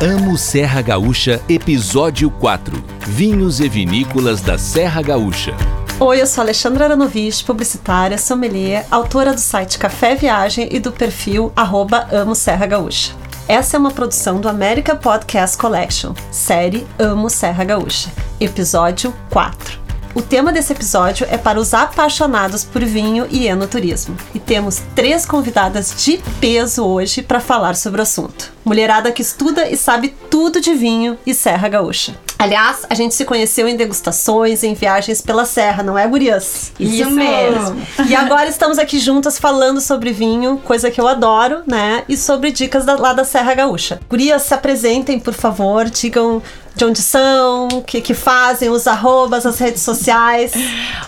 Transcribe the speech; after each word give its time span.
Amo 0.00 0.38
Serra 0.38 0.80
Gaúcha, 0.80 1.42
episódio 1.48 2.30
4. 2.30 2.80
Vinhos 3.00 3.58
e 3.58 3.68
vinícolas 3.68 4.40
da 4.40 4.56
Serra 4.56 5.02
Gaúcha. 5.02 5.52
Oi, 5.98 6.22
eu 6.22 6.26
sou 6.26 6.42
Alexandra 6.42 6.84
Aranovich, 6.84 7.42
publicitária, 7.42 8.16
sommelier, 8.16 8.86
autora 8.92 9.34
do 9.34 9.40
site 9.40 9.76
Café 9.76 10.14
Viagem 10.14 10.68
e 10.70 10.78
do 10.78 10.92
perfil 10.92 11.52
arroba 11.56 12.06
Amo 12.12 12.36
Serra 12.36 12.66
Gaúcha. 12.66 13.12
Essa 13.48 13.76
é 13.76 13.80
uma 13.80 13.90
produção 13.90 14.40
do 14.40 14.48
America 14.48 14.94
Podcast 14.94 15.58
Collection, 15.58 16.14
série 16.30 16.86
Amo 16.96 17.28
Serra 17.28 17.64
Gaúcha, 17.64 18.08
episódio 18.38 19.12
4. 19.30 19.87
O 20.14 20.22
tema 20.22 20.52
desse 20.52 20.72
episódio 20.72 21.26
é 21.30 21.36
para 21.36 21.60
os 21.60 21.74
apaixonados 21.74 22.64
por 22.64 22.84
vinho 22.84 23.26
e 23.30 23.46
enoturismo. 23.46 24.16
E 24.34 24.38
temos 24.38 24.82
três 24.94 25.26
convidadas 25.26 25.94
de 26.02 26.18
peso 26.40 26.84
hoje 26.84 27.22
para 27.22 27.40
falar 27.40 27.76
sobre 27.76 28.00
o 28.00 28.02
assunto. 28.02 28.52
Mulherada 28.64 29.12
que 29.12 29.22
estuda 29.22 29.68
e 29.68 29.76
sabe 29.76 30.14
tudo 30.30 30.60
de 30.60 30.74
vinho 30.74 31.18
e 31.26 31.34
Serra 31.34 31.68
Gaúcha. 31.68 32.14
Aliás, 32.38 32.86
a 32.88 32.94
gente 32.94 33.16
se 33.16 33.24
conheceu 33.24 33.66
em 33.66 33.76
degustações, 33.76 34.62
em 34.62 34.72
viagens 34.72 35.20
pela 35.20 35.44
Serra, 35.44 35.82
não 35.82 35.98
é, 35.98 36.06
gurias? 36.06 36.72
Isso, 36.78 37.02
Isso 37.02 37.10
mesmo. 37.10 37.82
E 38.08 38.14
agora 38.16 38.48
estamos 38.48 38.78
aqui 38.78 39.00
juntas 39.00 39.38
falando 39.38 39.80
sobre 39.80 40.12
vinho, 40.12 40.58
coisa 40.58 40.88
que 40.88 41.00
eu 41.00 41.08
adoro, 41.08 41.62
né? 41.66 42.04
E 42.08 42.16
sobre 42.16 42.52
dicas 42.52 42.84
da, 42.84 42.94
lá 42.94 43.12
da 43.12 43.24
Serra 43.24 43.54
Gaúcha. 43.54 44.00
Gurias, 44.08 44.42
se 44.42 44.54
apresentem, 44.54 45.18
por 45.18 45.34
favor, 45.34 45.90
digam 45.90 46.40
de 46.78 46.84
onde 46.84 47.02
são, 47.02 47.66
o 47.72 47.82
que, 47.82 48.00
que 48.00 48.14
fazem, 48.14 48.70
os 48.70 48.86
arrobas, 48.86 49.44
as 49.44 49.58
redes 49.58 49.82
sociais. 49.82 50.52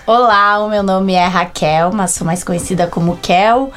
Olá, 0.05 0.59
o 0.59 0.69
meu 0.69 0.83
nome 0.83 1.12
é 1.12 1.24
Raquel, 1.24 1.93
mas 1.93 2.10
sou 2.10 2.27
mais 2.27 2.43
conhecida 2.43 2.88
como 2.88 3.16
Kel. 3.19 3.70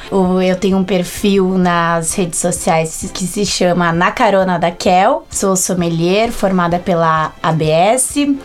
Eu 0.44 0.56
tenho 0.56 0.76
um 0.76 0.82
perfil 0.82 1.56
nas 1.56 2.12
redes 2.14 2.40
sociais 2.40 3.08
que 3.14 3.24
se 3.24 3.46
chama 3.46 3.92
Na 3.92 4.10
Carona 4.10 4.58
da 4.58 4.72
Kel. 4.72 5.24
Sou 5.30 5.54
sommelier, 5.54 6.32
formada 6.32 6.80
pela 6.80 7.32
ABS. 7.40 8.16
Uh, 8.16 8.38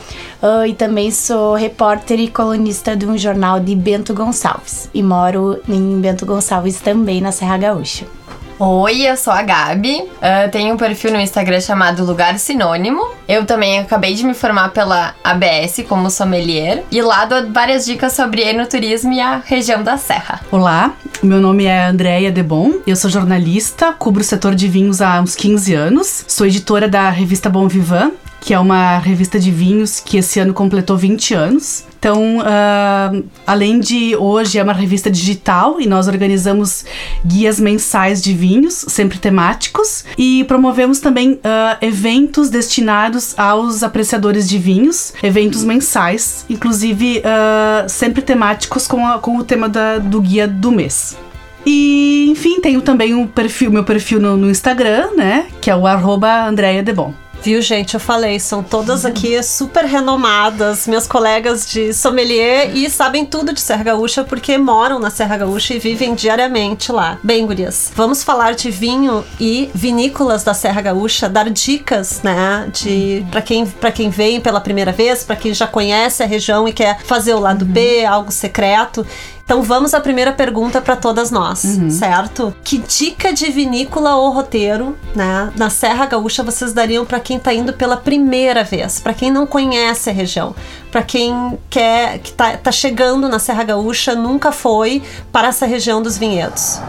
ah, 0.43 0.67
e 0.67 0.75
também 0.75 1.09
sou 1.09 1.55
repórter 1.55 2.19
e 2.19 2.27
colunista 2.27 2.95
de 2.95 3.07
um 3.07 3.17
jornal 3.17 3.59
de 3.59 3.75
Bento 3.75 4.13
Gonçalves. 4.13 4.91
E 4.93 5.01
moro 5.01 5.59
em 5.67 5.99
Bento 5.99 6.23
Gonçalves 6.23 6.79
também, 6.79 7.19
na 7.19 7.31
Serra 7.31 7.57
Gaúcha. 7.57 8.18
Oi, 8.61 9.07
eu 9.07 9.15
sou 9.15 9.31
a 9.31 9.41
Gabi. 9.41 10.01
Uh, 10.01 10.51
tenho 10.51 10.73
um 10.73 10.77
perfil 10.77 11.13
no 11.13 11.19
Instagram 11.21 11.61
chamado 11.61 12.03
Lugar 12.03 12.37
Sinônimo. 12.37 13.01
Eu 13.25 13.45
também 13.45 13.79
acabei 13.79 14.13
de 14.13 14.25
me 14.25 14.33
formar 14.33 14.71
pela 14.71 15.15
ABS 15.23 15.85
como 15.87 16.11
sommelier. 16.11 16.83
E 16.91 17.01
lá 17.01 17.23
dou 17.23 17.49
várias 17.53 17.85
dicas 17.85 18.11
sobre 18.11 18.41
enoturismo 18.41 19.13
e 19.13 19.21
a 19.21 19.37
região 19.37 19.81
da 19.81 19.95
Serra. 19.95 20.41
Olá, 20.51 20.93
meu 21.23 21.39
nome 21.39 21.63
é 21.63 21.85
Andréia 21.85 22.33
Debon. 22.33 22.81
Eu 22.85 22.97
sou 22.97 23.09
jornalista, 23.09 23.93
cubro 23.93 24.19
o 24.19 24.25
setor 24.25 24.53
de 24.53 24.67
vinhos 24.67 25.01
há 25.01 25.21
uns 25.21 25.35
15 25.35 25.73
anos. 25.73 26.25
Sou 26.27 26.45
editora 26.45 26.89
da 26.89 27.09
revista 27.09 27.49
Bom 27.49 27.65
Vivan 27.65 28.11
que 28.39 28.53
é 28.53 28.59
uma 28.59 28.97
revista 28.97 29.39
de 29.39 29.51
vinhos 29.51 29.99
que 29.99 30.17
esse 30.17 30.39
ano 30.39 30.53
completou 30.53 30.97
20 30.97 31.33
anos. 31.33 31.83
Então, 31.99 32.37
uh, 32.37 33.23
além 33.45 33.79
de 33.79 34.15
hoje 34.15 34.57
é 34.57 34.63
uma 34.63 34.71
revista 34.71 35.11
digital 35.11 35.81
e 35.81 35.85
nós 35.85 36.07
organizamos 36.07 36.85
guias 37.25 37.59
mensais 37.59 38.23
de 38.23 38.33
vinhos, 38.33 38.85
sempre 38.87 39.17
temáticos, 39.17 40.05
e 40.17 40.45
promovemos 40.45 41.01
também 41.01 41.33
uh, 41.33 41.39
eventos 41.81 42.49
destinados 42.49 43.37
aos 43.37 43.83
apreciadores 43.83 44.47
de 44.47 44.57
vinhos, 44.57 45.13
eventos 45.21 45.65
mensais, 45.65 46.45
inclusive 46.49 47.19
uh, 47.19 47.89
sempre 47.89 48.21
temáticos 48.21 48.87
com, 48.87 49.05
a, 49.05 49.19
com 49.19 49.37
o 49.37 49.43
tema 49.43 49.67
da, 49.67 49.97
do 49.97 50.21
guia 50.21 50.47
do 50.47 50.71
mês. 50.71 51.17
E, 51.65 52.27
enfim, 52.29 52.61
tenho 52.61 52.81
também 52.81 53.13
um 53.13 53.27
perfil, 53.27 53.71
meu 53.71 53.83
perfil 53.83 54.21
no, 54.21 54.37
no 54.37 54.49
Instagram, 54.49 55.09
né? 55.17 55.47
Que 55.59 55.69
é 55.69 55.75
o 55.75 55.85
arroba 55.85 56.49
Debon. 56.83 57.13
Viu, 57.41 57.61
gente? 57.61 57.93
Eu 57.93 57.99
falei, 58.01 58.37
são 58.37 58.61
todas 58.61 59.05
aqui 59.05 59.41
super 59.41 59.85
renomadas, 59.85 60.85
minhas 60.85 61.07
colegas 61.07 61.69
de 61.69 61.93
sommelier 61.93 62.75
e 62.75 62.89
sabem 62.89 63.25
tudo 63.25 63.53
de 63.53 63.61
Serra 63.61 63.83
Gaúcha 63.83 64.25
porque 64.25 64.57
moram 64.57 64.99
na 64.99 65.09
Serra 65.09 65.37
Gaúcha 65.37 65.73
e 65.73 65.79
vivem 65.79 66.13
diariamente 66.13 66.91
lá. 66.91 67.17
Bem, 67.23 67.45
gurias, 67.45 67.91
vamos 67.95 68.23
falar 68.23 68.55
de 68.55 68.69
vinho 68.69 69.23
e 69.39 69.71
vinícolas 69.73 70.43
da 70.43 70.53
Serra 70.53 70.81
Gaúcha, 70.81 71.29
dar 71.29 71.49
dicas, 71.49 72.21
né, 72.21 72.69
de 72.73 73.25
para 73.31 73.41
quem 73.41 73.65
para 73.65 73.91
quem 73.91 74.09
vem 74.09 74.41
pela 74.41 74.59
primeira 74.59 74.91
vez, 74.91 75.23
para 75.23 75.37
quem 75.37 75.53
já 75.53 75.65
conhece 75.65 76.21
a 76.21 76.25
região 76.25 76.67
e 76.67 76.73
quer 76.73 76.99
fazer 77.03 77.33
o 77.33 77.39
lado 77.39 77.63
uhum. 77.63 77.71
B, 77.71 78.03
algo 78.05 78.31
secreto. 78.31 79.05
Então 79.49 79.63
vamos 79.63 79.95
à 79.95 79.99
primeira 79.99 80.31
pergunta 80.31 80.79
para 80.79 80.95
todas 80.95 81.31
nós, 81.31 81.63
uhum. 81.63 81.89
certo? 81.89 82.53
Que 82.63 82.77
dica 82.77 83.33
de 83.33 83.49
vinícola 83.49 84.15
ou 84.15 84.29
roteiro, 84.29 84.95
né, 85.15 85.51
na 85.55 85.71
Serra 85.71 86.05
Gaúcha 86.05 86.43
vocês 86.43 86.71
dariam 86.71 87.03
para 87.03 87.19
quem 87.19 87.37
está 87.37 87.51
indo 87.51 87.73
pela 87.73 87.97
primeira 87.97 88.63
vez, 88.63 88.99
para 88.99 89.11
quem 89.11 89.31
não 89.31 89.47
conhece 89.47 90.07
a 90.11 90.13
região, 90.13 90.53
para 90.91 91.01
quem 91.01 91.57
quer 91.67 92.19
que 92.19 92.31
tá, 92.31 92.57
tá 92.57 92.71
chegando 92.71 93.27
na 93.27 93.39
Serra 93.39 93.63
Gaúcha, 93.63 94.13
nunca 94.13 94.51
foi 94.51 95.01
para 95.31 95.47
essa 95.47 95.65
região 95.65 95.99
dos 95.99 96.15
vinhedos? 96.15 96.79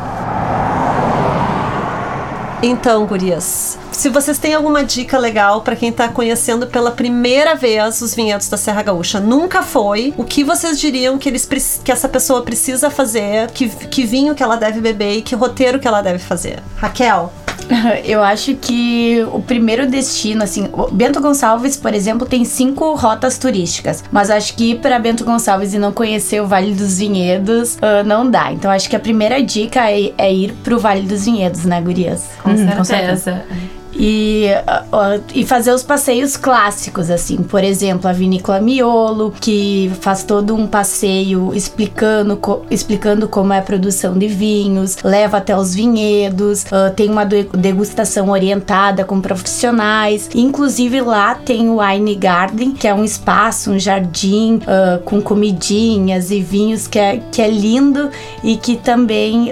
Então, 2.62 3.06
gurias, 3.06 3.78
se 3.91 4.10
vocês 4.10 4.38
têm 4.38 4.53
alguma 4.53 4.84
dica 4.84 5.16
legal 5.16 5.62
para 5.62 5.75
quem 5.75 5.88
está 5.88 6.09
conhecendo 6.09 6.66
pela 6.66 6.91
primeira 6.91 7.54
vez 7.54 8.03
os 8.03 8.15
vinhedos 8.15 8.50
da 8.50 8.59
Serra 8.59 8.82
Gaúcha, 8.82 9.19
nunca 9.19 9.62
foi, 9.62 10.12
o 10.19 10.25
que 10.25 10.44
vocês 10.44 10.78
diriam 10.78 11.16
que, 11.16 11.31
eles, 11.31 11.48
que 11.82 11.91
essa 11.91 12.06
pessoa 12.06 12.43
precisa 12.43 12.91
fazer, 12.91 13.50
que, 13.53 13.66
que 13.69 14.04
vinho 14.04 14.34
que 14.34 14.43
ela 14.43 14.56
deve 14.56 14.78
beber 14.78 15.16
e 15.16 15.22
que 15.22 15.34
roteiro 15.34 15.78
que 15.78 15.88
ela 15.88 16.03
deve 16.03 16.19
fazer? 16.19 16.62
Raquel? 16.76 17.32
Eu 18.04 18.22
acho 18.22 18.54
que 18.54 19.25
o 19.32 19.41
primeiro 19.41 19.87
destino, 19.87 20.43
assim, 20.43 20.69
Bento 20.93 21.21
Gonçalves, 21.21 21.76
por 21.76 21.94
exemplo, 21.94 22.26
tem 22.26 22.44
cinco 22.44 22.94
rotas 22.94 23.38
turísticas, 23.38 24.04
mas 24.10 24.31
acho 24.31 24.54
que 24.54 24.72
ir 24.72 24.81
para 24.81 24.98
Bento 24.98 25.25
Gonçalves 25.25 25.75
e 25.75 25.78
não 25.78 25.93
conhecer 25.93 26.41
o 26.41 26.47
Vale 26.47 26.75
dos 26.75 26.98
Vinhedos 26.98 27.76
uh, 27.76 28.04
não 28.04 28.28
dá. 28.28 28.53
Então 28.53 28.71
acho 28.71 28.88
que 28.88 28.97
a 28.97 29.00
primeira 29.00 29.43
dica 29.43 29.91
é, 29.91 30.12
é 30.16 30.32
ir 30.32 30.53
pro 30.65 30.78
Vale 30.78 31.03
dos 31.03 31.25
Vinhedos, 31.25 31.65
né, 31.65 31.81
Gurias? 31.81 32.25
Com, 32.43 32.50
hum, 32.50 32.56
certeza. 32.56 32.76
com 32.76 32.84
certeza 32.84 33.44
e, 34.03 34.47
uh, 34.91 35.22
e 35.34 35.44
fazer 35.44 35.72
os 35.72 35.83
passeios 35.83 36.34
clássicos, 36.34 37.11
assim. 37.11 37.37
Por 37.37 37.62
exemplo, 37.62 38.09
a 38.09 38.15
Vinícola 38.15 38.59
Miolo, 38.59 39.31
que 39.38 39.93
faz 40.00 40.25
todo 40.25 40.55
um 40.55 40.66
passeio 40.66 41.53
explicando, 41.55 42.39
co 42.39 42.65
explicando 42.71 43.28
como 43.28 43.53
é 43.53 43.59
a 43.59 43.62
produção 43.62 44.16
de 44.16 44.27
vinhos, 44.27 44.97
leva 45.05 45.37
até 45.37 45.55
os 45.55 45.75
vinhedos, 45.75 46.65
uh, 46.65 46.94
tem 46.97 47.10
uma 47.10 47.27
degustação 47.27 48.31
orientada 48.31 49.05
com 49.05 49.21
profissionais. 49.21 50.31
Inclusive 50.34 51.03
lá 51.03 51.34
tem 51.34 51.69
o 51.69 51.78
Wine 51.81 52.15
Garden, 52.15 52.72
que 52.72 52.89
é 52.89 52.94
um 52.94 53.05
espaço, 53.05 53.71
um 53.71 53.78
jardim 53.78 54.62
uh, 54.62 55.03
com 55.05 55.21
comidinhas 55.21 56.31
e 56.31 56.41
vinhos 56.41 56.87
que 56.87 56.99
é, 56.99 57.21
que 57.31 57.43
é 57.43 57.50
lindo 57.50 58.09
e 58.43 58.56
que 58.56 58.77
também 58.77 59.50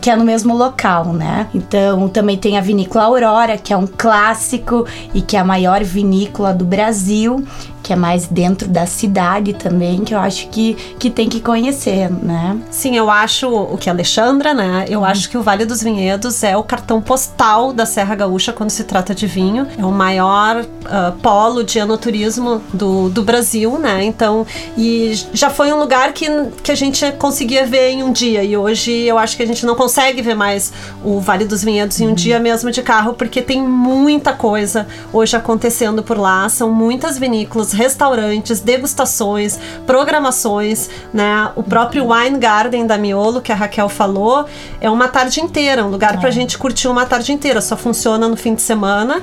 que 0.00 0.10
é 0.10 0.16
no 0.16 0.24
mesmo 0.24 0.56
local, 0.56 1.12
né? 1.12 1.46
Então 1.54 2.08
também 2.08 2.36
tem 2.36 2.56
a 2.58 2.60
Vinícola 2.60 3.04
Aurora, 3.04 3.56
que 3.56 3.72
é 3.72 3.76
um 3.76 3.83
um 3.84 3.86
clássico 3.86 4.86
e 5.12 5.22
que 5.22 5.36
é 5.36 5.40
a 5.40 5.44
maior 5.44 5.84
vinícola 5.84 6.52
do 6.52 6.64
Brasil 6.64 7.44
que 7.84 7.92
é 7.92 7.96
mais 7.96 8.26
dentro 8.26 8.66
da 8.66 8.86
cidade 8.86 9.52
também, 9.52 10.02
que 10.02 10.14
eu 10.14 10.18
acho 10.18 10.48
que, 10.48 10.74
que 10.98 11.10
tem 11.10 11.28
que 11.28 11.38
conhecer, 11.38 12.10
né? 12.10 12.58
Sim, 12.70 12.96
eu 12.96 13.10
acho 13.10 13.46
o 13.46 13.76
que 13.76 13.90
Alexandra, 13.90 14.54
né? 14.54 14.86
Eu 14.88 15.00
uhum. 15.00 15.04
acho 15.04 15.28
que 15.28 15.36
o 15.36 15.42
Vale 15.42 15.66
dos 15.66 15.82
Vinhedos 15.82 16.42
é 16.42 16.56
o 16.56 16.62
cartão 16.62 17.02
postal 17.02 17.74
da 17.74 17.84
Serra 17.84 18.14
Gaúcha 18.14 18.54
quando 18.54 18.70
se 18.70 18.84
trata 18.84 19.14
de 19.14 19.26
vinho. 19.26 19.68
É 19.76 19.84
o 19.84 19.92
maior 19.92 20.62
uh, 20.62 21.12
polo 21.20 21.62
de 21.62 21.78
enoturismo 21.78 22.62
do, 22.72 23.10
do 23.10 23.22
Brasil, 23.22 23.78
né? 23.78 24.02
Então, 24.02 24.46
e 24.78 25.12
já 25.34 25.50
foi 25.50 25.70
um 25.70 25.78
lugar 25.78 26.14
que, 26.14 26.26
que 26.62 26.72
a 26.72 26.74
gente 26.74 27.12
conseguia 27.12 27.66
ver 27.66 27.90
em 27.90 28.02
um 28.02 28.12
dia. 28.12 28.42
E 28.42 28.56
hoje 28.56 28.92
eu 29.02 29.18
acho 29.18 29.36
que 29.36 29.42
a 29.42 29.46
gente 29.46 29.66
não 29.66 29.74
consegue 29.74 30.22
ver 30.22 30.34
mais 30.34 30.72
o 31.04 31.20
Vale 31.20 31.44
dos 31.44 31.62
Vinhedos 31.62 32.00
em 32.00 32.06
um 32.06 32.08
uhum. 32.08 32.14
dia 32.14 32.40
mesmo 32.40 32.70
de 32.70 32.80
carro, 32.80 33.12
porque 33.12 33.42
tem 33.42 33.60
muita 33.60 34.32
coisa 34.32 34.86
hoje 35.12 35.36
acontecendo 35.36 36.02
por 36.02 36.16
lá. 36.16 36.48
São 36.48 36.70
muitas 36.70 37.18
vinícolas 37.18 37.73
restaurantes, 37.74 38.60
degustações, 38.60 39.58
programações, 39.86 40.88
né? 41.12 41.50
O 41.56 41.62
próprio 41.62 42.12
Wine 42.12 42.38
Garden 42.38 42.86
da 42.86 42.96
Miolo, 42.96 43.40
que 43.40 43.52
a 43.52 43.54
Raquel 43.54 43.88
falou, 43.88 44.46
é 44.80 44.88
uma 44.88 45.08
tarde 45.08 45.40
inteira, 45.40 45.84
um 45.84 45.90
lugar 45.90 46.14
é. 46.14 46.16
pra 46.18 46.30
gente 46.30 46.56
curtir 46.56 46.88
uma 46.88 47.04
tarde 47.04 47.32
inteira. 47.32 47.60
Só 47.60 47.76
funciona 47.76 48.28
no 48.28 48.36
fim 48.36 48.54
de 48.54 48.62
semana 48.62 49.22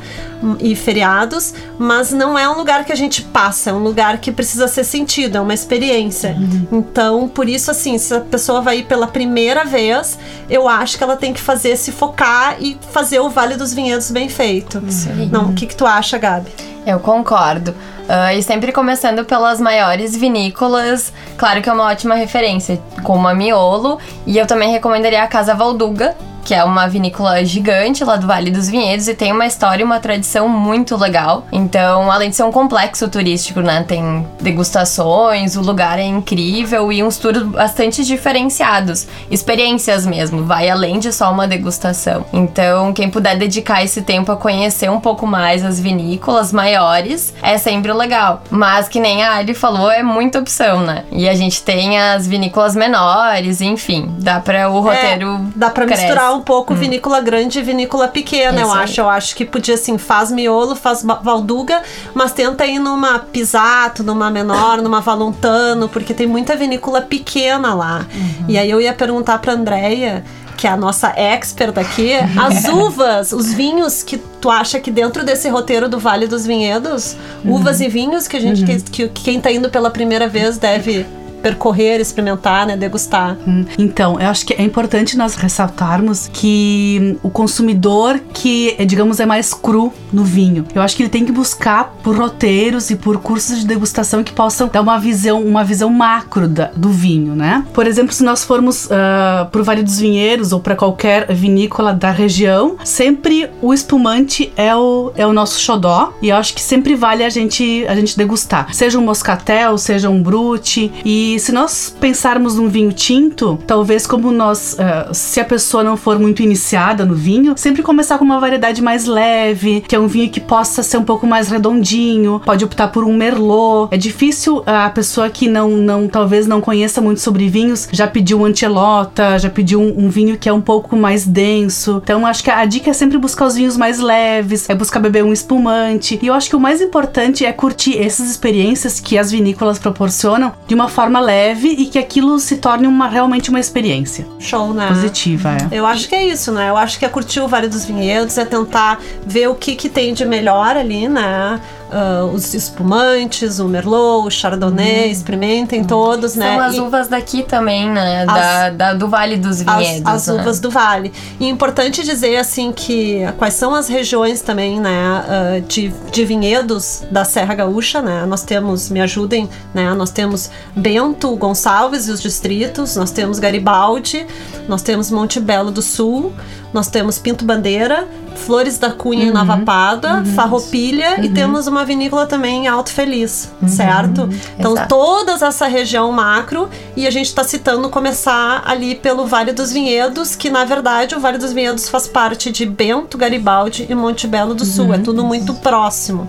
e 0.59 0.75
feriados, 0.75 1.53
mas 1.77 2.11
não 2.11 2.37
é 2.37 2.49
um 2.49 2.57
lugar 2.57 2.83
que 2.83 2.91
a 2.91 2.95
gente 2.95 3.21
passa, 3.21 3.69
é 3.69 3.73
um 3.73 3.79
lugar 3.79 4.17
que 4.19 4.31
precisa 4.31 4.67
ser 4.67 4.83
sentido, 4.83 5.37
é 5.37 5.41
uma 5.41 5.53
experiência. 5.53 6.35
Uhum. 6.37 6.67
Então, 6.71 7.27
por 7.27 7.47
isso, 7.47 7.71
assim, 7.71 7.97
se 7.97 8.13
a 8.13 8.19
pessoa 8.19 8.61
vai 8.61 8.79
ir 8.79 8.83
pela 8.83 9.07
primeira 9.07 9.63
vez, 9.63 10.17
eu 10.49 10.67
acho 10.67 10.97
que 10.97 11.03
ela 11.03 11.15
tem 11.15 11.33
que 11.33 11.41
fazer, 11.41 11.75
se 11.77 11.91
focar 11.91 12.57
e 12.59 12.77
fazer 12.91 13.19
o 13.19 13.29
Vale 13.29 13.55
dos 13.55 13.73
Vinhedos 13.73 14.11
bem 14.11 14.29
feito. 14.29 14.79
Uhum. 14.79 15.29
Não, 15.31 15.49
o 15.49 15.53
que, 15.53 15.65
que 15.65 15.75
tu 15.75 15.85
acha, 15.85 16.17
Gabi? 16.17 16.51
Eu 16.85 16.99
concordo. 16.99 17.75
Uh, 18.01 18.37
e 18.37 18.43
sempre 18.43 18.71
começando 18.71 19.23
pelas 19.23 19.61
maiores 19.61 20.15
vinícolas, 20.15 21.13
claro 21.37 21.61
que 21.61 21.69
é 21.69 21.73
uma 21.73 21.85
ótima 21.85 22.15
referência, 22.15 22.81
como 23.03 23.27
a 23.27 23.33
Miolo. 23.33 23.99
E 24.25 24.37
eu 24.37 24.45
também 24.45 24.71
recomendaria 24.71 25.23
a 25.23 25.27
Casa 25.27 25.53
Valduga, 25.53 26.15
que 26.43 26.53
é 26.53 26.63
uma 26.63 26.87
vinícola 26.87 27.43
gigante 27.45 28.03
lá 28.03 28.15
do 28.15 28.27
Vale 28.27 28.51
dos 28.51 28.69
Vinhedos 28.69 29.07
e 29.07 29.13
tem 29.13 29.31
uma 29.31 29.45
história 29.45 29.81
e 29.81 29.85
uma 29.85 29.99
tradição 29.99 30.47
muito 30.47 30.95
legal. 30.95 31.45
Então, 31.51 32.11
além 32.11 32.29
de 32.29 32.35
ser 32.35 32.43
um 32.43 32.51
complexo 32.51 33.07
turístico, 33.09 33.61
né, 33.61 33.83
tem 33.87 34.25
degustações, 34.39 35.55
o 35.55 35.61
lugar 35.61 35.99
é 35.99 36.03
incrível 36.03 36.91
e 36.91 37.03
uns 37.03 37.17
tours 37.17 37.43
bastante 37.43 38.03
diferenciados, 38.05 39.07
experiências 39.29 40.05
mesmo, 40.05 40.43
vai 40.43 40.69
além 40.69 40.99
de 40.99 41.11
só 41.11 41.31
uma 41.31 41.47
degustação. 41.47 42.25
Então, 42.33 42.93
quem 42.93 43.09
puder 43.09 43.37
dedicar 43.37 43.83
esse 43.83 44.01
tempo 44.01 44.31
a 44.31 44.37
conhecer 44.37 44.89
um 44.89 44.99
pouco 44.99 45.25
mais 45.27 45.63
as 45.63 45.79
vinícolas 45.79 46.51
maiores, 46.51 47.33
é 47.41 47.57
sempre 47.57 47.91
legal. 47.93 48.43
Mas 48.49 48.87
que 48.87 48.99
nem 48.99 49.23
a 49.23 49.35
Ali 49.35 49.53
falou, 49.53 49.89
é 49.89 50.03
muita 50.03 50.39
opção, 50.39 50.81
né? 50.81 51.03
E 51.11 51.27
a 51.27 51.33
gente 51.33 51.63
tem 51.63 51.99
as 51.99 52.27
vinícolas 52.27 52.75
menores, 52.75 53.61
enfim, 53.61 54.13
dá 54.19 54.39
para 54.39 54.69
o 54.69 54.79
roteiro 54.79 55.35
É, 55.35 55.39
dá 55.55 55.69
pra 55.69 55.85
cresce. 55.85 56.03
Misturar 56.31 56.33
um 56.33 56.41
pouco 56.41 56.73
vinícola 56.73 57.19
grande 57.19 57.59
e 57.59 57.61
vinícola 57.61 58.07
pequena, 58.07 58.59
eu 58.61 58.67
Isso 58.67 58.75
aí. 58.75 58.83
acho. 58.83 59.01
Eu 59.01 59.09
acho 59.09 59.35
que 59.35 59.45
podia, 59.45 59.75
assim, 59.75 59.97
faz 59.97 60.31
miolo, 60.31 60.75
faz 60.75 61.03
valduga, 61.03 61.81
mas 62.13 62.31
tenta 62.31 62.65
ir 62.65 62.79
numa 62.79 63.19
pisato, 63.19 64.03
numa 64.03 64.29
menor, 64.29 64.81
numa 64.81 65.01
valontano, 65.01 65.89
porque 65.89 66.13
tem 66.13 66.27
muita 66.27 66.55
vinícola 66.55 67.01
pequena 67.01 67.73
lá. 67.73 68.05
E 68.47 68.57
aí 68.57 68.69
eu 68.69 68.79
ia 68.79 68.93
perguntar 68.93 69.39
pra 69.39 69.53
Andrea, 69.53 70.23
que 70.57 70.67
é 70.67 70.69
a 70.69 70.77
nossa 70.77 71.09
expert 71.15 71.77
aqui, 71.77 72.13
as 72.39 72.65
uvas, 72.69 73.31
os 73.31 73.53
vinhos 73.53 74.03
que 74.03 74.17
tu 74.17 74.49
acha 74.49 74.79
que 74.79 74.91
dentro 74.91 75.23
desse 75.23 75.49
roteiro 75.49 75.89
do 75.89 75.99
Vale 75.99 76.27
dos 76.27 76.45
Vinhedos, 76.45 77.15
uvas 77.43 77.81
e 77.81 77.87
vinhos 77.87 78.27
que 78.27 78.37
a 78.37 78.39
gente, 78.39 78.63
que, 78.63 78.79
que 78.79 79.09
quem 79.09 79.39
tá 79.41 79.51
indo 79.51 79.69
pela 79.69 79.89
primeira 79.89 80.27
vez 80.27 80.57
deve 80.57 81.05
percorrer, 81.41 81.99
experimentar, 81.99 82.65
né, 82.65 82.75
degustar. 82.77 83.37
Hum, 83.47 83.65
Então, 83.77 84.19
eu 84.19 84.27
acho 84.27 84.45
que 84.45 84.53
é 84.53 84.61
importante 84.63 85.17
nós 85.17 85.35
ressaltarmos 85.35 86.29
que 86.31 87.17
o 87.23 87.29
consumidor 87.29 88.19
que, 88.33 88.75
é, 88.77 88.85
digamos, 88.85 89.19
é 89.19 89.25
mais 89.25 89.53
cru 89.53 89.91
no 90.11 90.23
vinho, 90.23 90.65
eu 90.73 90.81
acho 90.81 90.95
que 90.95 91.03
ele 91.03 91.09
tem 91.09 91.25
que 91.25 91.31
buscar 91.31 91.95
por 92.03 92.15
roteiros 92.17 92.89
e 92.89 92.95
por 92.95 93.17
cursos 93.19 93.59
de 93.59 93.67
degustação 93.67 94.23
que 94.23 94.31
possam 94.33 94.67
dar 94.71 94.81
uma 94.81 94.99
visão, 94.99 95.41
uma 95.43 95.63
visão 95.63 95.89
macro 95.89 96.47
da- 96.47 96.71
do 96.75 96.89
vinho, 96.89 97.35
né? 97.35 97.65
Por 97.73 97.87
exemplo, 97.87 98.13
se 98.13 98.23
nós 98.23 98.43
formos 98.43 98.89
ah, 98.91 99.47
pro 99.51 99.63
Vale 99.63 99.83
dos 99.83 99.99
Vinhedos 99.99 100.51
ou 100.51 100.59
para 100.59 100.75
qualquer 100.75 101.31
vinícola 101.33 101.93
da 101.93 102.11
região, 102.11 102.75
sempre 102.83 103.49
o 103.61 103.73
espumante 103.73 104.51
é 104.55 104.75
o, 104.75 105.11
é 105.15 105.25
o 105.25 105.33
nosso 105.33 105.59
xodó 105.59 106.13
e 106.21 106.29
eu 106.29 106.35
acho 106.35 106.53
que 106.53 106.61
sempre 106.61 106.95
vale 106.95 107.23
a 107.23 107.29
gente, 107.29 107.85
a 107.87 107.95
gente 107.95 108.17
degustar. 108.17 108.73
Seja 108.73 108.97
um 108.99 109.03
moscatel, 109.03 109.77
seja 109.77 110.09
um 110.09 110.21
brute. 110.21 110.91
E 111.05 111.30
se 111.39 111.51
nós 111.51 111.95
pensarmos 111.99 112.55
num 112.55 112.67
vinho 112.67 112.91
tinto, 112.91 113.59
talvez 113.67 114.07
como 114.07 114.31
nós, 114.31 114.77
ah, 114.79 115.13
se 115.13 115.39
a 115.39 115.45
pessoa 115.45 115.83
não 115.83 115.97
for 115.97 116.19
muito 116.19 116.41
iniciada 116.41 117.05
no 117.05 117.15
vinho, 117.15 117.53
sempre 117.57 117.81
começar 117.83 118.17
com 118.17 118.25
uma 118.25 118.39
variedade 118.39 118.81
mais 118.81 119.05
leve, 119.05 119.81
que 119.81 119.95
é 119.95 119.99
um 119.99 120.07
vinho 120.07 120.29
que 120.29 120.39
possa 120.39 120.83
ser 120.83 120.97
um 120.97 121.03
pouco 121.03 121.25
mais 121.27 121.49
redondinho, 121.49 122.41
pode 122.45 122.65
optar 122.65 122.87
por 122.89 123.03
um 123.03 123.15
merlot. 123.15 123.93
É 123.93 123.97
difícil 123.97 124.63
ah, 124.65 124.85
a 124.85 124.89
pessoa 124.89 125.29
que 125.29 125.47
não, 125.47 125.69
não 125.69 126.07
talvez 126.07 126.47
não 126.47 126.61
conheça 126.61 127.01
muito 127.01 127.21
sobre 127.21 127.47
vinhos 127.47 127.87
já 127.91 128.07
pediu 128.07 128.39
um 128.39 128.45
antelota, 128.45 129.37
já 129.37 129.49
pediu 129.49 129.79
um, 129.79 130.05
um 130.05 130.09
vinho 130.09 130.37
que 130.37 130.49
é 130.49 130.53
um 130.53 130.61
pouco 130.61 130.95
mais 130.95 131.25
denso. 131.25 132.01
Então 132.03 132.25
acho 132.25 132.43
que 132.43 132.49
a 132.49 132.65
dica 132.65 132.89
é 132.89 132.93
sempre 132.93 133.17
buscar 133.17 133.45
os 133.45 133.55
vinhos 133.55 133.77
mais 133.77 133.99
leves, 133.99 134.69
é 134.69 134.75
buscar 134.75 134.99
beber 134.99 135.23
um 135.23 135.33
espumante. 135.33 136.19
E 136.21 136.27
eu 136.27 136.33
acho 136.33 136.49
que 136.49 136.55
o 136.55 136.59
mais 136.59 136.81
importante 136.81 137.45
é 137.45 137.51
curtir 137.51 137.97
essas 137.97 138.29
experiências 138.29 138.99
que 138.99 139.17
as 139.17 139.31
vinícolas 139.31 139.79
proporcionam 139.79 140.53
de 140.67 140.75
uma 140.75 140.89
forma 140.89 141.19
leve 141.21 141.69
e 141.69 141.85
que 141.85 141.97
aquilo 141.97 142.39
se 142.39 142.57
torne 142.57 142.87
uma 142.87 143.07
realmente 143.07 143.49
uma 143.49 143.59
experiência 143.59 144.25
Show, 144.39 144.73
né? 144.73 144.87
positiva. 144.87 145.49
É. 145.71 145.79
Eu 145.79 145.85
acho 145.85 146.09
que 146.09 146.15
é 146.15 146.25
isso, 146.25 146.51
né? 146.51 146.69
Eu 146.69 146.77
acho 146.77 146.99
que 146.99 147.05
é 147.05 147.09
curtir 147.09 147.39
o 147.39 147.47
Vale 147.47 147.67
dos 147.67 147.85
Vinhedos, 147.85 148.37
é 148.37 148.45
tentar 148.45 148.99
ver 149.25 149.47
o 149.47 149.55
que, 149.55 149.75
que 149.75 149.87
tem 149.87 150.13
de 150.13 150.25
melhor 150.25 150.75
ali, 150.75 151.07
né? 151.07 151.59
Ah, 151.93 152.23
os 152.33 152.53
espumantes, 152.53 153.59
o 153.59 153.65
Merlot, 153.67 154.27
o 154.27 154.31
Chardonnay, 154.31 155.11
experimentem 155.11 155.83
todos, 155.83 156.35
né? 156.35 156.55
São 156.55 156.59
as 156.65 156.75
E 156.75 156.79
uvas 156.79 157.07
daqui 157.09 157.43
também, 157.43 157.89
né? 157.89 158.21
As- 158.21 158.27
Da, 158.27 158.69
da- 158.69 158.93
do 158.93 159.09
Vale 159.09 159.35
dos 159.37 159.61
as, 159.67 159.77
Vinhedos. 159.77 160.07
as 160.07 160.27
né? 160.27 160.33
uvas 160.41 160.59
do 160.59 160.69
Vale. 160.71 161.11
E 161.39 161.45
é 161.45 161.49
importante 161.49 162.03
dizer, 162.03 162.37
assim, 162.37 162.71
que 162.71 163.21
quais 163.37 163.55
são 163.55 163.75
as 163.75 163.89
regiões 163.89 164.41
também, 164.41 164.79
né? 164.79 164.89
ah, 165.27 165.61
de, 165.67 165.89
de 166.11 166.23
vinhedos 166.25 167.03
da 167.11 167.25
Serra 167.25 167.53
Gaúcha, 167.55 168.01
né? 168.01 168.25
Nós 168.25 168.43
temos, 168.43 168.89
me 168.89 169.01
ajudem, 169.01 169.49
né? 169.73 169.93
Nós 169.93 170.11
temos 170.11 170.49
Bento 170.75 171.35
Gonçalves 171.35 172.07
e 172.07 172.11
os 172.11 172.21
distritos, 172.21 172.95
nós 172.95 173.11
temos 173.11 173.37
Garibaldi, 173.37 174.25
nós 174.67 174.81
temos 174.81 175.11
Monte 175.11 175.39
Belo 175.39 175.71
do 175.71 175.81
Sul, 175.81 176.31
nós 176.73 176.87
temos 176.87 177.17
Pinto 177.17 177.43
Bandeira, 177.43 178.07
Flores 178.35 178.77
da 178.77 178.91
Cunha 178.91 179.25
em 179.25 179.31
Nova 179.31 179.57
Pádua, 179.57 180.23
Farroupilha 180.35 181.23
e 181.23 181.29
temos 181.29 181.67
uma 181.67 181.85
vinícola 181.85 182.25
também 182.25 182.65
em 182.65 182.67
Alto 182.67 182.91
Feliz, 182.91 183.51
certo? 183.67 184.29
Então 184.57 184.73
Exato. 184.73 184.89
todas 184.89 185.41
essa 185.41 185.67
região 185.67 186.11
macro 186.11 186.69
e 186.95 187.07
a 187.07 187.11
gente 187.11 187.27
está 187.27 187.43
citando 187.43 187.89
começar 187.89 188.63
ali 188.65 188.95
pelo 188.95 189.25
Vale 189.25 189.53
dos 189.53 189.71
Vinhedos, 189.71 190.35
que 190.35 190.49
na 190.49 190.65
verdade 190.65 191.15
o 191.15 191.19
Vale 191.19 191.37
dos 191.37 191.53
Vinhedos 191.53 191.89
faz 191.89 192.07
parte 192.07 192.51
de 192.51 192.65
Bento, 192.65 193.17
Garibaldi 193.17 193.85
e 193.89 193.95
Monte 193.95 194.27
Belo 194.27 194.53
do 194.53 194.65
Sul, 194.65 194.93
é 194.93 194.97
tudo 194.97 195.23
muito 195.23 195.53
próximo, 195.55 196.27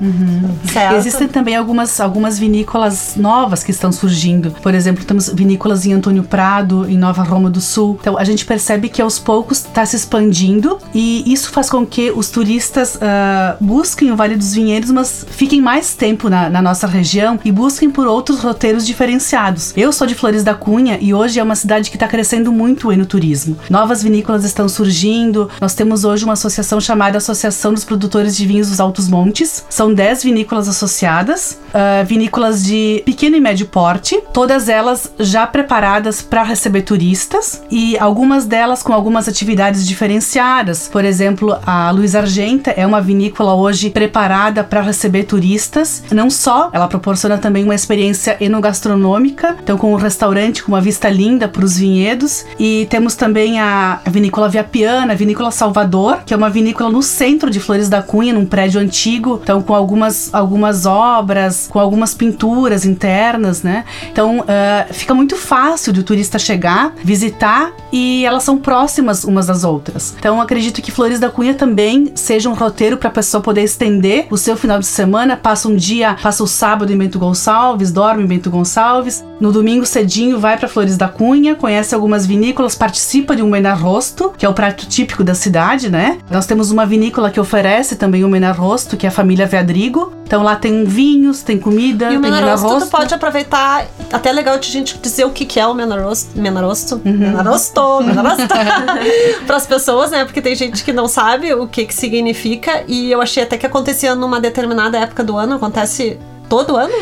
certo? 0.72 0.96
Existem 0.96 1.28
também 1.28 1.56
algumas, 1.56 2.00
algumas 2.00 2.38
vinícolas 2.38 3.14
novas 3.16 3.64
que 3.64 3.70
estão 3.70 3.90
surgindo. 3.90 4.50
Por 4.62 4.74
exemplo, 4.74 5.04
temos 5.04 5.28
vinícolas 5.28 5.86
em 5.86 5.92
Antônio 5.92 6.22
Prado, 6.22 6.88
em 6.88 6.98
Nova 6.98 7.22
Roma 7.22 7.50
do 7.50 7.60
Sul. 7.60 7.98
Então 8.00 8.18
a 8.18 8.24
gente 8.24 8.44
percebe 8.44 8.88
que 8.88 9.00
aos 9.00 9.18
poucos 9.18 9.58
está 9.58 9.84
se 9.84 9.96
expandindo 9.96 10.78
e 10.94 11.32
isso 11.32 11.50
faz 11.50 11.70
com 11.70 11.84
que 11.92 12.10
os 12.10 12.30
turistas 12.30 12.98
ah, 13.02 13.54
busquem 13.60 14.10
o 14.10 14.16
Vale 14.16 14.34
dos 14.34 14.54
Vinhedos, 14.54 14.90
mas 14.90 15.26
fiquem 15.30 15.60
mais 15.60 15.92
tempo 15.94 16.30
na, 16.30 16.48
na 16.48 16.62
nossa 16.62 16.86
região 16.86 17.38
e 17.44 17.52
busquem 17.52 17.90
por 17.90 18.06
outros 18.06 18.40
roteiros 18.40 18.86
diferenciados. 18.86 19.74
Eu 19.76 19.92
sou 19.92 20.06
de 20.06 20.14
Flores 20.14 20.42
da 20.42 20.54
Cunha 20.54 20.96
e 20.98 21.12
hoje 21.12 21.38
é 21.38 21.42
uma 21.42 21.54
cidade 21.54 21.90
que 21.90 21.96
está 21.96 22.08
crescendo 22.08 22.50
muito 22.50 22.90
no 22.96 23.04
turismo. 23.04 23.58
Novas 23.68 24.02
vinícolas 24.02 24.42
estão 24.42 24.68
surgindo. 24.70 25.50
Nós 25.60 25.74
temos 25.74 26.02
hoje 26.02 26.24
uma 26.24 26.32
associação 26.32 26.80
chamada 26.80 27.18
Associação 27.18 27.74
dos 27.74 27.84
Produtores 27.84 28.34
de 28.34 28.46
Vinhos 28.46 28.70
dos 28.70 28.80
Altos 28.80 29.06
Montes. 29.06 29.64
São 29.68 29.92
10 29.92 30.24
vinícolas 30.24 30.68
associadas, 30.68 31.58
ah, 31.74 32.02
vinícolas 32.04 32.64
de 32.64 33.02
pequeno 33.04 33.36
e 33.36 33.40
médio 33.40 33.66
porte, 33.66 34.18
todas 34.32 34.66
elas 34.70 35.12
já 35.18 35.46
preparadas 35.46 36.22
para 36.22 36.42
receber 36.42 36.82
turistas 36.82 37.62
e 37.70 37.98
algumas 37.98 38.46
delas 38.46 38.82
com 38.82 38.94
algumas 38.94 39.28
atividades 39.28 39.86
diferenciadas. 39.86 40.88
Por 40.88 41.04
exemplo, 41.04 41.58
a 41.66 41.81
Luiz 41.90 42.14
Argenta 42.14 42.70
é 42.70 42.86
uma 42.86 43.00
vinícola 43.00 43.54
hoje 43.54 43.90
preparada 43.90 44.62
para 44.62 44.80
receber 44.80 45.24
turistas. 45.24 46.02
Não 46.10 46.30
só, 46.30 46.70
ela 46.72 46.88
proporciona 46.88 47.38
também 47.38 47.64
uma 47.64 47.74
experiência 47.74 48.36
enogastronômica, 48.40 49.56
então 49.62 49.76
com 49.76 49.92
um 49.92 49.96
restaurante 49.96 50.62
com 50.62 50.72
uma 50.72 50.80
vista 50.80 51.08
linda 51.08 51.48
para 51.48 51.64
os 51.64 51.76
vinhedos. 51.76 52.44
E 52.58 52.86
temos 52.90 53.14
também 53.14 53.60
a, 53.60 54.00
a 54.04 54.10
vinícola 54.10 54.48
Viapiana, 54.48 55.12
a 55.12 55.16
vinícola 55.16 55.50
Salvador, 55.50 56.20
que 56.24 56.32
é 56.32 56.36
uma 56.36 56.50
vinícola 56.50 56.90
no 56.90 57.02
centro 57.02 57.50
de 57.50 57.60
Flores 57.60 57.88
da 57.88 58.02
Cunha, 58.02 58.32
num 58.32 58.46
prédio 58.46 58.80
antigo, 58.80 59.40
então 59.42 59.62
com 59.62 59.74
algumas, 59.74 60.32
algumas 60.32 60.86
obras, 60.86 61.68
com 61.70 61.78
algumas 61.78 62.14
pinturas 62.14 62.84
internas, 62.84 63.62
né? 63.62 63.84
Então 64.10 64.44
ah, 64.46 64.86
fica 64.92 65.14
muito 65.14 65.36
fácil 65.36 65.92
de 65.92 66.00
o 66.00 66.02
turista 66.02 66.38
chegar, 66.38 66.92
visitar 67.02 67.72
e 67.92 68.24
elas 68.24 68.42
são 68.42 68.58
próximas 68.58 69.24
umas 69.24 69.46
das 69.46 69.64
outras. 69.64 70.14
Então 70.18 70.40
acredito 70.40 70.80
que 70.82 70.90
Flores 70.90 71.18
da 71.18 71.30
Cunha 71.30 71.54
também 71.54 71.71
seja 72.14 72.48
um 72.48 72.54
roteiro 72.54 72.96
para 72.96 73.08
a 73.08 73.12
pessoa 73.12 73.42
poder 73.42 73.62
estender 73.62 74.26
o 74.30 74.36
seu 74.36 74.56
final 74.56 74.78
de 74.78 74.86
semana, 74.86 75.36
passa 75.36 75.68
um 75.68 75.76
dia, 75.76 76.16
passa 76.22 76.42
o 76.42 76.46
sábado 76.46 76.92
em 76.92 76.96
Bento 76.96 77.18
Gonçalves, 77.18 77.90
dorme 77.92 78.22
em 78.22 78.26
Bento 78.26 78.50
Gonçalves, 78.50 79.24
no 79.40 79.50
domingo 79.52 79.84
cedinho 79.86 80.38
vai 80.38 80.56
para 80.56 80.68
Flores 80.68 80.96
da 80.96 81.08
Cunha, 81.08 81.54
conhece 81.54 81.94
algumas 81.94 82.26
vinícolas, 82.26 82.74
participa 82.74 83.34
de 83.34 83.42
um 83.42 83.48
menarrosto, 83.50 84.32
que 84.36 84.44
é 84.46 84.48
o 84.48 84.54
prato 84.54 84.86
típico 84.86 85.24
da 85.24 85.34
cidade, 85.34 85.88
né? 85.90 86.18
Nós 86.30 86.46
temos 86.46 86.70
uma 86.70 86.86
vinícola 86.86 87.30
que 87.30 87.40
oferece 87.40 87.96
também 87.96 88.24
um 88.24 88.28
menarrosto, 88.28 88.96
que 88.96 89.06
é 89.06 89.08
a 89.08 89.12
família 89.12 89.46
Veadrigo. 89.46 90.12
Então 90.26 90.42
lá 90.42 90.56
tem 90.56 90.84
vinhos, 90.84 91.42
tem 91.42 91.58
comida, 91.58 92.06
E 92.06 92.08
o 92.08 92.10
tem 92.12 92.30
Menarosto, 92.30 92.60
tu 92.66 92.68
menarrosto. 92.68 92.90
pode 92.90 93.12
aproveitar, 93.14 93.86
até 94.10 94.30
é 94.30 94.32
legal 94.32 94.58
de 94.58 94.66
a 94.66 94.70
gente 94.70 94.96
dizer 94.98 95.26
o 95.26 95.30
que, 95.30 95.44
que 95.44 95.60
é 95.60 95.66
o 95.66 95.74
Menarosto, 95.74 96.30
Menarosto, 96.38 97.00
Uhum. 97.04 97.18
Menarosto, 97.18 98.02
Menarosto, 98.02 98.48
para 99.46 99.56
as 99.56 99.66
pessoas, 99.66 100.10
né? 100.10 100.24
Porque 100.24 100.40
tem 100.40 100.54
gente 100.54 100.82
que 100.84 100.92
não 100.92 101.06
sabe 101.06 101.52
o 101.62 101.68
que 101.68 101.84
que 101.84 101.94
significa 101.94 102.84
e 102.86 103.10
eu 103.10 103.20
achei 103.20 103.42
até 103.42 103.56
que 103.56 103.66
acontecia 103.66 104.14
numa 104.14 104.40
determinada 104.40 104.98
época 104.98 105.22
do 105.22 105.36
ano, 105.36 105.54
acontece 105.54 106.18
todo 106.48 106.76
ano? 106.76 106.92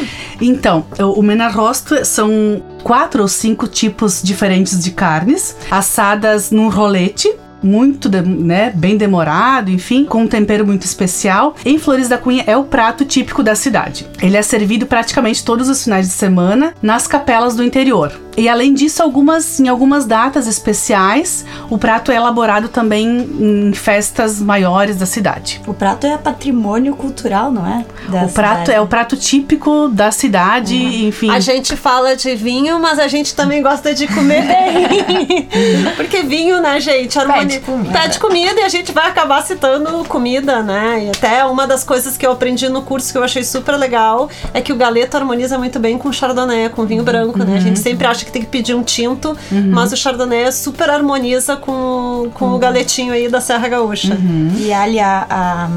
Então, 0.41 0.85
o 0.99 1.23
menarrosto 1.23 2.05
são 2.05 2.63
quatro 2.85 3.23
ou 3.23 3.29
cinco 3.29 3.67
tipos 3.67 4.23
diferentes 4.23 4.83
de 4.83 4.93
carnes, 4.93 5.57
assadas 5.71 6.51
num 6.51 6.69
rolete. 6.69 7.33
Muito, 7.63 8.09
né, 8.09 8.73
bem 8.75 8.97
demorado, 8.97 9.71
enfim, 9.71 10.07
com 10.07 10.23
um 10.23 10.27
tempero 10.27 10.67
muito 10.67 10.85
especial. 10.85 11.55
Em 11.63 11.79
Flores 11.79 12.09
da 12.09 12.17
Cunha 12.17 12.43
é 12.47 12.57
o 12.57 12.65
prato 12.65 13.05
típico 13.05 13.43
da 13.43 13.55
cidade. 13.55 14.07
Ele 14.23 14.35
é 14.35 14.41
servido 14.41 14.87
praticamente 14.87 15.45
todos 15.45 15.69
os 15.69 15.85
finais 15.85 16.07
de 16.07 16.15
semana 16.15 16.73
nas 16.81 17.07
capelas 17.07 17.55
do 17.55 17.63
interior. 17.63 18.19
E 18.41 18.49
além 18.49 18.73
disso, 18.73 19.03
algumas, 19.03 19.61
em 19.61 19.69
algumas 19.69 20.07
datas 20.07 20.47
especiais, 20.47 21.45
o 21.69 21.77
prato 21.77 22.11
é 22.11 22.17
elaborado 22.17 22.69
também 22.69 23.07
em 23.39 23.73
festas 23.75 24.41
maiores 24.41 24.97
da 24.97 25.05
cidade. 25.05 25.61
O 25.67 25.75
prato 25.75 26.07
é 26.07 26.17
patrimônio 26.17 26.97
cultural, 26.97 27.53
não 27.53 27.67
é? 27.67 27.85
Da 28.09 28.25
o 28.25 28.31
prato 28.31 28.61
cidade. 28.61 28.73
é 28.73 28.81
o 28.81 28.87
prato 28.87 29.15
típico 29.15 29.89
da 29.89 30.11
cidade, 30.11 30.75
enfim. 31.05 31.29
A 31.29 31.39
gente 31.39 31.77
fala 31.77 32.17
de 32.17 32.35
vinho, 32.35 32.81
mas 32.81 32.99
a 32.99 33.09
gente 33.09 33.35
também 33.35 33.61
gosta 33.61 33.95
de 33.95 34.09
comer 34.09 34.43
bem. 34.47 35.49
Porque 35.95 36.23
vinho, 36.23 36.63
né, 36.63 36.81
gente, 36.81 37.19
harmonia... 37.19 37.43
Pede 37.43 37.61
comida. 37.61 37.99
Pede 37.99 38.19
comida 38.19 38.61
e 38.61 38.65
a 38.65 38.69
gente 38.71 38.91
vai 38.91 39.07
acabar 39.07 39.43
citando 39.43 40.03
comida, 40.05 40.63
né? 40.63 41.05
E 41.05 41.11
até 41.11 41.45
uma 41.45 41.67
das 41.67 41.85
coisas 41.85 42.17
que 42.17 42.27
eu 42.27 42.33
aprendi 42.33 42.71
no 42.71 42.81
curso 42.81 43.13
que 43.13 43.19
eu 43.19 43.23
achei 43.23 43.45
super 43.45 43.77
legal 43.77 44.31
é 44.55 44.63
que 44.63 44.73
o 44.73 44.77
galeto 44.77 45.19
harmoniza 45.19 45.59
muito 45.59 45.79
bem 45.79 45.99
com 45.99 46.11
chardonnay, 46.11 46.71
com 46.71 46.87
vinho 46.87 47.03
branco, 47.03 47.39
né? 47.39 47.57
A 47.57 47.61
gente 47.61 47.79
sempre 47.79 48.07
acha 48.07 48.25
que 48.25 48.30
tem 48.31 48.43
que 48.43 48.49
pedir 48.49 48.75
um 48.75 48.83
tinto, 48.83 49.37
mas 49.73 49.93
o 49.93 49.97
chardonnay 49.97 50.51
super 50.53 50.89
harmoniza 50.91 51.57
com, 51.57 52.31
com 52.35 52.55
o 52.55 52.59
galetinho 52.59 53.13
aí 53.13 53.29
da 53.29 53.41
Serra 53.41 53.69
Gaúcha. 53.69 54.17
E 54.59 54.73
ali 54.73 54.99
a, 55.01 55.27
a 55.29 55.69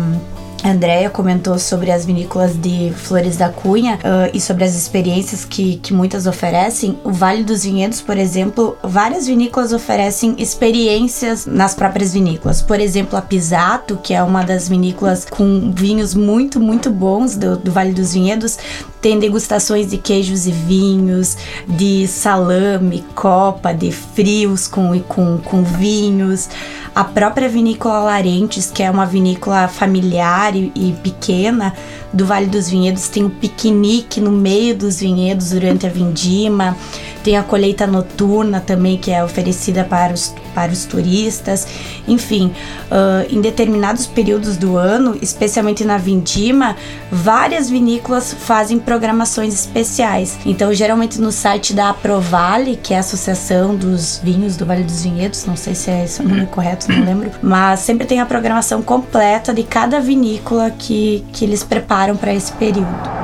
Andrea 0.63 1.09
comentou 1.09 1.59
sobre 1.59 1.91
as 1.91 2.05
vinícolas 2.05 2.55
de 2.55 2.93
Flores 2.95 3.35
da 3.35 3.49
Cunha 3.49 3.99
ah, 4.03 4.29
e 4.33 4.39
sobre 4.39 4.63
as 4.63 4.75
experiências 4.75 5.43
que, 5.43 5.77
que 5.77 5.93
muitas 5.93 6.25
oferecem. 6.25 6.97
O 7.03 7.11
Vale 7.11 7.43
dos 7.43 7.63
Vinhedos, 7.63 7.99
por 7.99 8.17
exemplo, 8.17 8.77
várias 8.81 9.27
vinícolas 9.27 9.73
oferecem 9.73 10.35
experiências 10.37 11.45
nas 11.45 11.75
próprias 11.75 12.13
vinícolas. 12.13 12.61
Por 12.61 12.79
exemplo, 12.79 13.17
a 13.17 13.21
Pisato, 13.21 13.97
que 13.97 14.13
é 14.13 14.23
uma 14.23 14.43
das 14.43 14.69
vinícolas 14.69 15.25
com 15.25 15.71
vinhos 15.75 16.15
muito, 16.15 16.59
muito 16.59 16.89
bons 16.89 17.35
do, 17.35 17.57
do 17.57 17.71
Vale 17.71 17.91
dos 17.91 18.13
Vinhedos, 18.13 18.57
tem 19.01 19.19
degustações 19.19 19.89
de 19.89 19.97
queijos 19.97 20.47
e 20.47 20.51
vinhos, 20.51 21.35
de 21.67 22.07
salame, 22.07 23.03
copa, 23.13 23.73
de 23.73 23.91
frios 23.91 24.65
com, 24.65 24.97
com, 25.01 25.37
com 25.39 25.61
vinhos. 25.61 26.47
A 26.95 27.03
própria 27.03 27.49
vinícola 27.49 27.99
Larentes, 27.99 28.69
que 28.69 28.83
é 28.83 28.91
uma 28.91 29.05
vinícola 29.05 29.67
familiar 29.67 30.55
e, 30.55 30.71
e 30.75 30.93
pequena 31.01 31.73
do 32.13 32.23
Vale 32.23 32.45
dos 32.45 32.69
Vinhedos, 32.69 33.09
tem 33.09 33.23
um 33.23 33.29
piquenique 33.31 34.21
no 34.21 34.31
meio 34.31 34.77
dos 34.77 34.99
vinhedos 34.99 35.49
durante 35.49 35.87
a 35.87 35.89
vindima. 35.89 36.77
Tem 37.23 37.37
a 37.37 37.43
colheita 37.43 37.87
noturna 37.87 38.59
também, 38.59 38.97
que 38.97 39.11
é 39.11 39.23
oferecida 39.23 39.83
para 39.83 40.13
os, 40.13 40.33
para 40.53 40.71
os 40.71 40.85
turistas. 40.85 41.67
Enfim, 42.07 42.53
ah, 42.91 43.25
em 43.29 43.41
determinados 43.41 44.05
períodos 44.05 44.57
do 44.57 44.77
ano, 44.77 45.17
especialmente 45.21 45.83
na 45.83 45.97
vindima, 45.97 46.75
várias 47.11 47.69
vinícolas 47.69 48.33
fazem 48.33 48.77
programações 48.77 49.53
especiais. 49.53 50.37
Então, 50.45 50.73
geralmente 50.73 51.19
no 51.19 51.31
site 51.31 51.73
da 51.73 51.89
Aprovale, 51.89 52.75
que 52.75 52.93
é 52.93 52.97
a 52.97 52.99
Associação 52.99 53.75
dos 53.75 54.19
Vinhos 54.23 54.57
do 54.57 54.65
Vale 54.65 54.83
dos 54.83 55.03
Vinhedos, 55.03 55.45
não 55.45 55.55
sei 55.55 55.75
se 55.75 55.89
é 55.89 56.03
esse 56.03 56.21
o 56.21 56.27
nome 56.27 56.45
correto, 56.47 56.91
não 56.91 57.03
lembro, 57.03 57.31
mas 57.41 57.79
sempre 57.79 58.05
tem 58.05 58.19
a 58.19 58.25
programação 58.25 58.81
completa 58.81 59.53
de 59.53 59.63
cada 59.63 59.99
vinícola 59.99 60.69
que, 60.71 61.23
que 61.31 61.45
eles 61.45 61.63
preparam 61.63 62.15
para 62.15 62.33
esse 62.33 62.51
período. 62.53 63.22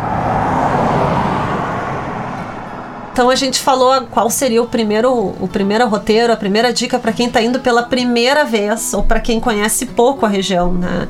Então 3.19 3.29
a 3.29 3.35
gente 3.35 3.59
falou 3.59 4.03
qual 4.09 4.29
seria 4.29 4.63
o 4.63 4.65
primeiro, 4.65 5.11
o 5.41 5.45
primeiro 5.51 5.85
roteiro, 5.89 6.31
a 6.31 6.37
primeira 6.37 6.71
dica 6.71 6.97
para 6.97 7.11
quem 7.11 7.29
tá 7.29 7.41
indo 7.41 7.59
pela 7.59 7.83
primeira 7.83 8.45
vez 8.45 8.93
ou 8.93 9.03
para 9.03 9.19
quem 9.19 9.41
conhece 9.41 9.87
pouco 9.87 10.25
a 10.25 10.29
região, 10.29 10.71
né? 10.71 11.05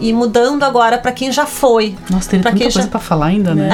E 0.00 0.14
mudando 0.14 0.62
agora 0.62 0.96
para 0.96 1.12
quem 1.12 1.30
já 1.30 1.44
foi. 1.44 1.94
Nossa, 2.08 2.30
tem 2.30 2.40
pra 2.40 2.52
tanta 2.52 2.58
quem 2.64 2.72
coisa 2.72 2.86
já- 2.86 2.90
pra 2.90 2.98
falar 2.98 3.26
ainda, 3.26 3.54
né? 3.54 3.68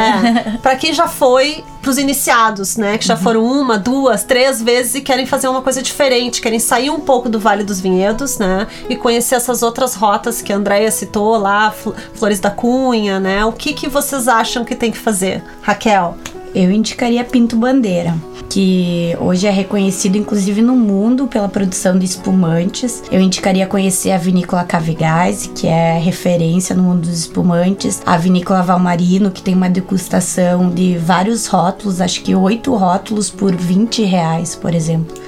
É, 0.54 0.58
para 0.58 0.74
quem 0.74 0.92
já 0.92 1.06
foi 1.06 1.62
pros 1.80 1.98
iniciados, 1.98 2.76
né, 2.76 2.98
que 2.98 3.06
já 3.06 3.16
foram 3.16 3.44
uma, 3.44 3.78
duas, 3.78 4.24
três 4.24 4.60
vezes 4.60 4.96
e 4.96 5.00
querem 5.00 5.24
fazer 5.24 5.46
uma 5.46 5.62
coisa 5.62 5.80
diferente, 5.80 6.40
querem 6.42 6.58
sair 6.58 6.90
um 6.90 6.98
pouco 6.98 7.28
do 7.28 7.38
Vale 7.38 7.62
dos 7.62 7.78
Vinhedos, 7.80 8.38
né, 8.38 8.66
e 8.90 8.96
conhecer 8.96 9.36
essas 9.36 9.62
outras 9.62 9.94
rotas 9.94 10.42
que 10.42 10.52
a 10.52 10.56
Andrea 10.56 10.90
citou 10.90 11.38
lá, 11.38 11.70
Fl- 11.70 11.92
Flores 12.12 12.40
da 12.40 12.50
Cunha, 12.50 13.20
né? 13.20 13.44
O 13.44 13.52
que 13.52 13.72
que 13.72 13.88
vocês 13.88 14.26
acham 14.26 14.64
que 14.64 14.74
tem 14.74 14.90
que 14.90 14.98
fazer, 14.98 15.44
Raquel? 15.62 16.16
Eu 16.54 16.70
indicaria 16.70 17.24
Pinto 17.24 17.56
Bandeira, 17.56 18.16
que 18.48 19.14
hoje 19.20 19.46
é 19.46 19.50
reconhecido 19.50 20.16
inclusive 20.16 20.62
no 20.62 20.74
mundo 20.74 21.26
pela 21.26 21.48
produção 21.48 21.98
de 21.98 22.06
espumantes. 22.06 23.02
Eu 23.10 23.20
indicaria 23.20 23.66
conhecer 23.66 24.12
a 24.12 24.18
vinícola 24.18 24.64
Cavigás, 24.64 25.50
que 25.54 25.66
é 25.66 25.98
referência 25.98 26.74
no 26.74 26.82
mundo 26.82 27.02
dos 27.02 27.20
espumantes. 27.20 28.02
A 28.06 28.16
vinícola 28.16 28.62
Valmarino, 28.62 29.30
que 29.30 29.42
tem 29.42 29.54
uma 29.54 29.68
degustação 29.68 30.70
de 30.70 30.96
vários 30.96 31.46
rótulos, 31.46 32.00
acho 32.00 32.22
que 32.22 32.34
oito 32.34 32.74
rótulos 32.74 33.30
por 33.30 33.54
20 33.54 34.02
reais, 34.04 34.54
por 34.54 34.74
exemplo 34.74 35.27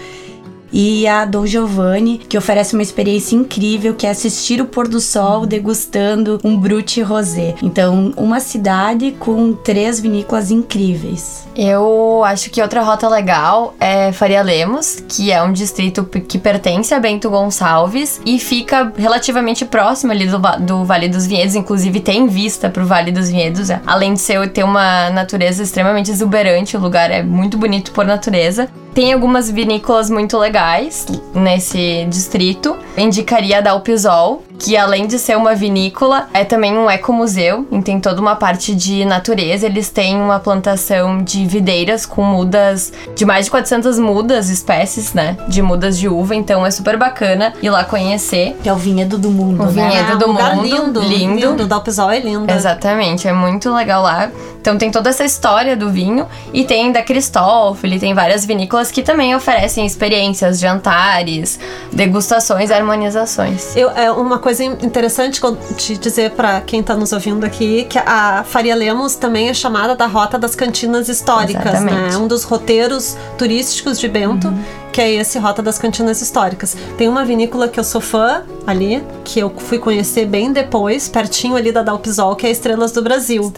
e 0.73 1.07
a 1.07 1.25
Dom 1.25 1.47
Giovanni, 1.47 2.19
que 2.19 2.39
oferece 2.39 2.75
uma 2.75 2.83
experiência 2.83 3.37
incrível, 3.37 3.95
que 3.95 4.07
é 4.07 4.11
assistir 4.11 4.61
o 4.61 4.67
pôr 4.67 4.89
do 4.89 5.01
sol 5.01 5.47
degustando 5.47 6.41
um 6.45 6.59
Brut 6.59 7.01
Rosé. 7.03 7.55
Então, 7.63 8.13
uma 8.17 8.41
cidade 8.41 9.13
com 9.19 9.53
três 9.53 10.01
vinícolas 10.01 10.51
incríveis. 10.51 11.47
Eu 11.57 12.23
acho 12.25 12.51
que 12.51 12.63
outra 12.63 12.83
rota 12.83 13.09
legal 13.09 13.75
é 13.81 14.13
Faria 14.13 14.43
Lemos, 14.43 15.03
que 15.09 15.31
é 15.33 15.43
um 15.43 15.53
distrito 15.53 16.05
que 16.05 16.39
pertence 16.39 16.95
a 16.95 17.01
Bento 17.01 17.29
Gonçalves 17.29 18.21
e 18.25 18.39
fica 18.39 18.93
relativamente 18.97 19.65
próximo 19.65 20.13
ali 20.13 20.27
do, 20.27 20.39
do 20.61 20.85
Vale 20.85 21.09
dos 21.09 21.27
Vinhedos, 21.27 21.55
inclusive 21.55 22.01
tem 22.01 22.27
vista 22.27 22.71
pro 22.71 22.87
Vale 22.87 23.13
dos 23.13 23.29
Vinhedos, 23.29 23.71
é. 23.71 23.81
além 23.87 24.15
de 24.15 24.21
ser, 24.21 24.49
ter 24.51 24.65
uma 24.65 25.11
natureza 25.11 25.63
extremamente 25.63 26.11
exuberante, 26.11 26.77
o 26.77 26.81
lugar 26.81 27.11
é 27.11 27.23
muito 27.23 27.59
bonito 27.59 27.93
por 27.93 28.05
natureza. 28.05 28.69
Tem 28.95 29.13
algumas 29.13 29.51
vinícolas 29.51 30.11
muito 30.11 30.37
legais 30.37 31.07
nesse 31.35 32.05
distrito. 32.07 32.77
Eu 32.97 33.05
indicaria 33.05 33.59
a 33.59 33.61
Dalpisol, 33.61 34.43
que 34.61 34.77
além 34.77 35.07
de 35.07 35.19
ser 35.19 35.37
uma 35.37 35.55
vinícola, 35.55 36.29
é 36.35 36.45
também 36.45 36.77
um 36.77 36.89
ecomuseu, 36.89 37.67
e 37.73 37.81
tem 37.83 37.99
toda 37.99 38.21
uma 38.21 38.37
parte 38.37 38.75
de 38.75 39.05
natureza. 39.07 39.65
Eles 39.65 39.89
têm 39.89 40.17
uma 40.21 40.39
plantação 40.39 41.23
de 41.25 41.47
videiras 41.47 42.05
com 42.05 42.23
mudas, 42.23 42.93
de 43.17 43.25
mais 43.25 43.47
de 43.47 43.51
400 43.51 43.99
mudas, 43.99 44.51
espécies, 44.51 45.15
né? 45.15 45.37
De 45.49 45.63
mudas 45.63 45.99
de 45.99 46.09
uva, 46.09 46.35
então 46.35 46.65
é 46.65 46.71
super 46.71 46.99
bacana 46.99 47.55
ir 47.63 47.71
lá 47.71 47.85
conhecer. 47.85 48.55
Que 48.63 48.69
é 48.69 48.73
o 48.73 48.77
vinhedo 48.77 49.17
do 49.17 49.31
mundo, 49.31 49.63
O 49.63 49.67
né? 49.67 49.89
vinhedo. 49.89 50.13
É 50.13 50.15
um 50.15 50.19
do 50.19 50.27
lugar 50.27 50.57
mundo, 50.57 50.67
lindo, 50.69 51.01
lindo. 51.01 51.47
lindo. 51.49 51.67
Dalpisol 51.67 52.11
é 52.11 52.21
lindo. 52.21 52.53
Exatamente, 52.53 53.27
é 53.27 53.33
muito 53.33 53.73
legal 53.73 54.03
lá. 54.03 54.31
Então 54.61 54.77
tem 54.77 54.91
toda 54.91 55.09
essa 55.09 55.25
história 55.25 55.75
do 55.75 55.89
vinho 55.89 56.27
e 56.53 56.65
tem 56.65 56.93
da 56.93 57.03
Cristófoli, 57.03 57.99
tem 57.99 58.13
várias 58.13 58.45
vinícolas 58.45 58.91
que 58.91 59.03
também 59.03 59.35
oferecem 59.35 59.87
experiências, 59.87 60.61
jantares, 60.61 61.59
degustações, 61.91 62.71
harmonizações. 62.71 63.75
Eu, 63.75 63.91
é 63.91 64.11
uma 64.13 64.39
coisa 64.39 64.50
interessante 64.59 65.41
que 65.41 65.47
eu 65.47 65.57
te 65.77 65.97
dizer 65.97 66.33
para 66.33 66.61
quem 66.63 66.83
tá 66.83 66.97
nos 66.97 67.13
ouvindo 67.13 67.45
aqui, 67.45 67.85
que 67.85 67.99
a 67.99 68.43
Faria 68.43 68.75
Lemos 68.75 69.15
também 69.15 69.49
é 69.49 69.55
chamada 69.55 69.95
da 69.95 70.07
Rota 70.07 70.39
das 70.39 70.55
Cantinas 70.55 71.09
Históricas, 71.09 71.75
Exatamente. 71.75 72.13
né? 72.13 72.17
Um 72.17 72.27
dos 72.27 72.43
roteiros 72.43 73.17
turísticos 73.39 74.01
de 74.01 74.09
Bento, 74.09 74.53
que 74.93 75.01
é 75.01 75.13
esse 75.13 75.39
Rota 75.39 75.63
das 75.63 75.79
Cantinas 75.79 76.21
Históricas. 76.21 76.77
Tem 76.97 77.09
uma 77.09 77.25
vinícola 77.25 77.69
que 77.69 77.79
eu 77.79 77.85
sou 77.85 78.01
fã 78.01 78.43
ali, 78.67 79.03
que 79.25 79.39
eu 79.39 79.53
fui 79.57 79.79
conhecer 79.79 80.27
bem 80.27 80.53
depois, 80.53 81.09
pertinho 81.09 81.55
ali 81.57 81.71
da 81.71 81.83
Dalpisol, 81.83 82.35
que 82.35 82.47
é 82.47 82.51
Estrelas 82.51 82.93
do 82.93 83.03
Brasil. 83.03 83.53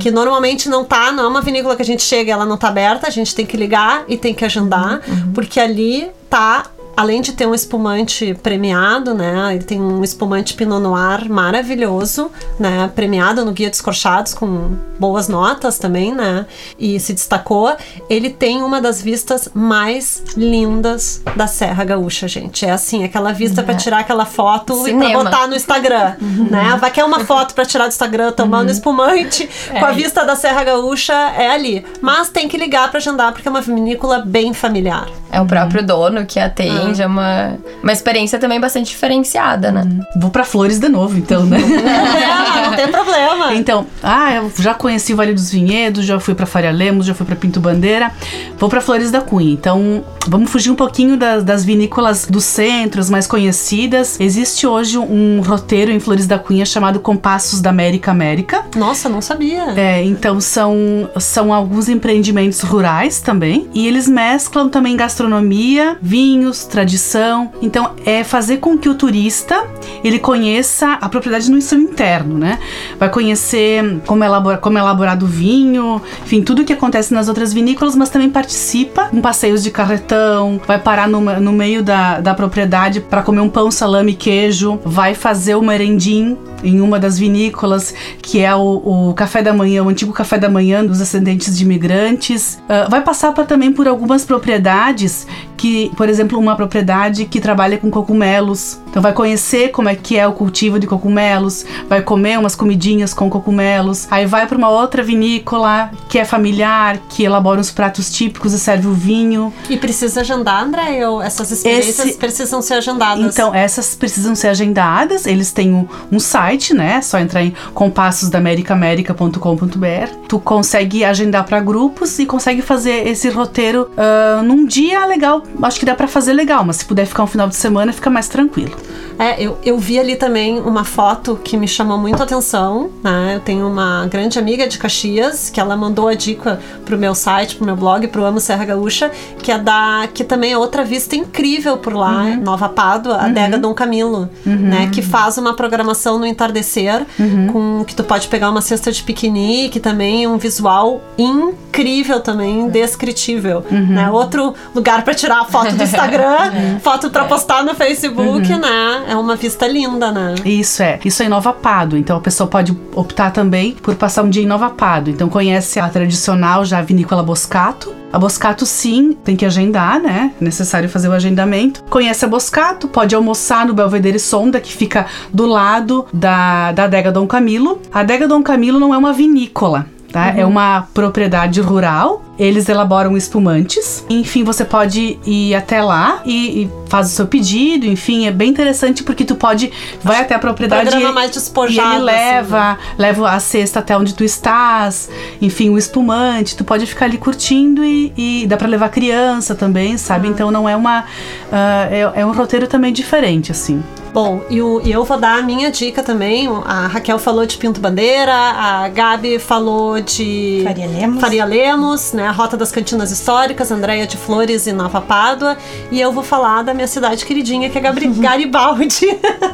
Que 0.00 0.10
normalmente 0.10 0.68
não 0.68 0.84
tá, 0.84 1.12
não 1.12 1.24
é 1.24 1.28
uma 1.28 1.42
vinícola 1.42 1.76
que 1.76 1.82
a 1.82 1.84
gente 1.84 2.02
chega 2.02 2.30
e 2.30 2.32
ela 2.32 2.44
não 2.44 2.56
tá 2.56 2.68
aberta, 2.68 3.06
a 3.06 3.10
gente 3.10 3.34
tem 3.34 3.46
que 3.46 3.56
ligar 3.56 4.04
e 4.08 4.16
tem 4.16 4.34
que 4.34 4.44
agendar, 4.44 5.00
porque 5.34 5.60
ali 5.60 6.10
tá 6.28 6.64
Além 6.96 7.20
de 7.20 7.32
ter 7.32 7.46
um 7.46 7.54
espumante 7.54 8.34
premiado, 8.42 9.14
né? 9.14 9.54
Ele 9.54 9.64
tem 9.64 9.80
um 9.80 10.04
espumante 10.04 10.54
Pinot 10.54 10.80
Noir 10.80 11.30
maravilhoso, 11.30 12.30
né? 12.58 12.90
Premiado 12.94 13.44
no 13.44 13.52
Guia 13.52 13.70
dos 13.70 13.80
Corchados 13.80 14.34
com 14.34 14.76
boas 14.98 15.26
notas 15.26 15.78
também, 15.78 16.14
né? 16.14 16.46
E 16.78 17.00
se 17.00 17.12
destacou. 17.12 17.74
Ele 18.10 18.30
tem 18.30 18.62
uma 18.62 18.80
das 18.80 19.00
vistas 19.00 19.48
mais 19.54 20.22
lindas 20.36 21.22
da 21.34 21.46
Serra 21.46 21.84
Gaúcha, 21.84 22.28
gente. 22.28 22.66
É 22.66 22.70
assim, 22.70 23.04
aquela 23.04 23.32
vista 23.32 23.62
pra 23.62 23.74
tirar 23.74 24.00
aquela 24.00 24.26
foto 24.26 24.74
e 24.82 24.90
Cinema. 24.90 25.22
pra 25.22 25.30
botar 25.30 25.46
no 25.46 25.54
Instagram, 25.54 26.14
né? 26.50 26.76
Vai 26.78 26.90
querer 26.90 27.06
uma 27.06 27.20
foto 27.20 27.54
pra 27.54 27.64
tirar 27.64 27.84
do 27.84 27.90
Instagram 27.90 28.32
tomando 28.32 28.70
espumante 28.70 29.48
com 29.78 29.84
a 29.84 29.92
vista 29.92 30.24
da 30.24 30.36
Serra 30.36 30.62
Gaúcha 30.64 31.14
é 31.14 31.50
ali. 31.50 31.84
Mas 32.00 32.28
tem 32.28 32.48
que 32.48 32.56
ligar 32.56 32.90
pra 32.90 32.98
agendar 32.98 33.32
porque 33.32 33.48
é 33.48 33.50
uma 33.50 33.60
vinícola 33.60 34.18
bem 34.20 34.52
familiar. 34.52 35.06
É 35.30 35.40
o 35.40 35.46
próprio 35.46 35.84
dono 35.84 36.26
que 36.26 36.38
atende 36.38 36.81
já 36.94 37.04
é 37.04 37.06
uma, 37.06 37.58
uma 37.82 37.92
experiência 37.92 38.38
também 38.38 38.60
bastante 38.60 38.88
diferenciada, 38.88 39.70
né? 39.70 39.86
Vou 40.16 40.30
pra 40.30 40.44
Flores 40.44 40.78
de 40.78 40.88
novo, 40.88 41.18
então, 41.18 41.44
né? 41.44 41.58
Não 42.64 42.76
tem 42.76 42.88
problema. 42.88 43.54
Então, 43.54 43.86
ah, 44.02 44.34
eu 44.34 44.52
já 44.58 44.74
conheci 44.74 45.12
o 45.12 45.16
Vale 45.16 45.34
dos 45.34 45.50
Vinhedos, 45.50 46.04
já 46.04 46.18
fui 46.20 46.34
pra 46.34 46.46
Faria 46.46 46.70
Lemos, 46.70 47.06
já 47.06 47.14
fui 47.14 47.26
pra 47.26 47.36
Pinto 47.36 47.60
Bandeira, 47.60 48.10
vou 48.58 48.68
pra 48.68 48.80
Flores 48.80 49.10
da 49.10 49.20
Cunha. 49.20 49.52
Então, 49.52 50.04
vamos 50.26 50.50
fugir 50.50 50.70
um 50.70 50.74
pouquinho 50.74 51.16
das, 51.16 51.44
das 51.44 51.64
vinícolas 51.64 52.26
do 52.26 52.40
centro, 52.40 53.00
as 53.00 53.10
mais 53.10 53.26
conhecidas. 53.26 54.18
Existe 54.20 54.66
hoje 54.66 54.98
um 54.98 55.40
roteiro 55.40 55.90
em 55.90 56.00
Flores 56.00 56.26
da 56.26 56.38
Cunha 56.38 56.64
chamado 56.64 57.00
Compassos 57.00 57.60
da 57.60 57.70
América 57.70 58.10
América. 58.10 58.64
Nossa, 58.76 59.08
não 59.08 59.20
sabia. 59.20 59.72
É, 59.76 60.02
então 60.04 60.40
são, 60.40 61.10
são 61.18 61.52
alguns 61.52 61.88
empreendimentos 61.88 62.60
rurais 62.60 63.20
também. 63.20 63.68
E 63.74 63.86
eles 63.86 64.08
mesclam 64.08 64.68
também 64.68 64.96
gastronomia, 64.96 65.96
vinhos, 66.00 66.64
tradição. 66.72 67.52
Então 67.60 67.90
é 68.04 68.24
fazer 68.24 68.56
com 68.56 68.76
que 68.78 68.88
o 68.88 68.94
turista 68.94 69.64
ele 70.02 70.18
conheça 70.18 70.94
a 70.94 71.08
propriedade 71.08 71.50
no 71.50 71.60
seu 71.60 71.78
interno, 71.78 72.38
né? 72.38 72.58
Vai 72.98 73.10
conhecer 73.10 74.00
como 74.06 74.24
é, 74.24 74.26
elabora, 74.26 74.56
como 74.56 74.78
é 74.78 74.80
elaborado 74.80 75.26
o 75.26 75.28
vinho, 75.28 76.00
enfim, 76.24 76.42
tudo 76.42 76.62
o 76.62 76.64
que 76.64 76.72
acontece 76.72 77.12
nas 77.12 77.28
outras 77.28 77.52
vinícolas, 77.52 77.94
mas 77.94 78.08
também 78.08 78.30
participa 78.30 79.10
em 79.12 79.20
passeios 79.20 79.62
de 79.62 79.70
carretão, 79.70 80.60
vai 80.66 80.78
parar 80.78 81.06
no, 81.06 81.20
no 81.20 81.52
meio 81.52 81.82
da, 81.82 82.20
da 82.20 82.34
propriedade 82.34 83.00
para 83.00 83.22
comer 83.22 83.40
um 83.40 83.50
pão, 83.50 83.70
salame 83.70 84.14
queijo, 84.14 84.80
vai 84.84 85.14
fazer 85.14 85.54
o 85.54 85.62
merendim 85.62 86.38
em 86.64 86.80
uma 86.80 86.98
das 86.98 87.18
vinícolas, 87.18 87.94
que 88.20 88.40
é 88.40 88.54
o, 88.54 89.08
o 89.10 89.14
café 89.14 89.42
da 89.42 89.52
manhã, 89.52 89.82
o 89.82 89.88
antigo 89.88 90.12
café 90.12 90.38
da 90.38 90.48
manhã 90.48 90.84
dos 90.84 91.00
ascendentes 91.00 91.56
de 91.56 91.64
imigrantes. 91.64 92.60
Uh, 92.62 92.88
vai 92.88 93.02
passar 93.02 93.32
pra, 93.32 93.44
também 93.44 93.72
por 93.72 93.88
algumas 93.88 94.24
propriedades 94.24 95.26
que, 95.56 95.90
por 95.96 96.08
exemplo, 96.08 96.38
uma 96.38 96.56
propriedade 96.62 97.24
que 97.24 97.40
trabalha 97.40 97.76
com 97.76 97.90
cogumelos. 97.90 98.78
Então 98.88 99.02
vai 99.02 99.12
conhecer 99.12 99.70
como 99.70 99.88
é 99.88 99.94
que 99.96 100.16
é 100.18 100.26
o 100.26 100.32
cultivo 100.32 100.78
de 100.78 100.86
cogumelos, 100.86 101.64
vai 101.88 102.02
comer 102.02 102.38
umas 102.38 102.54
comidinhas 102.54 103.12
com 103.14 103.28
cogumelos. 103.30 104.06
Aí 104.10 104.26
vai 104.26 104.46
para 104.46 104.56
uma 104.56 104.68
outra 104.68 105.02
vinícola 105.02 105.90
que 106.08 106.18
é 106.18 106.24
familiar, 106.24 106.98
que 107.08 107.24
elabora 107.24 107.60
os 107.60 107.70
pratos 107.70 108.10
típicos 108.12 108.52
e 108.52 108.58
serve 108.58 108.86
o 108.86 108.92
vinho. 108.92 109.52
E 109.68 109.76
precisa 109.76 110.20
agendar, 110.20 110.62
André? 110.62 111.06
Ou 111.08 111.20
essas 111.22 111.50
experiências 111.50 111.98
Esse- 111.98 112.18
precisam 112.18 112.62
ser 112.62 112.74
agendadas? 112.74 113.34
Então, 113.34 113.54
essas 113.54 113.94
precisam 113.94 114.34
ser 114.34 114.48
agendadas. 114.48 115.26
Eles 115.26 115.52
têm 115.52 115.72
um, 115.74 115.86
um 116.10 116.20
site, 116.20 116.74
né? 116.74 116.96
É 116.98 117.02
só 117.02 117.18
entrar 117.18 117.42
em 117.42 117.54
compassosdamericaamerica.com.br. 117.74 120.12
Tu 120.28 120.38
consegue 120.38 121.04
agendar 121.04 121.44
para 121.44 121.60
grupos 121.60 122.18
e 122.18 122.26
consegue 122.26 122.60
fazer 122.62 123.06
esse 123.08 123.28
roteiro 123.30 123.90
ah, 123.96 124.42
num 124.44 124.66
dia 124.66 125.04
legal. 125.06 125.42
Acho 125.62 125.80
que 125.80 125.86
dá 125.86 125.94
para 125.94 126.06
fazer 126.08 126.32
legal, 126.34 126.51
mas 126.64 126.76
se 126.76 126.84
puder 126.84 127.06
ficar 127.06 127.22
um 127.22 127.26
final 127.26 127.48
de 127.48 127.56
semana, 127.56 127.92
fica 127.92 128.10
mais 128.10 128.28
tranquilo. 128.28 128.76
É, 129.18 129.40
eu, 129.42 129.58
eu 129.64 129.78
vi 129.78 129.98
ali 129.98 130.16
também 130.16 130.58
uma 130.60 130.84
foto 130.84 131.38
que 131.44 131.56
me 131.56 131.68
chamou 131.68 131.96
muito 131.98 132.20
a 132.20 132.24
atenção, 132.24 132.90
né? 133.04 133.32
Eu 133.36 133.40
tenho 133.40 133.68
uma 133.68 134.06
grande 134.06 134.38
amiga 134.38 134.66
de 134.66 134.78
Caxias 134.78 135.48
que 135.50 135.60
ela 135.60 135.76
mandou 135.76 136.08
a 136.08 136.14
dica 136.14 136.58
pro 136.84 136.98
meu 136.98 137.14
site, 137.14 137.54
pro 137.56 137.64
meu 137.64 137.76
blog, 137.76 138.08
pro 138.08 138.24
Amo 138.24 138.40
Serra 138.40 138.64
Gaúcha, 138.64 139.10
que 139.38 139.52
é 139.52 139.58
da 139.58 140.08
que 140.12 140.24
também 140.24 140.52
é 140.52 140.58
outra 140.58 140.82
vista 140.84 141.14
incrível 141.14 141.76
por 141.76 141.92
lá, 141.94 142.22
Uhum. 142.24 142.40
Nova 142.42 142.68
Pádua, 142.68 143.16
a 143.16 143.26
Adega 143.26 143.58
Dom 143.58 143.74
Camilo, 143.74 144.28
né? 144.44 144.88
Que 144.92 145.02
faz 145.02 145.38
uma 145.38 145.54
programação 145.54 146.18
no 146.18 146.26
entardecer 146.26 147.06
Uhum. 147.18 147.46
com 147.52 147.84
que 147.84 147.94
tu 147.94 148.02
pode 148.02 148.26
pegar 148.28 148.50
uma 148.50 148.60
cesta 148.62 148.90
de 148.90 149.02
piquenique, 149.02 149.78
também 149.78 150.26
um 150.26 150.38
visual 150.38 151.00
incrível 151.16 152.20
também, 152.20 152.68
descritível, 152.68 153.64
Uhum. 153.70 153.86
né? 153.94 154.10
Outro 154.10 154.54
lugar 154.74 155.02
para 155.04 155.14
tirar 155.14 155.44
foto 155.46 155.74
do 155.74 155.82
Instagram, 155.82 156.41
foto 156.80 157.10
para 157.10 157.24
postar 157.24 157.62
no 157.64 157.74
Facebook, 157.74 158.52
Uhum. 158.52 158.58
né? 158.58 159.04
É 159.08 159.16
uma 159.16 159.36
vista 159.36 159.66
linda, 159.66 160.10
né? 160.12 160.34
Isso 160.44 160.82
é, 160.82 160.98
isso 161.04 161.22
é 161.22 161.26
em 161.26 161.28
Nova 161.28 161.52
Pado. 161.52 161.96
Então 161.96 162.16
a 162.16 162.20
pessoa 162.20 162.46
pode 162.48 162.76
optar 162.94 163.30
também 163.30 163.72
por 163.72 163.94
passar 163.94 164.22
um 164.22 164.30
dia 164.30 164.42
em 164.42 164.46
Nova 164.46 164.70
Pado. 164.70 165.10
Então 165.10 165.28
conhece 165.28 165.78
a 165.80 165.88
tradicional 165.88 166.64
já 166.64 166.80
vinícola 166.82 167.22
Boscato. 167.22 167.94
A 168.12 168.18
Boscato 168.18 168.66
sim, 168.66 169.16
tem 169.24 169.34
que 169.36 169.46
agendar, 169.46 169.98
né? 170.00 170.32
É 170.40 170.44
necessário 170.44 170.88
fazer 170.88 171.08
o 171.08 171.12
agendamento. 171.12 171.82
Conhece 171.88 172.24
a 172.24 172.28
Boscato, 172.28 172.86
pode 172.88 173.14
almoçar 173.14 173.66
no 173.66 173.72
Belvedere 173.72 174.18
Sonda, 174.18 174.60
que 174.60 174.72
fica 174.72 175.06
do 175.32 175.46
lado 175.46 176.06
da, 176.12 176.72
da 176.72 176.84
adega 176.84 177.10
Dom 177.10 177.26
Camilo. 177.26 177.80
A 177.92 178.00
adega 178.00 178.28
Dom 178.28 178.42
Camilo 178.42 178.78
não 178.78 178.92
é 178.94 178.98
uma 178.98 179.12
vinícola. 179.14 179.86
Tá? 180.12 180.28
É 180.36 180.44
uma 180.44 180.86
propriedade 180.92 181.58
rural. 181.62 182.22
Eles 182.38 182.68
elaboram 182.68 183.16
espumantes. 183.16 184.04
Enfim, 184.08 184.42
você 184.42 184.64
pode 184.64 185.18
ir 185.24 185.54
até 185.54 185.82
lá 185.82 186.22
e, 186.24 186.62
e 186.62 186.70
faz 186.88 187.08
o 187.08 187.10
seu 187.10 187.26
pedido. 187.26 187.86
Enfim, 187.86 188.26
é 188.26 188.30
bem 188.30 188.48
interessante 188.50 189.02
porque 189.02 189.24
tu 189.24 189.34
pode 189.34 189.70
vai 190.02 190.20
até 190.20 190.34
a 190.34 190.38
propriedade 190.38 190.88
Programa 190.90 191.10
e- 191.10 191.14
mais 191.14 191.30
despojado, 191.30 191.88
e 191.88 192.00
ele 192.00 192.10
assim, 192.10 192.18
leva, 192.18 192.78
leva 192.98 193.30
a 193.30 193.38
cesta 193.38 193.80
até 193.80 193.96
onde 193.96 194.14
tu 194.14 194.24
estás. 194.24 195.10
Enfim, 195.42 195.68
o 195.70 195.76
espumante. 195.78 196.56
Tu 196.56 196.64
pode 196.64 196.86
ficar 196.86 197.04
ali 197.04 197.18
curtindo 197.18 197.84
e, 197.84 198.12
e 198.16 198.46
dá 198.46 198.56
pra 198.56 198.66
levar 198.66 198.88
criança 198.88 199.54
também, 199.54 199.98
sabe? 199.98 200.26
Então 200.26 200.50
não 200.50 200.66
é 200.68 200.74
uma 200.74 201.04
ah, 201.52 201.86
é, 201.90 202.20
é 202.22 202.26
um 202.26 202.32
roteiro 202.32 202.66
também 202.66 202.92
diferente 202.92 203.52
assim. 203.52 203.82
Bom, 204.12 204.42
e, 204.50 204.60
o- 204.60 204.82
e 204.84 204.92
eu 204.92 205.04
vou 205.04 205.16
dar 205.18 205.38
a 205.38 205.42
minha 205.42 205.70
dica 205.70 206.02
também. 206.02 206.46
A 206.66 206.86
Raquel 206.86 207.18
falou 207.18 207.46
de 207.46 207.56
Pinto 207.56 207.80
Bandeira, 207.80 208.30
a 208.34 208.86
Gabi 208.88 209.38
falou 209.38 210.02
de 210.02 210.60
Faria 210.64 210.86
Lemos. 210.86 211.18
Faria 211.20 211.44
Lemos, 211.46 212.12
né? 212.12 212.21
A 212.26 212.32
Rota 212.32 212.56
das 212.56 212.72
Cantinas 212.72 213.10
Históricas, 213.10 213.70
Andréia 213.70 214.06
de 214.06 214.16
Flores 214.16 214.66
e 214.66 214.72
Nova 214.72 215.00
Pádua. 215.00 215.56
E 215.90 216.00
eu 216.00 216.12
vou 216.12 216.22
falar 216.22 216.62
da 216.62 216.72
minha 216.74 216.86
cidade 216.86 217.24
queridinha, 217.24 217.68
que 217.68 217.78
é 217.78 217.80
Gabri 217.80 218.06
Garibaldi. 218.14 219.06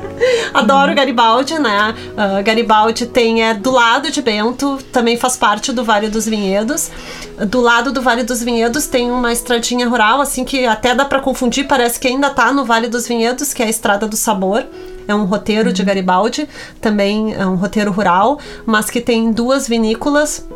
Adoro 0.52 0.94
Garibaldi, 0.94 1.58
né? 1.58 1.94
Ah, 2.16 2.42
Garibaldi 2.42 3.06
tem 3.06 3.42
é 3.42 3.54
do 3.54 3.70
lado 3.70 4.10
de 4.10 4.20
Bento, 4.20 4.78
também 4.92 5.16
faz 5.16 5.36
parte 5.36 5.72
do 5.72 5.84
Vale 5.84 6.08
dos 6.08 6.26
Vinhedos. 6.26 6.90
Do 7.48 7.60
lado 7.60 7.92
do 7.92 8.02
Vale 8.02 8.22
dos 8.22 8.42
Vinhedos 8.42 8.86
tem 8.86 9.10
uma 9.10 9.32
estradinha 9.32 9.88
rural, 9.88 10.20
assim 10.20 10.44
que 10.44 10.66
até 10.66 10.94
dá 10.94 11.04
pra 11.04 11.20
confundir, 11.20 11.66
parece 11.66 11.98
que 11.98 12.08
ainda 12.08 12.30
tá 12.30 12.52
no 12.52 12.64
Vale 12.64 12.88
dos 12.88 13.06
Vinhedos, 13.06 13.54
que 13.54 13.62
é 13.62 13.66
a 13.66 13.70
Estrada 13.70 14.06
do 14.06 14.16
Sabor. 14.16 14.64
É 15.06 15.14
um 15.14 15.24
roteiro 15.24 15.72
de 15.72 15.82
Garibaldi, 15.82 16.46
também 16.82 17.34
é 17.34 17.46
um 17.46 17.54
roteiro 17.54 17.90
rural, 17.90 18.38
mas 18.66 18.90
que 18.90 19.00
tem 19.00 19.32
duas 19.32 19.66
vinícolas 19.66 20.46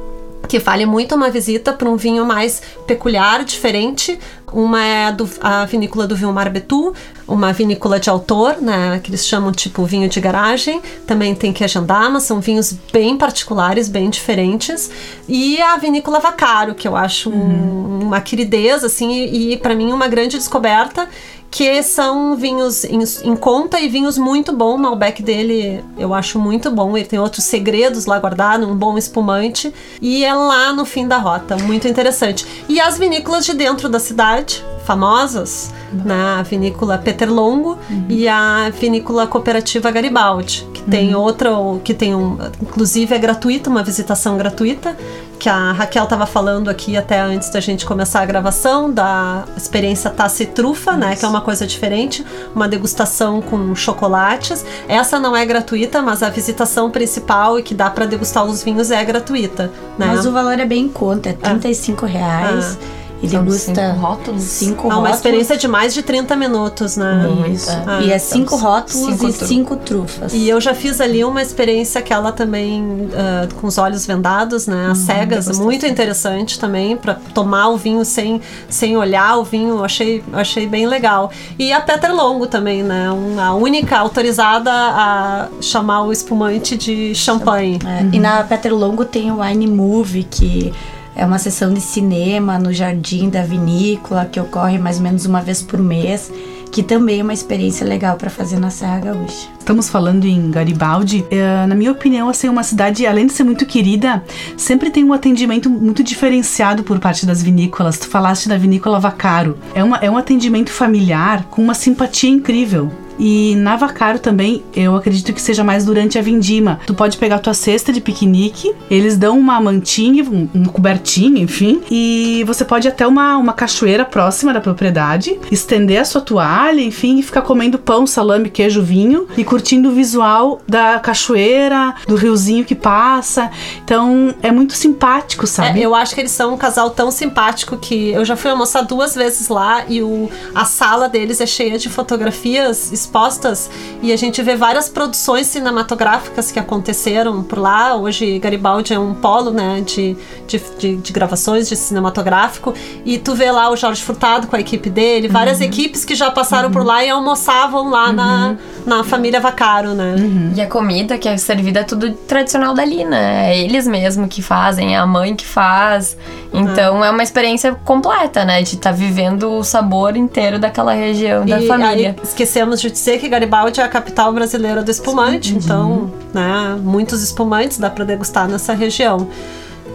que 0.49 0.59
vale 0.59 0.85
muito 0.87 1.15
uma 1.15 1.31
visita 1.31 1.73
para 1.73 1.89
um 1.89 1.97
vinho 1.97 2.25
mais 2.27 2.61
peculiar, 2.87 3.45
diferente. 3.45 4.19
Uma 4.53 4.85
é 4.85 5.07
a, 5.07 5.11
do- 5.11 5.31
a 5.41 5.65
vinícola 5.65 6.07
do 6.07 6.15
Vilmar 6.15 6.51
Betu, 6.51 6.93
uma 7.27 7.55
vinícola 7.55 7.99
de 7.99 8.11
autor, 8.11 8.61
né, 8.61 9.01
que 9.03 9.09
eles 9.11 9.27
chamam 9.27 9.51
tipo 9.51 9.83
vinho 9.87 10.11
de 10.11 10.21
garagem. 10.21 10.83
Também 11.07 11.35
tem 11.35 11.55
que 11.55 11.65
agendar, 11.65 12.11
mas 12.13 12.25
são 12.25 12.39
vinhos 12.39 12.71
bem 12.93 13.17
particulares, 13.17 13.89
bem 13.89 14.11
diferentes. 14.11 14.91
E 15.27 15.61
a 15.63 15.77
vinícola 15.79 16.21
Vacaro, 16.21 16.75
que 16.75 16.87
eu 16.87 16.95
acho 16.97 17.31
um- 17.31 18.01
uma 18.03 18.21
queridez, 18.21 18.85
assim, 18.85 19.11
e, 19.11 19.53
e 19.53 19.57
para 19.57 19.75
mim 19.75 19.91
uma 19.91 20.07
grande 20.07 20.37
descoberta 20.37 21.09
que 21.53 21.83
são 21.83 22.35
vinhos 22.35 22.83
em, 22.83 23.05
em 23.25 23.37
conta 23.37 23.79
e 23.79 23.87
vinhos 23.87 24.17
muito 24.17 24.57
bom. 24.57 24.75
O 24.75 24.79
Malbec 24.79 25.23
dele 25.23 25.85
eu 25.99 26.15
acho 26.15 26.39
muito 26.39 26.71
bom. 26.71 26.97
Ele 26.97 27.07
tem 27.07 27.19
outros 27.19 27.45
segredos 27.45 28.07
lá 28.07 28.19
guardados, 28.19 28.67
um 28.67 28.75
bom 28.75 28.97
espumante. 28.97 29.73
E 30.01 30.25
é 30.25 30.35
lá 30.35 30.73
no 30.73 30.87
fim 30.87 31.07
da 31.07 31.19
rota, 31.19 31.59
muito 31.59 31.87
interessante. 31.87 32.47
E 32.71 32.81
as 32.81 32.99
vinícolas 32.99 33.45
de 33.45 33.53
dentro 33.53 33.91
da 33.91 34.01
cidade, 34.01 34.65
famosas, 34.87 35.71
na 35.93 36.43
vinícola 36.43 36.97
Peter 36.97 37.31
Longo 37.31 37.79
e 38.09 38.27
a 38.27 38.71
vinícola 38.71 39.27
cooperativa 39.27 39.91
Garibaldi, 39.91 40.67
que 40.73 40.83
tem 40.83 41.15
outra, 41.15 41.51
que 41.85 41.93
tem 41.93 42.15
um, 42.15 42.39
inclusive 42.63 43.15
é 43.15 43.19
gratuita, 43.19 43.69
uma 43.69 43.83
visitação 43.83 44.39
gratuita, 44.39 44.97
que 45.43 45.49
a 45.49 45.73
Raquel 45.73 46.05
estava 46.05 46.25
falando 46.25 46.71
aqui 46.71 46.97
até 46.97 47.19
antes 47.19 47.51
da 47.51 47.59
gente 47.59 47.85
começar 47.85 48.21
a 48.21 48.25
gravação, 48.25 48.89
da 48.89 49.45
experiência 49.57 50.09
Taça 50.09 50.45
e 50.45 50.47
Trufa, 50.47 50.93
né, 50.97 51.17
que 51.17 51.25
é 51.25 51.29
uma 51.29 51.41
coisa 51.41 51.67
diferente, 51.67 52.25
uma 52.55 52.69
degustação 52.69 53.43
com 53.43 53.75
chocolates. 53.75 54.65
Essa 54.87 55.19
não 55.19 55.37
é 55.37 55.45
gratuita, 55.45 56.01
mas 56.01 56.23
a 56.23 56.31
visitação 56.31 56.93
principal 56.93 57.59
e 57.59 57.63
que 57.65 57.75
dá 57.75 57.91
para 57.91 58.07
degustar 58.07 58.45
os 58.45 58.63
vinhos 58.63 58.93
é 58.93 59.05
gratuita, 59.05 59.65
né? 59.99 60.07
Mas 60.07 60.25
o 60.27 60.31
valor 60.31 60.61
é 60.61 60.65
bem 60.65 60.85
em 60.85 60.89
conta, 60.89 61.31
é 61.31 61.33
35 61.33 62.07
reais. 62.07 62.79
E 63.23 63.29
São 63.29 63.45
degusta 63.45 63.75
cinco 63.75 63.97
rótulos? 64.01 64.43
cinco 64.43 64.83
É 64.83 64.87
uma 64.87 64.95
rótulos. 64.97 65.17
experiência 65.17 65.57
de 65.57 65.69
mais 65.69 65.95
de 65.95 66.03
30 66.03 66.35
minutos, 66.37 66.97
né? 66.97 67.25
Isso. 67.53 67.71
Ah, 67.87 68.01
e 68.03 68.11
é 68.11 68.17
então, 68.17 68.19
cinco 68.19 68.57
rótulos 68.57 69.15
cinco 69.17 69.27
e 69.29 69.33
cinco 69.33 69.77
trufas. 69.77 70.33
E 70.35 70.49
eu 70.49 70.61
já 70.61 70.75
fiz 70.75 71.01
ali 71.01 71.25
uma 71.25 71.41
experiência 71.41 72.01
aquela 72.01 72.33
também 72.33 73.09
ah, 73.15 73.47
com 73.61 73.67
os 73.69 73.79
olhos 73.79 74.05
vendados, 74.05 74.67
né? 74.67 74.89
As 74.91 74.99
cegas, 74.99 75.45
degustação. 75.47 75.65
muito 75.65 75.87
interessante 75.87 76.59
também 76.59 76.97
para 76.97 77.15
tomar 77.33 77.69
o 77.69 77.77
vinho 77.77 78.05
sem, 78.05 78.41
sem 78.69 78.97
olhar 78.97 79.39
o 79.39 79.45
vinho, 79.45 79.85
achei, 79.85 80.23
achei 80.33 80.67
bem 80.67 80.87
legal. 80.87 81.31
E 81.59 81.73
a 81.73 81.81
Peter 81.81 82.13
Longo 82.15 82.47
também, 82.49 82.83
né? 82.83 83.11
Um- 83.13 83.39
a 83.39 83.55
única 83.55 83.99
autorizada 83.99 84.71
a 84.73 85.49
chamar 85.61 86.03
o 86.03 86.13
espumante 86.13 86.77
de 86.77 87.15
champanhe. 87.15 87.79
É, 87.87 88.17
E 88.17 88.19
na 88.19 88.43
Peter 88.43 88.75
Longo 88.75 89.05
tem 89.05 89.31
o 89.31 89.41
Wine 89.41 89.67
Movie, 89.69 90.25
que 90.25 90.73
é 91.15 91.25
uma 91.25 91.39
sessão 91.39 91.73
de 91.73 91.81
cinema 91.81 92.59
no 92.59 92.73
jardim 92.73 93.29
da 93.29 93.43
vinícola, 93.43 94.25
que 94.25 94.41
ocorre 94.41 94.79
mais 94.79 94.97
ou 94.97 95.03
menos 95.03 95.27
uma 95.27 95.41
vez 95.41 95.63
por 95.63 95.81
mês. 95.81 96.31
que 96.73 96.83
também 96.83 97.21
é 97.21 97.23
uma 97.23 97.35
experiência 97.35 97.87
legal 97.87 98.17
para 98.17 98.31
fazer 98.31 98.59
na 98.59 98.71
Serra 98.71 98.99
Gaúcha. 99.01 99.47
Estamos 99.59 99.91
falando 99.91 100.25
em 100.25 100.51
Garibaldi. 100.51 101.23
É, 101.31 101.67
na 101.67 101.75
minha 101.75 101.93
opinião, 101.93 102.31
assim, 102.31 102.49
uma 102.49 102.63
cidade, 102.63 103.07
além 103.07 103.27
de 103.27 103.35
ser 103.35 103.45
muito 103.45 103.67
querida, 103.67 104.25
sempre 104.57 104.89
tem 104.91 105.05
um 105.05 105.13
atendimento 105.13 105.69
muito 105.69 106.03
diferenciado 106.03 106.83
por 106.83 106.99
parte 106.99 107.27
das 107.27 107.43
vinícolas. 107.43 107.99
Tu 107.99 108.09
falaste 108.09 108.49
da 108.49 108.57
vinícola 108.57 108.99
Vacaro. 108.99 109.59
É, 109.75 109.85
uma, 109.85 109.99
é 109.99 110.11
um 110.11 110.17
atendimento 110.17 110.71
familiar 110.71 111.45
com 111.51 111.63
uma 111.63 111.75
simpatia 111.75 112.31
incrível. 112.31 112.91
E 113.25 113.55
na 113.55 113.77
Vacaro 113.77 114.19
também, 114.19 114.65
eu 114.75 114.97
acredito 114.97 115.33
que 115.33 115.41
seja 115.41 115.63
mais 115.63 115.85
durante 115.85 116.19
a 116.19 116.23
vindima. 116.23 116.81
Tu 116.85 116.93
pode 116.93 117.17
pegar 117.19 117.39
tua 117.39 117.55
cesta 117.55 117.93
de 117.93 118.01
piquenique, 118.01 118.75
eles 118.91 119.17
dão 119.17 119.39
uma 119.39 119.61
mantinha, 119.61 120.25
um, 120.25 120.49
um 120.53 120.65
cobertinho, 120.65 121.39
enfim, 121.39 121.81
e 121.89 122.43
você 122.45 122.65
pode 122.65 122.89
ir 122.89 122.91
até 122.91 123.07
uma, 123.07 123.37
uma 123.37 123.53
cachoeira 123.53 124.05
próxima 124.05 124.53
da 124.53 124.61
propriedade, 124.61 125.39
estender 125.53 126.01
a 126.01 126.05
sua 126.05 126.21
toalha, 126.21 126.81
enfim, 126.81 127.21
e 127.21 127.23
ficar 127.23 127.43
comendo 127.43 127.79
pão, 127.79 128.09
salame, 128.09 128.51
queijo, 128.51 128.83
vinho 128.83 129.29
e 129.37 129.45
curtindo 129.45 129.91
o 129.91 129.93
visual 129.93 130.61
da 130.67 130.99
cachoeira, 130.99 131.95
do 132.09 132.17
riozinho 132.17 132.65
que 132.65 132.75
passa. 132.75 133.53
Então, 133.85 134.35
é 134.43 134.51
muito 134.51 134.73
simpático, 134.73 135.47
sabe? 135.47 135.79
É, 135.79 135.87
eu 135.87 135.95
acho 135.95 136.13
que 136.13 136.21
eles 136.21 136.33
são 136.33 136.55
um 136.55 136.57
casal 136.57 136.91
tão 136.91 137.13
simpático 137.13 137.77
que 137.77 138.11
eu 138.11 138.25
já 138.25 138.35
fui 138.35 138.51
almoçar 138.51 138.83
duas 138.83 139.15
vezes 139.15 139.47
lá 139.47 139.85
e 139.89 140.03
o, 140.03 140.29
a 140.53 140.65
sala 140.65 141.09
deles 141.09 141.41
é 141.41 141.47
cheia 141.47 141.79
de 141.79 141.89
fotografias 141.89 142.91
expostas 143.17 143.71
e 144.03 144.11
a 144.11 144.17
gente 144.17 144.41
vê 144.43 144.57
várias 144.57 144.89
produções 144.89 145.47
cinematográficas 145.47 146.51
que 146.51 146.59
aconteceram 146.59 147.43
por 147.43 147.59
lá. 147.59 147.95
Hoje 147.95 148.39
Garibaldi 148.39 148.95
é 148.95 148.99
um 148.99 149.13
polo 149.13 149.51
né, 149.51 149.83
de, 149.85 150.17
de, 150.49 150.61
de, 150.79 150.97
de 150.97 151.13
gravações 151.13 151.69
de 151.69 151.77
cinematográfico 151.77 152.73
e 153.05 153.19
tu 153.19 153.35
vê 153.35 153.51
lá 153.53 153.69
o 153.71 153.77
Jorge 153.77 154.03
Furtado 154.03 154.47
com 154.47 154.57
a 154.57 154.61
equipe 154.61 154.89
dele, 154.89 155.29
várias 155.29 155.53
Uhum. 155.59 155.65
equipes 155.67 156.05
que 156.05 156.15
já 156.15 156.31
passaram 156.31 156.71
por 156.71 156.85
lá 156.85 157.05
e 157.05 157.11
almoçavam 157.11 157.91
lá 157.91 158.11
na, 158.13 158.57
na 158.87 159.05
família 159.05 159.39
Vacaro, 159.39 159.91
né? 159.93 160.15
Uhum. 160.19 160.53
E 160.57 160.61
a 160.63 160.67
comida 160.67 161.19
que 161.19 161.29
é 161.29 161.37
servida 161.37 161.81
é 161.81 161.85
tudo 161.85 162.11
tradicional 162.13 162.73
dali, 162.75 163.05
né? 163.05 163.53
É 163.53 163.59
eles 163.59 163.87
mesmo 163.87 164.27
que 164.27 164.41
fazem, 164.41 164.95
é 164.95 164.99
a 164.99 165.07
mãe 165.07 165.37
que 165.37 165.45
faz. 165.45 166.17
Então 166.53 167.05
é 167.05 167.11
uma 167.11 167.23
experiência 167.23 167.75
completa, 167.85 168.45
né? 168.45 168.63
De 168.63 168.77
estar 168.77 168.93
vivendo 168.93 169.51
o 169.53 169.63
sabor 169.63 170.17
inteiro 170.17 170.59
daquela 170.59 170.95
região 170.95 171.45
da 171.45 171.61
e 171.61 171.67
família. 171.67 172.17
aí 172.19 172.25
esquecemos 172.25 172.81
de 172.81 172.91
dizer 172.93 173.19
que 173.19 173.29
Garibaldi 173.29 173.81
é 173.81 173.85
a 173.85 173.89
capital 173.89 174.33
brasileira 174.33 174.83
do 174.83 174.91
espumante, 174.91 175.55
então, 175.55 176.13
né, 176.33 176.79
muitos 176.81 177.23
espumantes 177.23 177.79
dá 177.79 177.91
para 177.91 178.05
degustar 178.05 178.49
nessa 178.49 178.73
região. 178.73 179.29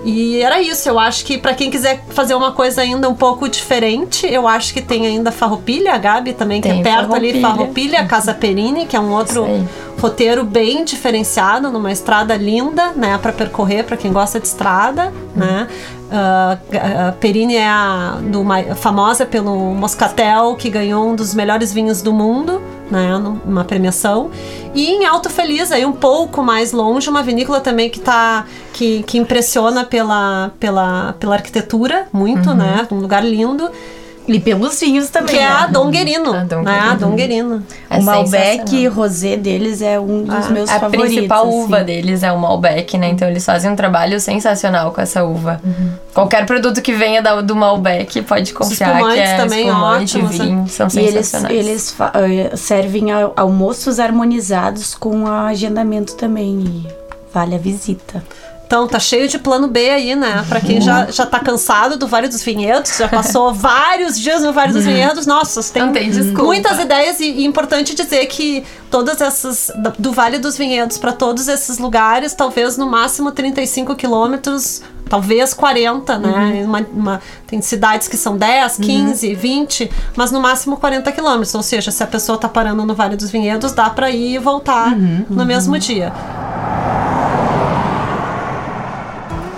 E 0.03 0.41
era 0.41 0.62
isso, 0.62 0.88
eu 0.88 0.97
acho 0.97 1.25
que 1.25 1.38
para 1.38 1.53
quem 1.53 1.69
quiser 1.69 2.01
fazer 2.10 2.33
uma 2.33 2.51
coisa 2.51 2.81
ainda 2.81 3.10
um 3.10 3.15
pouco 3.15 3.49
diferente, 3.49 4.25
eu 4.25 4.47
acho 4.47 4.73
que 4.73 4.81
tem 4.81 5.05
ainda 5.05 5.31
Farroupilha, 5.31 5.93
a 5.93 5.97
Gabi 5.97 6.33
também, 6.33 6.62
que 6.62 6.69
Tem 6.69 6.79
é 6.79 6.83
perto 6.83 7.13
ali, 7.13 7.41
Farroupilha. 7.41 7.41
Farroupilha, 7.41 8.05
Casa 8.05 8.33
Perini, 8.33 8.86
que 8.86 8.95
é 8.95 8.99
um 8.99 9.12
outro 9.12 9.45
roteiro 9.99 10.45
bem 10.45 10.86
diferenciado, 10.86 11.71
numa 11.71 11.91
estrada 11.91 12.36
linda, 12.38 12.91
né, 12.95 13.17
para 13.17 13.33
percorrer 13.33 13.83
para 13.83 13.97
quem 13.97 14.13
gosta 14.13 14.39
de 14.39 14.47
estrada, 14.47 15.12
né? 15.36 15.67
Ah, 16.10 16.57
a 17.10 17.12
Perini 17.13 17.55
é 17.55 17.67
a, 17.67 18.17
do, 18.21 18.45
famosa 18.75 19.25
pelo 19.25 19.73
Moscatel, 19.73 20.55
que 20.55 20.69
ganhou 20.69 21.10
um 21.10 21.15
dos 21.15 21.33
melhores 21.33 21.73
vinhos 21.73 22.01
do 22.01 22.13
mundo, 22.13 22.62
né, 22.89 23.17
numa 23.17 23.63
premiação. 23.63 24.32
E 24.73 24.89
em 24.91 25.06
Alto 25.06 25.30
Feliz, 25.30 25.71
aí 25.71 25.86
um 25.86 25.93
pouco 25.93 26.43
mais 26.43 26.71
longe, 26.71 27.10
uma 27.10 27.23
vinícola 27.23 27.60
também 27.60 27.89
que 27.89 28.00
tá 28.00 28.45
que, 28.73 29.04
que 29.04 29.17
impressiona 29.17 29.84
pela, 29.84 30.52
pela, 30.60 31.13
pela 31.19 31.36
arquitetura 31.36 32.08
muito, 32.13 32.54
né? 32.54 32.88
Um 32.91 33.00
lugar 33.00 33.26
lindo, 33.26 33.69
E 34.27 34.39
pelos 34.41 34.79
vinhos 34.79 35.09
também. 35.09 35.35
que 35.35 35.39
é 35.41 35.47
né? 35.47 35.47
a 35.47 35.67
Dom 35.67 35.89
Guerino, 35.89 36.33
A 36.33 36.43
Dom 36.43 36.61
né? 36.61 36.71
A 36.71 36.81
Guerino. 36.89 36.99
Dom 36.99 37.15
Guerino. 37.15 37.63
É 37.89 37.97
o 37.97 38.03
Malbec 38.03 38.87
rosé 38.87 39.37
deles 39.37 39.81
é 39.81 39.97
um 39.99 40.23
dos 40.23 40.47
Ah, 40.47 40.49
meus 40.49 40.69
A 40.69 40.79
favoritos. 40.79 41.13
principal 41.13 41.47
uva 41.49 41.77
assim. 41.77 41.85
deles 41.85 42.23
é 42.23 42.31
o 42.31 42.37
Malbec, 42.37 42.97
né? 42.97 43.07
Então 43.09 43.27
eles 43.27 43.45
fazem 43.45 43.71
um 43.71 43.75
trabalho 43.75 44.19
sensacional 44.19 44.91
com 44.91 44.99
essa 44.99 45.23
uva. 45.23 45.61
Uhum. 45.63 45.89
Qualquer 46.13 46.45
produto 46.45 46.81
que 46.81 46.93
venha 46.93 47.21
da- 47.21 47.39
do 47.41 47.55
Malbec 47.55 48.21
pode 48.23 48.53
confiar 48.53 48.97
que 49.13 49.19
é 49.19 49.37
também 49.37 49.67
espumante, 49.67 50.17
ótimos, 50.17 50.37
né? 50.39 50.45
vinho, 50.45 50.67
são 50.67 50.87
E 50.93 50.97
eles, 50.99 51.13
sensacionais. 51.27 51.57
eles 51.57 51.91
fa- 51.91 52.11
eh, 52.15 52.55
servem 52.57 53.11
al- 53.11 53.33
almoços 53.37 53.99
harmonizados 53.99 54.93
com 54.93 55.25
agendamento 55.27 56.15
também. 56.15 56.59
E 56.59 56.87
vale 57.33 57.55
a 57.55 57.59
visita. 57.59 58.21
Então, 58.67 58.86
tá 58.86 58.99
cheio 58.99 59.30
de 59.30 59.39
plano 59.39 59.69
B 59.69 59.89
aí, 59.89 60.13
né? 60.13 60.43
Pra 60.49 60.60
quem 60.60 60.82
já, 60.82 61.06
já 61.10 61.25
tá 61.25 61.39
cansado 61.39 61.95
do 61.97 62.06
Vale 62.06 62.27
dos 62.27 62.43
Vinhedos, 62.43 62.97
já 62.97 63.08
passou 63.08 63.53
vários 63.56 64.19
dias 64.19 64.41
no 64.43 64.51
Vale 64.51 64.73
dos 64.73 64.84
Vinhedos, 64.93 65.25
nossa, 65.25 65.63
tem, 65.71 65.84
tem 65.93 66.12
muitas 66.43 66.77
ideias 66.84 67.19
e, 67.21 67.25
e 67.32 67.45
importante 67.45 67.95
dizer 67.95 68.25
que 68.25 68.65
todas 68.91 69.21
essas, 69.21 69.71
do 69.97 70.12
Vale 70.12 70.38
dos 70.38 70.58
Vinhedos 70.58 70.97
pra 70.97 71.13
todos 71.13 71.47
esses 71.47 71.77
lugares, 71.77 72.34
talvez 72.34 72.77
no 72.77 72.86
máximo 72.86 73.32
35 73.32 73.95
quilômetros, 73.95 74.82
talvez 75.10 75.53
40, 75.53 76.17
né? 76.19 76.63
Uma- 76.65 76.86
uma- 76.93 77.21
tem 77.47 77.62
cidades 77.62 78.10
que 78.10 78.17
são 78.17 78.36
10, 78.38 78.75
15, 78.77 79.34
20, 79.34 79.89
mas 80.13 80.30
no 80.30 80.41
máximo 80.41 80.75
40 80.75 81.10
quilômetros, 81.13 81.56
ou 81.56 81.63
seja, 81.63 81.89
se 81.89 82.03
a 82.03 82.08
pessoa 82.08 82.38
tá 82.38 82.49
parando 82.49 82.86
no 82.86 82.93
Vale 82.93 83.15
dos 83.15 83.32
Vinhedos, 83.32 83.71
dá 83.71 83.89
pra 83.89 84.12
ir 84.12 84.34
e 84.36 84.38
voltar 84.38 84.93
no 85.30 85.45
mesmo 85.45 85.80
dia. 85.80 86.12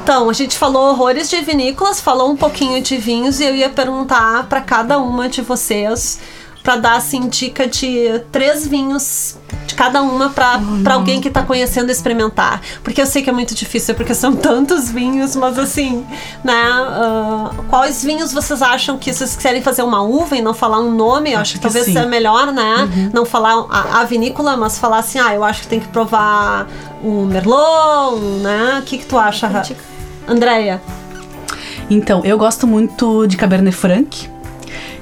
Então, 0.10 0.28
a 0.28 0.34
gente 0.34 0.58
falou 0.58 0.90
horrores 0.90 1.30
de 1.30 1.40
vinícolas, 1.42 2.02
falou 2.02 2.32
um 2.32 2.36
pouquinho 2.36 2.82
de 2.82 2.98
vinhos 2.98 3.40
e 3.40 3.44
eu 3.46 3.56
ia 3.56 3.70
perguntar 3.70 4.48
pra 4.48 4.60
cada 4.60 4.98
uma 4.98 5.30
de 5.30 5.44
vocês 5.44 6.20
pra 6.64 6.76
dar 6.78 6.96
assim 6.98 7.28
dica 7.28 7.68
de 7.68 8.20
três 8.32 8.66
vinhos 8.66 9.38
de 9.68 9.76
cada 9.76 10.02
uma 10.02 10.30
pra 10.32 10.60
pra 10.84 10.96
alguém 10.96 11.22
que 11.22 11.30
tá 11.30 11.44
conhecendo 11.44 11.92
experimentar. 11.92 12.60
Porque 12.84 13.00
eu 13.00 13.06
sei 13.06 13.22
que 13.22 13.30
é 13.30 13.34
muito 13.34 13.54
difícil, 13.54 13.94
porque 13.94 14.16
são 14.16 14.34
tantos 14.36 14.90
vinhos, 14.90 15.36
mas 15.36 15.60
assim, 15.60 16.04
né? 16.44 16.56
ah, 16.60 17.52
quais 17.70 18.04
vinhos 18.04 18.34
vocês 18.34 18.64
acham 18.64 18.98
que 18.98 19.14
se 19.14 19.20
vocês 19.20 19.36
quiserem 19.36 19.62
fazer 19.62 19.84
uma 19.84 20.02
uva 20.02 20.36
e 20.36 20.42
não 20.42 20.56
falar 20.56 20.80
um 20.80 20.92
nome, 20.92 21.34
eu 21.34 21.40
acho, 21.40 21.42
Acho 21.42 21.52
que 21.54 21.58
que 21.60 21.64
talvez 21.66 21.86
sim. 21.86 21.94
seja 21.94 22.08
melhor, 22.08 22.52
né? 22.52 23.12
Não 23.14 23.26
falar 23.26 23.64
a, 23.70 24.00
a 24.02 24.04
vinícola, 24.06 24.58
mas 24.58 24.80
falar 24.80 24.98
assim, 24.98 25.20
ah, 25.20 25.36
eu 25.36 25.44
acho 25.44 25.62
que 25.62 25.68
tem 25.68 25.80
que 25.80 25.88
provar 25.90 26.68
o 27.04 27.26
Merlot, 27.26 28.20
né? 28.42 28.80
O 28.80 28.82
que 28.86 28.98
que 28.98 29.06
tu 29.06 29.16
acha, 29.16 29.48
Ra- 29.48 29.64
Andréia? 30.30 30.82
Então, 31.90 32.24
eu 32.24 32.38
gosto 32.38 32.68
muito 32.68 33.26
de 33.26 33.36
Cabernet 33.36 33.76
Franc. 33.76 34.30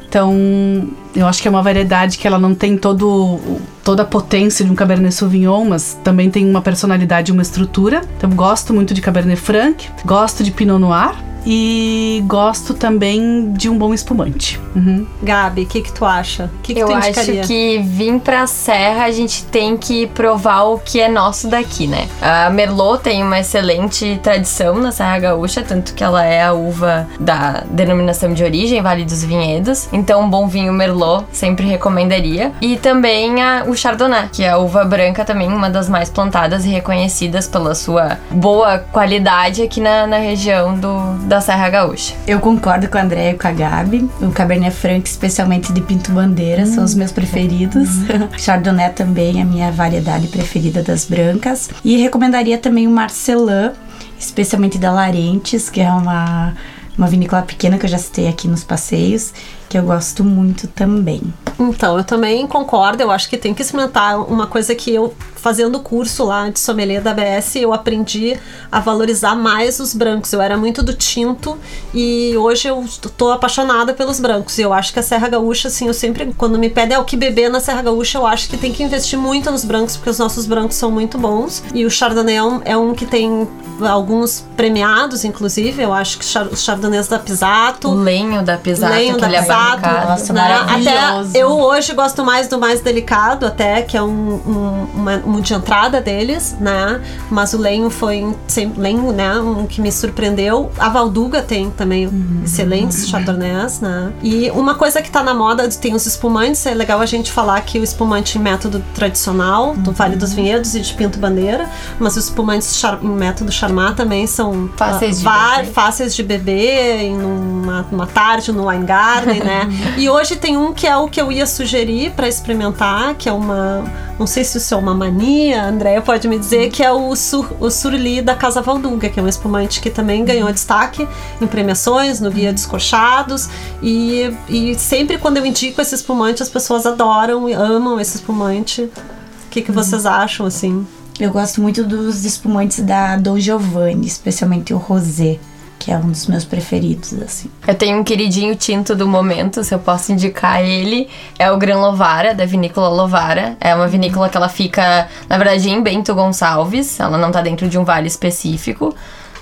Então, 0.07 0.87
eu 1.13 1.27
acho 1.27 1.41
que 1.41 1.47
é 1.47 1.51
uma 1.51 1.61
variedade 1.61 2.17
que 2.17 2.25
ela 2.25 2.39
não 2.39 2.55
tem 2.55 2.77
todo, 2.77 3.39
toda 3.83 4.03
a 4.03 4.05
potência 4.05 4.63
de 4.63 4.71
um 4.71 4.75
Cabernet 4.75 5.13
Sauvignon, 5.13 5.65
mas 5.65 5.99
também 6.01 6.31
tem 6.31 6.49
uma 6.49 6.61
personalidade 6.61 7.29
e 7.29 7.33
uma 7.33 7.41
estrutura. 7.41 8.01
Então, 8.17 8.29
gosto 8.29 8.73
muito 8.73 8.93
de 8.93 9.01
Cabernet 9.01 9.39
Franc, 9.39 9.85
gosto 10.05 10.43
de 10.43 10.51
Pinot 10.51 10.79
Noir 10.79 11.26
e 11.49 12.21
gosto 12.27 12.73
também 12.73 13.53
de 13.53 13.69
um 13.69 13.77
bom 13.77 13.93
espumante. 13.93 14.59
Uhum. 14.75 15.07
Gabi, 15.23 15.61
o 15.63 15.65
que 15.65 15.81
que 15.81 15.93
tu 15.93 16.03
acha? 16.03 16.51
O 16.59 16.61
que, 16.61 16.73
que 16.73 16.79
Eu 16.81 16.87
tu 16.87 16.93
acho 16.93 17.13
que 17.47 17.79
vir 17.79 18.19
pra 18.19 18.45
Serra 18.45 19.05
a 19.05 19.11
gente 19.11 19.45
tem 19.45 19.77
que 19.77 20.07
provar 20.07 20.63
o 20.63 20.77
que 20.77 20.99
é 20.99 21.07
nosso 21.07 21.47
daqui, 21.47 21.87
né? 21.87 22.07
A 22.21 22.49
Merlot 22.49 23.01
tem 23.01 23.23
uma 23.23 23.39
excelente 23.39 24.19
tradição 24.21 24.75
na 24.77 24.91
Serra 24.91 25.19
Gaúcha, 25.19 25.63
tanto 25.63 25.93
que 25.93 26.03
ela 26.03 26.23
é 26.25 26.43
a 26.43 26.51
uva 26.51 27.07
da 27.17 27.63
denominação 27.69 28.33
de 28.33 28.43
origem, 28.43 28.81
Vale 28.81 29.05
dos 29.05 29.23
Vinhedos. 29.23 29.87
Então, 29.93 30.21
um 30.23 30.29
bom 30.29 30.47
vinho 30.47 30.73
Merlot 30.73 31.25
sempre 31.31 31.65
recomendaria. 31.65 32.51
E 32.59 32.75
também 32.75 33.41
a- 33.41 33.63
o 33.65 33.73
Chardonnay, 33.75 34.27
que 34.33 34.43
é 34.43 34.49
a 34.49 34.57
uva 34.57 34.83
branca 34.83 35.23
também, 35.23 35.47
uma 35.47 35.69
das 35.69 35.87
mais 35.87 36.09
plantadas 36.09 36.65
e 36.65 36.69
reconhecidas 36.69 37.47
pela 37.47 37.73
sua 37.73 38.17
boa 38.29 38.79
qualidade 38.79 39.61
aqui 39.61 39.79
na, 39.79 40.05
na 40.05 40.17
região 40.17 40.73
do, 40.77 41.13
da 41.27 41.36
Serra 41.41 41.69
Gaúcha. 41.69 42.15
Eu 42.27 42.39
concordo 42.39 42.87
com 42.87 42.97
a 42.97 43.01
André 43.01 43.31
e 43.31 43.33
com 43.33 43.47
a 43.47 43.51
Gabi. 43.51 44.09
O 44.21 44.31
Cabernet 44.31 44.75
Franc, 44.75 45.07
especialmente 45.07 45.71
de 45.71 45.81
Pinto 45.81 46.11
Bandeira, 46.11 46.65
são 46.65 46.83
os 46.83 46.95
meus 46.95 47.11
preferidos. 47.11 47.89
Chardonnay 48.37 48.89
também 48.91 49.39
é 49.39 49.41
a 49.41 49.45
minha 49.45 49.71
variedade 49.71 50.27
preferida 50.27 50.83
das 50.83 51.05
brancas. 51.05 51.69
E 51.83 51.97
recomendaria 51.97 52.57
também 52.57 52.87
o 52.87 52.91
Marcelin, 52.91 53.71
especialmente 54.19 54.77
da 54.77 54.91
Larentes, 54.91 55.69
que 55.69 55.81
é 55.81 55.89
uma, 55.89 56.53
uma 56.97 57.07
vinícola 57.07 57.41
pequena 57.41 57.77
que 57.77 57.85
eu 57.85 57.89
já 57.89 57.97
citei 57.97 58.27
aqui 58.27 58.47
nos 58.47 58.63
passeios, 58.63 59.33
que 59.69 59.77
eu 59.77 59.83
gosto 59.83 60.23
muito 60.23 60.67
também. 60.67 61.21
Então, 61.59 61.97
eu 61.97 62.03
também 62.03 62.45
concordo. 62.47 63.01
Eu 63.01 63.11
acho 63.11 63.29
que 63.29 63.37
tem 63.37 63.53
que 63.53 63.61
experimentar 63.61 64.19
uma 64.19 64.47
coisa 64.47 64.73
que 64.75 64.93
eu 64.93 65.13
fazendo 65.47 65.79
curso 65.79 66.25
lá 66.25 66.49
de 66.49 66.59
sommelier 66.59 67.01
da 67.01 67.11
ABS, 67.11 67.55
eu 67.55 67.73
aprendi 67.73 68.37
a 68.69 68.81
valorizar 68.81 69.33
mais 69.33 69.79
os 69.79 69.93
brancos. 69.93 70.33
Eu 70.33 70.41
era 70.41 70.57
muito 70.57 70.83
do 70.83 70.93
tinto 70.93 71.57
e 71.93 72.35
hoje 72.35 72.67
eu 72.67 72.83
tô 73.15 73.31
apaixonada 73.31 73.93
pelos 73.93 74.19
brancos. 74.19 74.57
E 74.57 74.63
eu 74.63 74.73
acho 74.73 74.91
que 74.91 74.99
a 74.99 75.01
Serra 75.01 75.29
Gaúcha, 75.29 75.69
assim, 75.69 75.87
eu 75.87 75.93
sempre, 75.93 76.33
quando 76.37 76.59
me 76.59 76.69
pedem 76.69 76.97
o 76.97 77.05
que 77.05 77.15
beber 77.15 77.49
na 77.49 77.61
Serra 77.61 77.81
Gaúcha, 77.81 78.17
eu 78.17 78.27
acho 78.27 78.49
que 78.49 78.57
tem 78.57 78.73
que 78.73 78.83
investir 78.83 79.17
muito 79.17 79.49
nos 79.49 79.63
brancos, 79.63 79.95
porque 79.95 80.09
os 80.09 80.19
nossos 80.19 80.45
brancos 80.45 80.75
são 80.75 80.91
muito 80.91 81.17
bons. 81.17 81.63
E 81.73 81.85
o 81.85 81.89
Chardonnay 81.89 82.35
é 82.35 82.43
um, 82.43 82.61
é 82.65 82.75
um 82.75 82.93
que 82.93 83.05
tem 83.05 83.47
alguns 83.85 84.45
premiados, 84.55 85.23
inclusive. 85.23 85.81
Eu 85.81 85.93
acho 85.93 86.17
que 86.17 86.25
os 86.25 86.61
Chardonnays 86.61 87.07
da 87.07 87.19
Pisato. 87.19 87.89
O 87.89 87.93
lenho 87.93 88.43
da 88.43 88.57
Pisato, 88.57 88.93
lenho 88.93 89.17
da 89.17 89.31
é 89.31 89.39
Pisato, 89.39 89.81
barricado. 89.81 90.09
Nossa, 90.09 90.33
né? 90.33 90.65
Até 90.67 91.39
eu 91.39 91.49
hoje 91.49 91.93
gosto 91.93 92.23
mais 92.23 92.47
do 92.47 92.57
mais 92.57 92.81
delicado, 92.81 93.45
até, 93.45 93.81
que 93.81 93.95
é 93.95 94.01
um, 94.01 94.07
um, 94.07 94.87
uma, 94.93 95.15
um 95.25 95.36
de 95.41 95.53
entrada 95.53 96.01
deles, 96.01 96.55
né? 96.59 97.01
Mas 97.29 97.53
o 97.53 97.57
lenho 97.57 97.89
foi 97.89 98.35
sempre, 98.47 98.81
lenho, 98.81 99.11
né? 99.11 99.39
Um 99.39 99.65
que 99.65 99.81
me 99.81 99.91
surpreendeu. 99.91 100.71
A 100.77 100.89
Valduga 100.89 101.41
tem 101.41 101.69
também 101.71 102.09
excelentes 102.43 103.07
chardonnays, 103.07 103.79
né? 103.79 104.11
E 104.21 104.49
uma 104.51 104.75
coisa 104.75 105.01
que 105.01 105.09
tá 105.11 105.23
na 105.23 105.33
moda, 105.33 105.67
tem 105.69 105.93
os 105.93 106.05
espumantes, 106.05 106.65
é 106.65 106.73
legal 106.73 106.99
a 107.01 107.05
gente 107.05 107.31
falar 107.31 107.59
que 107.61 107.79
o 107.79 107.83
espumante 107.83 108.37
em 108.37 108.41
método 108.41 108.83
tradicional, 108.93 109.75
do 109.75 109.91
Vale 109.91 110.15
dos 110.15 110.33
Vinhedos 110.33 110.75
e 110.75 110.79
de 110.81 110.93
Pinto 110.93 111.19
Bandeira, 111.19 111.69
mas 111.99 112.17
os 112.17 112.25
espumantes 112.25 112.81
em 113.01 113.07
método 113.09 113.51
Charmat 113.51 113.95
também 113.95 114.27
são 114.27 114.69
Fáceis 114.75 115.17
ah, 115.17 115.19
de 115.19 115.23
va- 115.23 115.55
beber. 115.57 115.71
fáceis 115.71 116.15
de 116.15 116.23
beber 116.23 117.01
em 117.01 117.17
uma, 117.21 117.85
uma 117.91 118.07
tarde 118.07 118.51
no 118.51 118.67
wine 118.67 118.85
garden, 118.85 119.39
né? 119.43 119.67
e 119.97 120.09
hoje 120.09 120.35
tem 120.35 120.57
um 120.57 120.73
que 120.73 120.87
é 120.87 120.95
o 120.95 121.07
que 121.07 121.19
eu 121.19 121.31
ia 121.31 121.45
sugerir 121.45 122.11
para 122.11 122.27
experimentar, 122.27 123.15
que 123.15 123.27
é 123.29 123.33
uma, 123.33 123.83
não 124.19 124.27
sei 124.27 124.43
se 124.43 124.57
isso 124.57 124.73
é 124.73 124.77
uma 124.77 124.93
mania, 124.93 125.16
a 125.53 125.67
Andrea 125.67 126.01
pode 126.01 126.27
me 126.27 126.37
dizer, 126.37 126.69
que 126.69 126.83
é 126.83 126.91
o, 126.91 127.15
sur, 127.15 127.51
o 127.59 127.69
Surli 127.69 128.21
da 128.21 128.35
Casa 128.35 128.61
Valduga, 128.61 129.09
que 129.09 129.19
é 129.19 129.23
um 129.23 129.27
espumante 129.27 129.81
que 129.81 129.89
também 129.89 130.23
ganhou 130.23 130.51
destaque 130.51 131.07
em 131.41 131.47
premiações, 131.47 132.19
no 132.19 132.29
Guia 132.29 132.53
Descorchados, 132.53 133.49
e, 133.81 134.31
e 134.49 134.75
sempre 134.75 135.17
quando 135.17 135.37
eu 135.37 135.45
indico 135.45 135.81
esse 135.81 135.95
espumante, 135.95 136.43
as 136.43 136.49
pessoas 136.49 136.85
adoram 136.85 137.49
e 137.49 137.53
amam 137.53 137.99
esse 137.99 138.17
espumante. 138.17 138.83
O 138.83 139.49
que, 139.49 139.61
que 139.61 139.71
vocês 139.71 140.05
acham, 140.05 140.45
assim? 140.45 140.85
Eu 141.19 141.31
gosto 141.31 141.61
muito 141.61 141.83
dos 141.83 142.25
espumantes 142.25 142.79
da 142.81 143.17
Dom 143.17 143.39
Giovanni, 143.39 144.05
especialmente 144.05 144.73
o 144.73 144.77
rosé, 144.77 145.39
que 145.87 145.91
é 145.93 145.97
um 145.97 146.09
dos 146.09 146.27
meus 146.27 146.43
preferidos, 146.43 147.13
assim. 147.13 147.49
Eu 147.65 147.73
tenho 147.73 147.97
um 147.97 148.03
queridinho 148.03 148.53
tinto 148.57 148.93
do 148.93 149.07
momento, 149.07 149.63
se 149.63 149.73
eu 149.73 149.79
posso 149.79 150.11
indicar 150.11 150.61
ele. 150.61 151.07
É 151.39 151.49
o 151.49 151.55
Gran 151.55 151.79
Lovara, 151.79 152.35
da 152.35 152.45
vinícola 152.45 152.89
Lovara. 152.89 153.55
É 153.61 153.73
uma 153.73 153.87
vinícola 153.87 154.27
que 154.27 154.35
ela 154.35 154.49
fica, 154.49 155.07
na 155.29 155.37
verdade, 155.37 155.69
em 155.69 155.81
Bento 155.81 156.13
Gonçalves. 156.13 156.99
Ela 156.99 157.17
não 157.17 157.31
tá 157.31 157.41
dentro 157.41 157.69
de 157.69 157.79
um 157.79 157.85
vale 157.85 158.07
específico. 158.07 158.93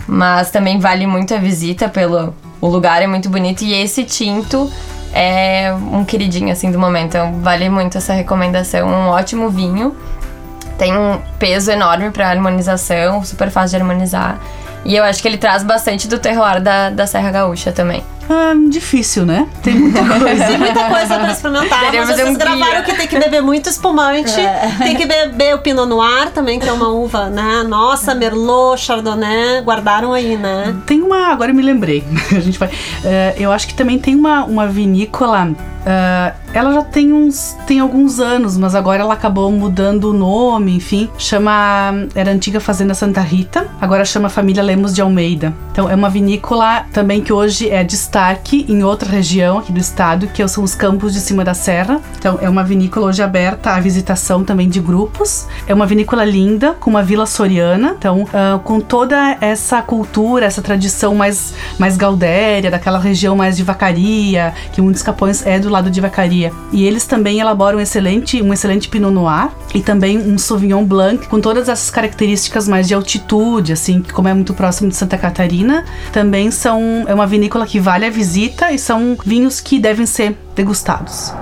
Mas 0.07 0.51
também 0.51 0.77
vale 0.77 1.07
muito 1.07 1.33
a 1.33 1.39
visita 1.39 1.89
pelo... 1.89 2.31
O 2.61 2.67
lugar 2.67 3.01
é 3.01 3.07
muito 3.07 3.27
bonito. 3.27 3.63
E 3.63 3.73
esse 3.73 4.03
tinto 4.03 4.71
é 5.11 5.73
um 5.73 6.05
queridinho, 6.05 6.51
assim, 6.51 6.69
do 6.69 6.77
momento. 6.77 7.07
Então, 7.07 7.39
vale 7.41 7.67
muito 7.69 7.97
essa 7.97 8.13
recomendação. 8.13 8.87
Um 8.87 9.07
ótimo 9.07 9.49
vinho. 9.49 9.95
Tem 10.77 10.95
um 10.95 11.19
peso 11.39 11.71
enorme 11.71 12.11
pra 12.11 12.29
harmonização, 12.29 13.23
super 13.23 13.49
fácil 13.49 13.79
de 13.79 13.81
harmonizar. 13.81 14.39
E 14.85 14.95
eu 14.95 15.03
acho 15.03 15.21
que 15.21 15.27
ele 15.27 15.37
traz 15.37 15.63
bastante 15.63 16.07
do 16.07 16.19
terroir 16.19 16.61
da, 16.61 16.91
da 16.91 17.07
Serra 17.07 17.31
Gaúcha 17.31 17.71
também. 17.71 18.03
Ah, 18.29 18.53
difícil, 18.69 19.25
né? 19.25 19.47
Tem 19.61 19.75
muita 19.75 19.99
coisa. 20.19 20.45
Tem 20.45 20.57
muita 20.57 20.83
coisa 20.85 21.19
pra 21.19 21.31
experimentar, 21.31 21.93
mas 21.93 22.07
vocês 22.07 22.29
um 22.29 22.33
gravaram 22.33 22.83
que 22.83 22.93
tem 22.93 23.07
que 23.07 23.19
beber 23.19 23.41
muito 23.41 23.69
espumante, 23.69 24.33
tem 24.79 24.95
que 24.95 25.05
beber 25.05 25.55
o 25.55 25.59
Pinot 25.59 25.87
Noir 25.87 26.31
também, 26.31 26.59
que 26.59 26.67
é 26.67 26.71
uma 26.71 26.89
uva, 26.89 27.29
né? 27.29 27.63
Nossa, 27.67 28.15
Merlot, 28.15 28.81
Chardonnay, 28.81 29.61
guardaram 29.61 30.13
aí, 30.13 30.37
né? 30.37 30.75
Tem 30.87 31.01
uma, 31.01 31.27
agora 31.27 31.51
eu 31.51 31.55
me 31.55 31.61
lembrei. 31.61 32.03
A 32.35 32.39
gente 32.39 32.57
vai. 32.57 32.69
eh, 33.03 33.35
eu 33.37 33.51
acho 33.51 33.67
que 33.67 33.73
também 33.75 33.99
tem 33.99 34.15
uma, 34.15 34.43
uma 34.43 34.67
vinícola. 34.67 35.49
Eh, 35.85 36.33
ela 36.53 36.73
já 36.73 36.81
tem 36.81 37.13
uns. 37.13 37.55
tem 37.67 37.79
alguns 37.79 38.19
anos, 38.19 38.57
mas 38.57 38.73
agora 38.73 39.01
ela 39.01 39.13
acabou 39.13 39.51
mudando 39.51 40.05
o 40.05 40.13
nome, 40.13 40.75
enfim. 40.75 41.09
Chama. 41.17 42.07
Era 42.15 42.31
antiga 42.31 42.59
Fazenda 42.59 42.93
Santa 42.93 43.21
Rita, 43.21 43.67
agora 43.79 44.03
chama 44.03 44.29
Família 44.29 44.63
Lemos 44.63 44.93
de 44.93 45.01
Almeida. 45.01 45.53
Então 45.71 45.89
é 45.89 45.95
uma 45.95 46.09
vinícola 46.09 46.85
também 46.93 47.21
que 47.21 47.33
hoje 47.33 47.69
é 47.69 47.83
destaque 47.83 48.65
em 48.69 48.83
outra 48.83 49.09
região 49.09 49.59
aqui 49.59 49.71
do 49.71 49.79
estado, 49.79 50.27
que 50.27 50.45
são 50.47 50.63
os 50.63 50.73
Campos 50.73 51.13
de 51.13 51.19
Cima 51.19 51.43
da 51.43 51.53
Serra. 51.53 52.01
Então 52.17 52.39
é 52.41 52.49
uma 52.49 52.63
vinícola 52.63 53.07
hoje 53.07 53.21
aberta 53.21 53.71
à 53.71 53.79
visitação 53.79 54.43
também 54.43 54.69
de 54.69 54.79
grupos. 54.79 55.45
É 55.67 55.73
uma 55.73 55.85
vinícola 55.85 56.23
linda, 56.23 56.73
com 56.79 56.89
uma 56.89 57.03
vila 57.03 57.25
soriana. 57.25 57.95
Então, 57.97 58.25
ah, 58.33 58.59
com 58.63 58.79
toda 58.79 59.37
essa 59.41 59.81
cultura, 59.81 60.45
essa 60.45 60.61
tradição 60.61 61.13
mais, 61.13 61.53
mais 61.77 61.97
gaudéria, 61.97 62.71
daquela 62.71 62.97
região 62.97 63.35
mais 63.35 63.57
de 63.57 63.63
vacaria, 63.63 64.53
que 64.71 64.81
muitos 64.81 65.03
capões 65.03 65.45
é 65.45 65.59
do 65.59 65.74
lado 65.75 65.91
de 65.91 66.01
vacaria. 66.01 66.51
E 66.71 66.85
eles 66.85 67.05
também 67.05 67.39
elaboram 67.39 67.77
um 67.77 67.81
excelente, 67.81 68.41
um 68.41 68.53
excelente 68.53 68.89
Pinot 68.89 69.13
Noir 69.13 69.49
e 69.73 69.81
também 69.81 70.17
um 70.17 70.37
Sauvignon 70.37 70.83
Blanc, 70.83 71.27
com 71.27 71.39
todas 71.39 71.69
essas 71.69 71.91
características 71.91 72.67
mais 72.67 72.87
de 72.87 72.93
altitude, 72.93 73.73
assim, 73.73 74.01
que 74.01 74.13
como 74.13 74.27
é 74.27 74.33
muito 74.33 74.53
próximo 74.53 74.89
de 74.89 74.95
Santa 74.95 75.17
Catarina, 75.17 75.85
também 76.11 76.49
são 76.51 77.05
é 77.07 77.13
uma 77.13 77.27
vinícola 77.27 77.65
que 77.65 77.79
vale 77.79 78.05
a 78.05 78.09
visita 78.09 78.71
e 78.71 78.79
são 78.79 79.17
vinhos 79.25 79.59
que 79.59 79.79
devem 79.79 80.05
ser 80.05 80.37
degustados. 80.55 81.33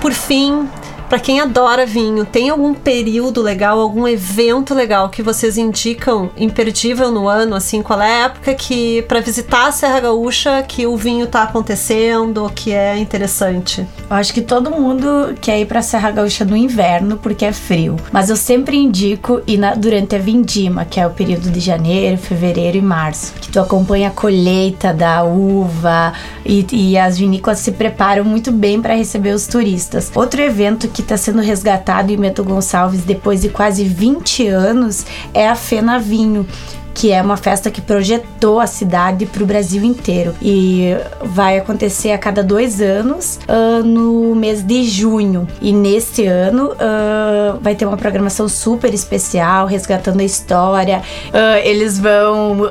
Por 0.00 0.12
fim, 0.12 0.68
pra 1.08 1.18
quem 1.18 1.40
adora 1.40 1.86
vinho, 1.86 2.24
tem 2.24 2.50
algum 2.50 2.74
período 2.74 3.40
legal, 3.42 3.78
algum 3.80 4.06
evento 4.08 4.74
legal 4.74 5.08
que 5.08 5.22
vocês 5.22 5.56
indicam 5.56 6.30
imperdível 6.36 7.10
no 7.10 7.28
ano, 7.28 7.54
assim, 7.54 7.82
qual 7.82 8.00
é 8.00 8.22
a 8.22 8.24
época 8.26 8.54
que 8.54 9.02
para 9.02 9.20
visitar 9.20 9.68
a 9.68 9.72
Serra 9.72 10.00
Gaúcha 10.00 10.62
que 10.66 10.86
o 10.86 10.96
vinho 10.96 11.26
tá 11.26 11.42
acontecendo, 11.44 12.50
que 12.54 12.72
é 12.72 12.96
interessante? 12.98 13.86
Eu 14.08 14.16
acho 14.16 14.32
que 14.32 14.40
todo 14.40 14.70
mundo 14.70 15.34
quer 15.40 15.60
ir 15.60 15.66
pra 15.66 15.82
Serra 15.82 16.10
Gaúcha 16.10 16.44
no 16.44 16.56
inverno 16.56 17.16
porque 17.18 17.44
é 17.44 17.52
frio. 17.52 17.96
Mas 18.12 18.30
eu 18.30 18.36
sempre 18.36 18.76
indico 18.76 19.40
ir 19.46 19.58
na- 19.58 19.74
durante 19.74 20.14
a 20.14 20.18
vindima, 20.18 20.84
que 20.84 21.00
é 21.00 21.06
o 21.06 21.10
período 21.10 21.50
de 21.50 21.60
janeiro, 21.60 22.16
fevereiro 22.18 22.76
e 22.76 22.82
março. 22.82 23.32
Que 23.40 23.48
tu 23.50 23.60
acompanha 23.60 24.08
a 24.08 24.12
colheita 24.12 24.92
da 24.92 25.22
uva 25.24 26.12
e, 26.44 26.64
e 26.72 26.98
as 26.98 27.18
vinícolas 27.18 27.58
se 27.58 27.72
preparam 27.72 28.24
muito 28.24 28.50
bem 28.52 28.80
para 28.80 28.94
receber 28.94 29.30
os 29.34 29.46
turistas. 29.46 30.10
Outro 30.14 30.40
evento 30.40 30.88
que 30.96 31.02
está 31.02 31.18
sendo 31.18 31.42
resgatado 31.42 32.10
em 32.10 32.16
Bento 32.16 32.42
Gonçalves 32.42 33.02
depois 33.02 33.42
de 33.42 33.50
quase 33.50 33.84
20 33.84 34.48
anos 34.48 35.04
é 35.34 35.46
a 35.46 35.54
Fena 35.54 35.98
Vinho 35.98 36.46
que 36.96 37.12
é 37.12 37.20
uma 37.20 37.36
festa 37.36 37.70
que 37.70 37.82
projetou 37.82 38.58
a 38.58 38.66
cidade 38.66 39.26
para 39.26 39.42
o 39.42 39.46
Brasil 39.46 39.84
inteiro. 39.84 40.34
E 40.40 40.96
vai 41.22 41.58
acontecer 41.58 42.10
a 42.10 42.18
cada 42.18 42.42
dois 42.42 42.80
anos, 42.80 43.38
ah, 43.46 43.82
no 43.84 44.34
mês 44.34 44.62
de 44.62 44.82
junho. 44.82 45.46
E 45.60 45.74
nesse 45.74 46.24
ano 46.24 46.72
ah, 46.80 47.58
vai 47.60 47.74
ter 47.74 47.84
uma 47.84 47.98
programação 47.98 48.48
super 48.48 48.94
especial, 48.94 49.66
resgatando 49.66 50.20
a 50.20 50.24
história. 50.24 51.02
Ah, 51.34 51.60
eles 51.60 51.98
vão 51.98 52.70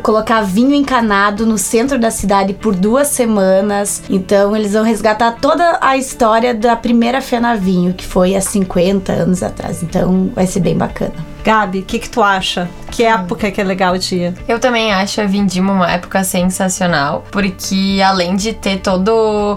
colocar 0.00 0.42
vinho 0.42 0.72
encanado 0.72 1.44
no 1.44 1.58
centro 1.58 1.98
da 1.98 2.12
cidade 2.12 2.54
por 2.54 2.72
duas 2.72 3.08
semanas. 3.08 4.00
Então 4.08 4.56
eles 4.56 4.74
vão 4.74 4.84
resgatar 4.84 5.32
toda 5.40 5.78
a 5.80 5.96
história 5.96 6.54
da 6.54 6.76
primeira 6.76 7.20
Fena 7.20 7.56
Vinho, 7.56 7.94
que 7.94 8.06
foi 8.06 8.36
há 8.36 8.40
50 8.40 9.12
anos 9.12 9.42
atrás. 9.42 9.82
Então 9.82 10.30
vai 10.36 10.46
ser 10.46 10.60
bem 10.60 10.76
bacana. 10.76 11.33
Gabi, 11.44 11.80
o 11.80 11.82
que 11.82 11.98
que 11.98 12.08
tu 12.08 12.22
acha? 12.22 12.68
Que 12.90 13.02
época 13.04 13.50
que 13.50 13.60
é 13.60 13.64
legal 13.64 13.98
de 13.98 14.14
ir? 14.14 14.34
Eu 14.48 14.58
também 14.60 14.92
acho 14.94 15.20
a 15.20 15.24
Vindima 15.24 15.72
uma 15.72 15.90
época 15.90 16.22
sensacional, 16.24 17.24
porque 17.30 18.00
além 18.04 18.34
de 18.36 18.52
ter 18.52 18.78
toda 18.78 19.10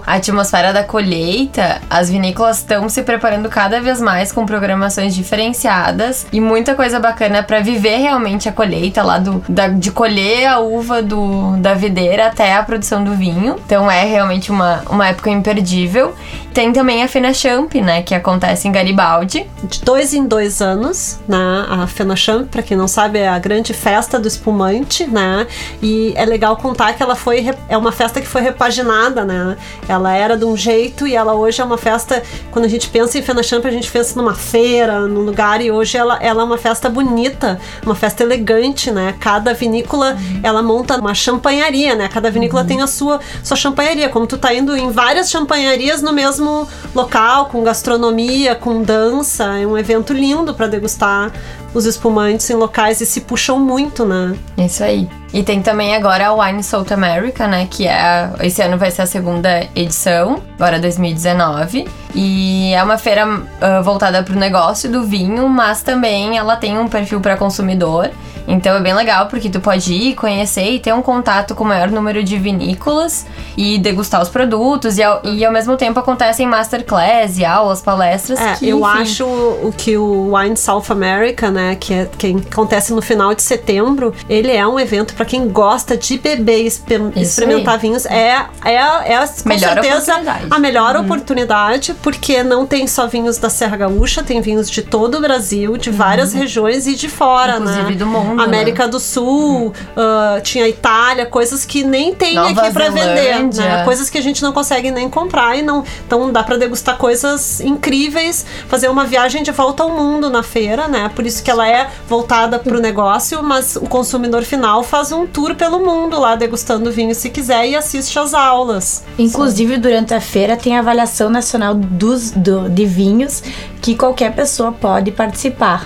a 0.05 0.15
atmosfera 0.15 0.73
da 0.73 0.83
colheita, 0.83 1.79
as 1.89 2.09
vinícolas 2.09 2.57
estão 2.57 2.89
se 2.89 3.03
preparando 3.03 3.47
cada 3.47 3.79
vez 3.79 4.01
mais 4.01 4.31
com 4.31 4.45
programações 4.45 5.13
diferenciadas 5.15 6.25
e 6.31 6.41
muita 6.41 6.75
coisa 6.75 6.99
bacana 6.99 7.43
pra 7.43 7.59
viver 7.59 7.97
realmente 7.97 8.49
a 8.49 8.51
colheita 8.51 9.01
lá 9.03 9.17
do 9.19 9.43
da- 9.47 9.67
de 9.69 9.91
colher 9.91 10.47
a 10.47 10.59
uva 10.59 11.01
do, 11.01 11.57
da 11.57 11.73
videira 11.73 12.27
até 12.27 12.55
a 12.55 12.63
produção 12.63 13.03
do 13.03 13.13
vinho. 13.15 13.55
Então 13.65 13.89
é 13.89 14.03
realmente 14.03 14.51
uma, 14.51 14.81
uma 14.89 15.07
época 15.07 15.29
imperdível. 15.29 16.13
Tem 16.57 16.73
também 16.73 17.03
a 17.03 17.07
Fena 17.07 17.35
Champ, 17.35 17.75
né, 17.75 18.01
que 18.01 18.15
acontece 18.15 18.67
em 18.67 18.71
Garibaldi. 18.71 19.45
De 19.63 19.79
dois 19.81 20.11
em 20.11 20.25
dois 20.25 20.59
anos, 20.59 21.19
né? 21.27 21.37
A 21.69 21.85
Fenachamp, 21.85 22.49
pra 22.49 22.63
quem 22.63 22.75
não 22.75 22.87
sabe, 22.87 23.19
é 23.19 23.27
a 23.27 23.37
grande 23.37 23.75
festa 23.75 24.19
do 24.19 24.27
espumante, 24.27 25.05
né? 25.05 25.45
E 25.83 26.13
é 26.15 26.25
legal 26.25 26.57
contar 26.57 26.93
que 26.93 27.03
ela 27.03 27.15
foi 27.15 27.55
é 27.69 27.77
uma 27.77 27.91
festa 27.91 28.19
que 28.19 28.25
foi 28.25 28.41
repaginada, 28.41 29.23
né? 29.23 29.55
Ela 29.87 30.15
era 30.15 30.35
de 30.35 30.45
um 30.45 30.57
jeito 30.57 31.05
e 31.05 31.15
ela 31.15 31.35
hoje 31.35 31.61
é 31.61 31.63
uma 31.63 31.77
festa. 31.77 32.23
Quando 32.49 32.65
a 32.65 32.67
gente 32.67 32.89
pensa 32.89 33.19
em 33.19 33.21
Fenachamp, 33.21 33.63
a 33.63 33.69
gente 33.69 33.91
pensa 33.91 34.19
numa 34.19 34.33
feira, 34.33 35.01
num 35.01 35.21
lugar 35.21 35.61
e 35.61 35.69
hoje 35.69 35.95
ela, 35.95 36.17
ela 36.19 36.41
é 36.41 36.45
uma 36.45 36.57
festa 36.57 36.89
bonita, 36.89 37.59
uma 37.85 37.93
festa 37.93 38.23
elegante, 38.23 38.89
né? 38.89 39.13
Cada 39.19 39.53
vinícola 39.53 40.17
ela 40.41 40.63
monta 40.63 40.97
uma 40.97 41.13
champanharia, 41.13 41.93
né? 41.93 42.07
Cada 42.07 42.31
vinícola 42.31 42.65
tem 42.65 42.81
a 42.81 42.87
sua 42.87 43.19
sua 43.43 43.55
champanharia, 43.55 44.09
como 44.09 44.25
tu 44.25 44.39
tá 44.39 44.51
indo 44.51 44.75
em 44.75 44.89
várias 44.89 45.29
champanharias 45.29 46.01
no 46.01 46.11
mesmo 46.11 46.46
local, 46.93 47.47
com 47.47 47.63
gastronomia, 47.63 48.55
com 48.55 48.81
dança. 48.81 49.43
É 49.59 49.65
um 49.65 49.77
evento 49.77 50.13
lindo 50.13 50.53
para 50.53 50.67
degustar 50.67 51.31
os 51.73 51.85
espumantes 51.85 52.49
em 52.49 52.55
locais 52.55 53.01
e 53.01 53.05
se 53.05 53.21
puxam 53.21 53.59
muito, 53.59 54.05
né? 54.05 54.35
Isso 54.57 54.83
aí. 54.83 55.07
E 55.33 55.43
tem 55.43 55.61
também 55.61 55.95
agora 55.95 56.27
a 56.27 56.33
Wine 56.33 56.63
South 56.63 56.91
America, 56.91 57.47
né? 57.47 57.67
Que 57.69 57.87
é. 57.87 58.31
Esse 58.41 58.61
ano 58.61 58.77
vai 58.77 58.89
ser 58.91 59.03
a 59.03 59.05
segunda 59.05 59.67
edição, 59.75 60.41
agora 60.55 60.79
2019. 60.79 61.87
E 62.15 62.73
é 62.73 62.83
uma 62.83 62.97
feira 62.97 63.27
uh, 63.27 63.83
voltada 63.83 64.23
para 64.23 64.33
o 64.33 64.37
negócio 64.37 64.89
do 64.89 65.03
vinho, 65.03 65.47
mas 65.47 65.83
também 65.83 66.37
ela 66.37 66.55
tem 66.55 66.77
um 66.77 66.87
perfil 66.87 67.19
para 67.19 67.37
consumidor. 67.37 68.09
Então 68.47 68.75
é 68.75 68.79
bem 68.79 68.93
legal 68.93 69.27
porque 69.27 69.49
tu 69.49 69.59
pode 69.59 69.93
ir, 69.93 70.15
conhecer 70.15 70.71
e 70.71 70.79
ter 70.79 70.93
um 70.93 71.01
contato 71.01 71.53
com 71.53 71.63
o 71.63 71.67
maior 71.67 71.89
número 71.89 72.23
de 72.23 72.37
vinícolas 72.37 73.25
e 73.57 73.77
degustar 73.77 74.21
os 74.21 74.29
produtos. 74.29 74.97
E 74.97 75.03
ao, 75.03 75.21
e 75.25 75.43
ao 75.45 75.51
mesmo 75.51 75.75
tempo 75.75 75.99
acontecem 75.99 76.47
masterclass 76.47 77.37
e 77.37 77.45
aulas, 77.45 77.81
palestras. 77.81 78.39
É, 78.39 78.55
que, 78.55 78.69
eu 78.69 78.79
enfim, 78.79 79.01
acho 79.01 79.25
o 79.25 79.73
que 79.75 79.97
o 79.97 80.35
Wine 80.35 80.55
South 80.55 80.85
America, 80.89 81.51
né, 81.51 81.75
que, 81.75 81.93
é, 81.93 82.09
que 82.17 82.35
acontece 82.51 82.93
no 82.93 83.01
final 83.01 83.35
de 83.35 83.41
setembro, 83.41 84.13
ele 84.29 84.51
é 84.51 84.65
um 84.65 84.79
evento 84.79 85.13
para 85.13 85.25
quem 85.25 85.47
gosta 85.49 85.97
de 85.97 86.17
beber 86.17 86.63
e 86.63 86.67
exper- 86.67 87.11
experimentar 87.15 87.77
vinhos. 87.77 88.05
É, 88.05 88.45
é, 88.63 88.75
é 88.75 89.27
com 89.43 89.49
Melhor 89.49 89.73
certeza 89.73 90.15
a 90.49 90.59
melhor 90.59 90.95
oportunidade, 90.95 91.93
porque 92.01 92.43
não 92.43 92.65
tem 92.65 92.87
só 92.87 93.07
vinhos 93.07 93.37
da 93.37 93.49
Serra 93.49 93.77
Gaúcha, 93.77 94.23
tem 94.23 94.41
vinhos 94.41 94.69
de 94.69 94.81
todo 94.81 95.15
o 95.17 95.21
Brasil, 95.21 95.77
de 95.77 95.89
várias 95.89 96.33
regiões 96.33 96.87
e 96.87 96.95
de 96.95 97.09
fora, 97.09 97.57
Inclusive 97.57 97.91
né? 97.91 97.95
do 97.95 98.05
mundo, 98.05 98.36
América 98.43 98.87
do 98.87 98.99
Sul, 98.99 99.73
ah, 99.95 100.39
tinha 100.43 100.67
Itália, 100.67 101.25
coisas 101.25 101.65
que 101.65 101.83
nem 101.83 102.13
tem 102.13 102.35
Nova 102.35 102.61
aqui 102.61 102.71
para 102.73 102.89
vender, 102.89 103.33
né? 103.61 103.83
Coisas 103.83 104.09
que 104.09 104.17
a 104.17 104.21
gente 104.21 104.41
não 104.41 104.51
consegue 104.51 104.91
nem 104.91 105.09
comprar 105.09 105.57
e 105.57 105.61
não, 105.61 105.83
então 106.05 106.31
dá 106.31 106.43
para 106.43 106.57
degustar 106.57 106.97
coisas 106.97 107.59
incríveis, 107.61 108.45
fazer 108.67 108.87
uma 108.89 109.05
viagem 109.05 109.43
de 109.43 109.51
volta 109.51 109.83
ao 109.83 109.89
mundo 109.89 110.29
na 110.29 110.43
feira, 110.43 110.87
né? 110.87 111.09
Por 111.15 111.25
isso 111.25 111.43
que 111.43 111.49
ela 111.51 111.67
é 111.67 111.89
voltada 112.07 112.59
para 112.59 112.77
o 112.77 112.79
negócio, 112.81 113.41
mas 113.43 113.75
o 113.75 113.81
consumidor 113.81 114.43
final 114.43 114.83
faz 114.83 115.11
um 115.11 115.25
tour 115.25 115.55
pelo 115.55 115.79
mundo 115.85 116.19
lá 116.19 116.35
degustando 116.35 116.91
vinho 116.91 117.13
se 117.15 117.29
quiser 117.29 117.67
e 117.67 117.75
assiste 117.75 118.17
às 118.19 118.33
aulas. 118.33 119.03
Inclusive, 119.17 119.77
durante 119.77 120.13
a 120.13 120.21
feira 120.21 120.55
tem 120.57 120.75
a 120.75 120.79
avaliação 120.79 121.29
nacional 121.29 121.73
dos, 121.75 122.31
do- 122.31 122.69
de 122.69 122.85
vinhos 122.85 123.41
que 123.81 123.95
qualquer 123.95 124.33
pessoa 124.33 124.71
pode 124.71 125.11
participar. 125.11 125.85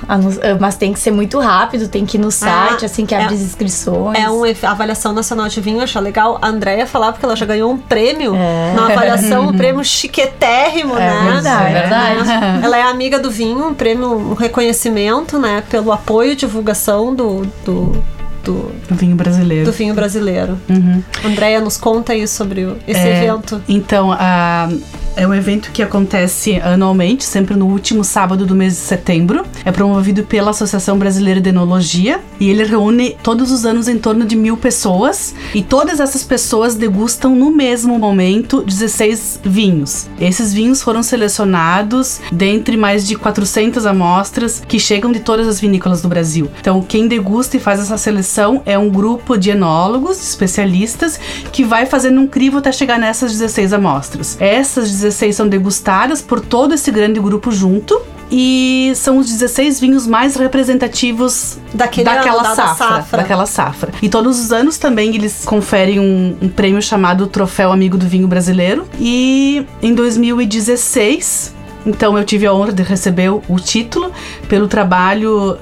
Mas 0.60 0.76
tem 0.76 0.94
que 0.94 1.00
ser 1.00 1.12
muito 1.12 1.40
rápido, 1.40 1.88
tem 1.88 2.06
que 2.06 2.18
ir 2.18 2.20
no 2.20 2.32
site, 2.32 2.86
assim 2.86 3.06
que 3.06 3.14
é- 3.14 3.22
abre 3.24 3.36
as 3.36 3.42
inscrições. 3.42 4.18
É 4.18 4.30
uma 4.30 4.48
avaliação 4.72 5.14
nacional 5.14 5.48
de 5.48 5.60
vinho, 5.62 5.78
eu 5.80 5.84
acho 5.84 6.00
legal. 6.00 6.38
A 6.42 6.48
Andrea 6.48 6.86
falar, 6.88 7.12
porque 7.12 7.26
ela 7.26 7.36
já 7.36 7.46
ganhou 7.46 7.72
um 7.72 7.78
prêmio 7.78 8.34
É. 8.36 8.74
na 8.76 8.86
avaliação, 8.88 9.50
um 9.50 9.54
prêmio 9.58 9.84
chiquetérrimo, 9.84 10.96
né? 10.96 11.32
verdade. 11.34 11.70
É 11.76 11.80
verdade. 11.82 12.66
Ela 12.66 12.78
é 12.78 12.84
amiga 12.84 13.20
do 13.20 13.30
vinho, 13.30 13.68
um 13.68 13.74
prêmio, 13.74 14.10
um 14.18 14.34
reconhecimento, 14.34 15.38
né? 15.38 15.64
Pelo 15.70 15.92
apoio 15.92 16.32
e 16.32 16.36
divulgação 16.36 17.14
do, 17.14 17.46
do, 17.66 18.04
do, 18.44 18.72
Do 18.90 18.96
vinho 18.96 19.16
brasileiro. 19.16 19.66
do 19.66 19.72
vinho 19.72 19.94
brasileiro. 19.94 20.58
Uhum. 20.70 21.04
Andréia, 21.26 21.60
nos 21.60 21.78
conta 21.78 22.14
aí 22.14 22.28
sobre 22.28 22.76
esse 22.88 23.00
É, 23.00 23.24
evento. 23.24 23.62
Então, 23.68 24.12
a- 24.12 24.70
é 25.16 25.28
um 25.28 25.34
evento 25.34 25.72
que 25.72 25.84
acontece 25.84 26.60
anualmente, 26.62 27.24
sempre 27.24 27.56
no 27.56 27.66
último 27.68 28.04
sábado 28.04 28.46
do 28.46 28.56
mês 28.56 28.74
de 28.74 28.80
setembro. 28.80 29.46
É 29.66 29.72
promovido 29.72 30.24
pela 30.24 30.52
Associação 30.52 30.98
Brasileira 30.98 31.42
de 31.42 31.50
Enologia 31.50 32.20
e 32.40 32.50
ele 32.50 32.64
reúne 32.64 33.16
todos 33.22 33.52
os 33.52 33.66
anos 33.66 33.88
em 33.88 33.98
torno 33.98 34.26
de 34.26 34.36
mil 34.36 34.56
pessoas 34.58 35.36
e 35.54 35.62
todas 35.62 36.00
essas 36.00 36.24
pessoas 36.24 36.76
degustam 36.76 37.36
no 37.36 37.52
mesmo 37.52 38.00
momento 38.00 38.62
16 38.62 39.42
vinhos. 39.44 40.08
Esses 40.20 40.54
vinhos 40.54 40.82
foram 40.82 41.04
selecionados 41.04 42.20
dentre 42.32 42.78
mais 42.78 43.06
de 43.06 43.16
400 43.16 43.86
amostras 43.86 44.64
que 44.68 44.80
chegam 44.80 45.12
de 45.12 45.20
todas 45.20 45.48
as 45.48 45.60
vinícolas 45.60 46.02
do 46.02 46.08
Brasil. 46.08 46.50
Então, 46.60 46.82
quem 46.82 47.08
degusta 47.08 47.58
e 47.58 47.60
faz 47.60 47.80
essa 47.80 47.98
seleção 47.98 48.62
é 48.66 48.78
um 48.78 48.90
grupo 48.90 49.38
de 49.38 49.50
enólogos, 49.50 50.22
especialistas, 50.22 51.20
que 51.52 51.64
vai 51.64 51.86
fazendo 51.86 52.22
um 52.22 52.28
crivo 52.28 52.60
até 52.60 52.72
chegar 52.72 52.98
nessas 52.98 53.32
16 53.32 53.74
amostras. 53.74 54.38
Essas 54.40 54.90
16 54.90 55.01
são 55.10 55.48
degustadas 55.48 56.22
por 56.22 56.40
todo 56.40 56.74
esse 56.74 56.92
grande 56.92 57.20
grupo 57.20 57.52
junto. 57.52 58.00
E 58.34 58.94
são 58.96 59.18
os 59.18 59.28
16 59.28 59.82
vinhos 59.82 60.08
mais 60.08 60.38
representativos 60.38 61.58
Daquele 61.74 62.06
daquela 62.06 62.40
ano, 62.40 62.44
da 62.44 62.56
safra, 62.56 62.88
safra. 62.88 63.18
Daquela 63.18 63.46
safra. 63.46 63.92
E 64.02 64.08
todos 64.08 64.40
os 64.40 64.54
anos 64.54 64.78
também 64.78 65.14
eles 65.14 65.44
conferem 65.44 66.00
um, 66.00 66.38
um 66.42 66.48
prêmio 66.48 66.82
chamado 66.82 67.28
Troféu 67.28 67.74
Amigo 67.74 67.98
do 67.98 68.08
Vinho 68.08 68.30
Brasileiro. 68.30 68.88
E 68.98 69.66
em 69.82 69.94
2016, 69.94 71.54
então 71.86 72.18
eu 72.18 72.24
tive 72.24 72.46
a 72.46 72.54
honra 72.54 72.72
de 72.72 72.84
receber 72.84 73.30
o, 73.30 73.44
o 73.50 73.60
título 73.60 74.14
pelo 74.48 74.70
trabalho 74.70 75.58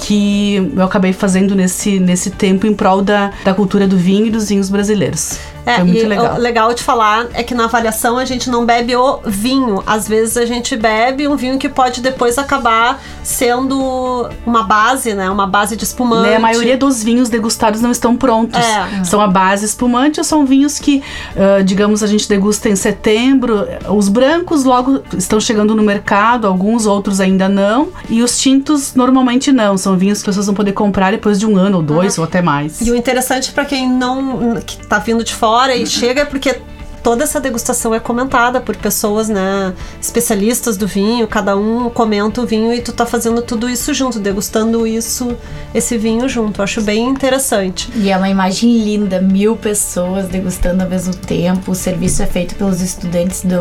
que 0.00 0.56
eu 0.74 0.82
acabei 0.82 1.12
fazendo 1.12 1.54
nesse, 1.54 2.00
nesse 2.00 2.30
tempo 2.30 2.66
em 2.66 2.74
prol 2.74 3.02
da, 3.02 3.32
da 3.44 3.54
cultura 3.54 3.86
do 3.86 3.96
vinho 3.96 4.26
e 4.26 4.30
dos 4.30 4.48
vinhos 4.48 4.68
brasileiros. 4.68 5.38
É, 5.66 5.76
Foi 5.76 5.84
muito 5.84 6.02
e 6.02 6.06
legal. 6.06 6.34
o 6.34 6.38
legal 6.38 6.74
de 6.74 6.82
falar 6.82 7.26
é 7.34 7.42
que 7.42 7.54
na 7.54 7.64
avaliação 7.64 8.16
a 8.16 8.24
gente 8.24 8.48
não 8.48 8.64
bebe 8.64 8.96
o 8.96 9.20
vinho. 9.24 9.82
Às 9.86 10.08
vezes 10.08 10.36
a 10.36 10.44
gente 10.44 10.76
bebe 10.76 11.28
um 11.28 11.36
vinho 11.36 11.58
que 11.58 11.68
pode 11.68 12.00
depois 12.00 12.38
acabar 12.38 13.00
sendo 13.22 14.28
uma 14.46 14.62
base, 14.62 15.14
né? 15.14 15.30
Uma 15.30 15.46
base 15.46 15.76
de 15.76 15.84
espumante. 15.84 16.30
Né, 16.30 16.36
a 16.36 16.40
maioria 16.40 16.76
dos 16.76 17.02
vinhos 17.02 17.28
degustados 17.28 17.80
não 17.80 17.90
estão 17.90 18.16
prontos. 18.16 18.60
É. 18.60 19.04
São 19.04 19.20
a 19.20 19.26
base 19.26 19.64
espumante 19.64 20.18
ou 20.20 20.24
são 20.24 20.46
vinhos 20.46 20.78
que, 20.78 21.02
ah, 21.36 21.62
digamos, 21.62 22.02
a 22.02 22.06
gente 22.06 22.28
degusta 22.28 22.68
em 22.68 22.76
setembro. 22.76 23.66
Os 23.88 24.08
brancos 24.08 24.64
logo 24.64 25.02
estão 25.16 25.38
chegando 25.38 25.74
no 25.74 25.82
mercado, 25.82 26.46
alguns 26.46 26.86
outros 26.86 27.20
ainda 27.20 27.48
não. 27.48 27.88
E 28.08 28.22
os 28.22 28.38
tintos 28.38 28.94
normalmente 28.94 29.52
não. 29.52 29.76
São 29.76 29.96
vinhos 29.96 30.22
que 30.22 30.30
as 30.30 30.34
pessoas 30.34 30.46
vão 30.46 30.54
poder 30.54 30.72
comprar 30.72 31.10
depois 31.10 31.38
de 31.38 31.46
um 31.46 31.56
ano 31.56 31.78
ou 31.78 31.82
dois 31.82 32.16
ou 32.18 32.24
até 32.24 32.40
mais. 32.40 32.80
E 32.80 32.90
o 32.90 32.96
interessante 32.96 33.52
para 33.52 33.64
quem 33.64 33.88
não 33.88 34.60
que 34.64 34.78
tá 34.86 34.98
vindo 34.98 35.22
de 35.22 35.34
fora 35.34 35.49
e 35.76 35.86
chega 35.86 36.22
é 36.22 36.24
porque 36.24 36.60
toda 37.02 37.24
essa 37.24 37.40
degustação 37.40 37.94
é 37.94 38.00
comentada 38.00 38.60
por 38.60 38.76
pessoas, 38.76 39.28
né, 39.28 39.72
especialistas 40.00 40.76
do 40.76 40.86
vinho, 40.86 41.26
cada 41.26 41.56
um 41.56 41.88
comenta 41.90 42.40
o 42.40 42.46
vinho 42.46 42.72
e 42.74 42.80
tu 42.80 42.92
tá 42.92 43.06
fazendo 43.06 43.42
tudo 43.42 43.68
isso 43.68 43.92
junto, 43.94 44.18
degustando 44.18 44.86
isso, 44.86 45.36
esse 45.74 45.96
vinho 45.96 46.28
junto. 46.28 46.60
Eu 46.60 46.64
acho 46.64 46.80
bem 46.82 47.08
interessante. 47.08 47.90
E 47.96 48.10
é 48.10 48.16
uma 48.16 48.28
imagem 48.28 48.78
linda, 48.78 49.20
mil 49.20 49.56
pessoas 49.56 50.28
degustando 50.28 50.82
ao 50.82 50.88
mesmo 50.88 51.14
tempo. 51.14 51.72
O 51.72 51.74
serviço 51.74 52.22
é 52.22 52.26
feito 52.26 52.54
pelos 52.54 52.80
estudantes 52.80 53.42
do. 53.44 53.60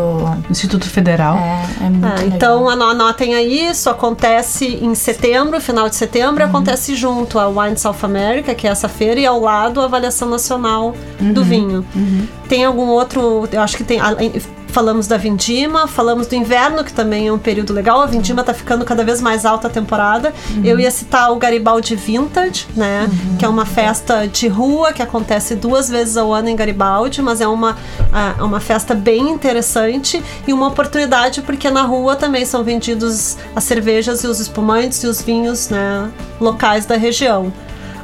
Instituto 0.49 0.89
Federal. 0.89 1.38
É, 1.38 1.86
é 1.86 1.89
muito 1.89 2.06
Ah, 2.06 2.15
legal. 2.15 2.28
então 2.36 2.69
ano- 2.69 2.84
anotem 2.86 3.36
aí, 3.36 3.69
isso 3.69 3.89
acontece 3.89 4.65
em 4.82 4.93
setembro, 4.95 5.60
final 5.62 5.88
de 5.89 5.95
setembro, 5.95 6.43
acontece 6.43 6.95
junto 6.95 7.38
a 7.39 7.47
Wine 7.47 7.78
South 7.78 7.97
America, 8.04 8.54
que 8.56 8.67
é 8.67 8.71
essa 8.71 8.89
feira, 8.89 9.19
e 9.19 9.25
ao 9.25 9.39
lado 9.39 9.80
a 9.82 9.86
avaliação 9.86 10.30
nacional 10.30 10.95
do 11.19 11.43
vinho. 11.43 11.86
Tem 12.47 12.65
algum 12.65 12.88
outro, 12.88 13.21
eu 13.51 13.61
acho 13.61 13.77
que 13.77 13.83
tem. 13.83 13.99
Falamos 14.67 15.07
da 15.07 15.17
Vindima, 15.17 15.87
falamos 15.87 16.27
do 16.27 16.35
inverno, 16.35 16.83
que 16.83 16.93
também 16.93 17.27
é 17.27 17.33
um 17.33 17.39
período 17.39 17.73
legal. 17.73 18.01
A 18.01 18.05
Vindima 18.05 18.43
tá 18.43 18.53
ficando 18.53 18.85
cada 18.85 19.03
vez 19.03 19.19
mais 19.19 19.43
alta 19.43 19.67
a 19.67 19.69
temporada. 19.69 20.31
Eu 20.63 20.79
ia 20.79 20.91
citar 20.91 21.31
o 21.31 21.37
Garibaldi 21.37 21.95
Vintage, 21.95 22.67
né? 22.75 23.09
Que 23.39 23.45
é 23.45 23.49
uma 23.49 23.65
festa 23.65 24.27
de 24.27 24.47
rua 24.47 24.93
que 24.93 25.01
acontece 25.01 25.55
duas 25.55 25.89
vezes 25.89 26.17
ao 26.17 26.31
ano 26.31 26.49
em 26.49 26.55
Garibaldi, 26.55 27.19
mas 27.19 27.41
é 27.41 27.47
uma, 27.47 27.77
é 28.37 28.43
uma 28.43 28.59
festa 28.59 28.93
bem 28.93 29.31
interessante 29.31 30.21
e 30.47 30.53
uma 30.53 30.67
oportunidade 30.67 31.41
porque 31.41 31.71
na 31.71 31.81
rua 31.81 32.15
também 32.15 32.45
são 32.45 32.63
vendidos 32.63 33.37
as 33.55 33.63
cervejas 33.63 34.23
e 34.23 34.27
os 34.27 34.39
espumantes 34.39 35.03
e 35.03 35.07
os 35.07 35.19
vinhos 35.19 35.69
né, 35.69 36.11
locais 36.39 36.85
da 36.85 36.95
região. 36.95 37.51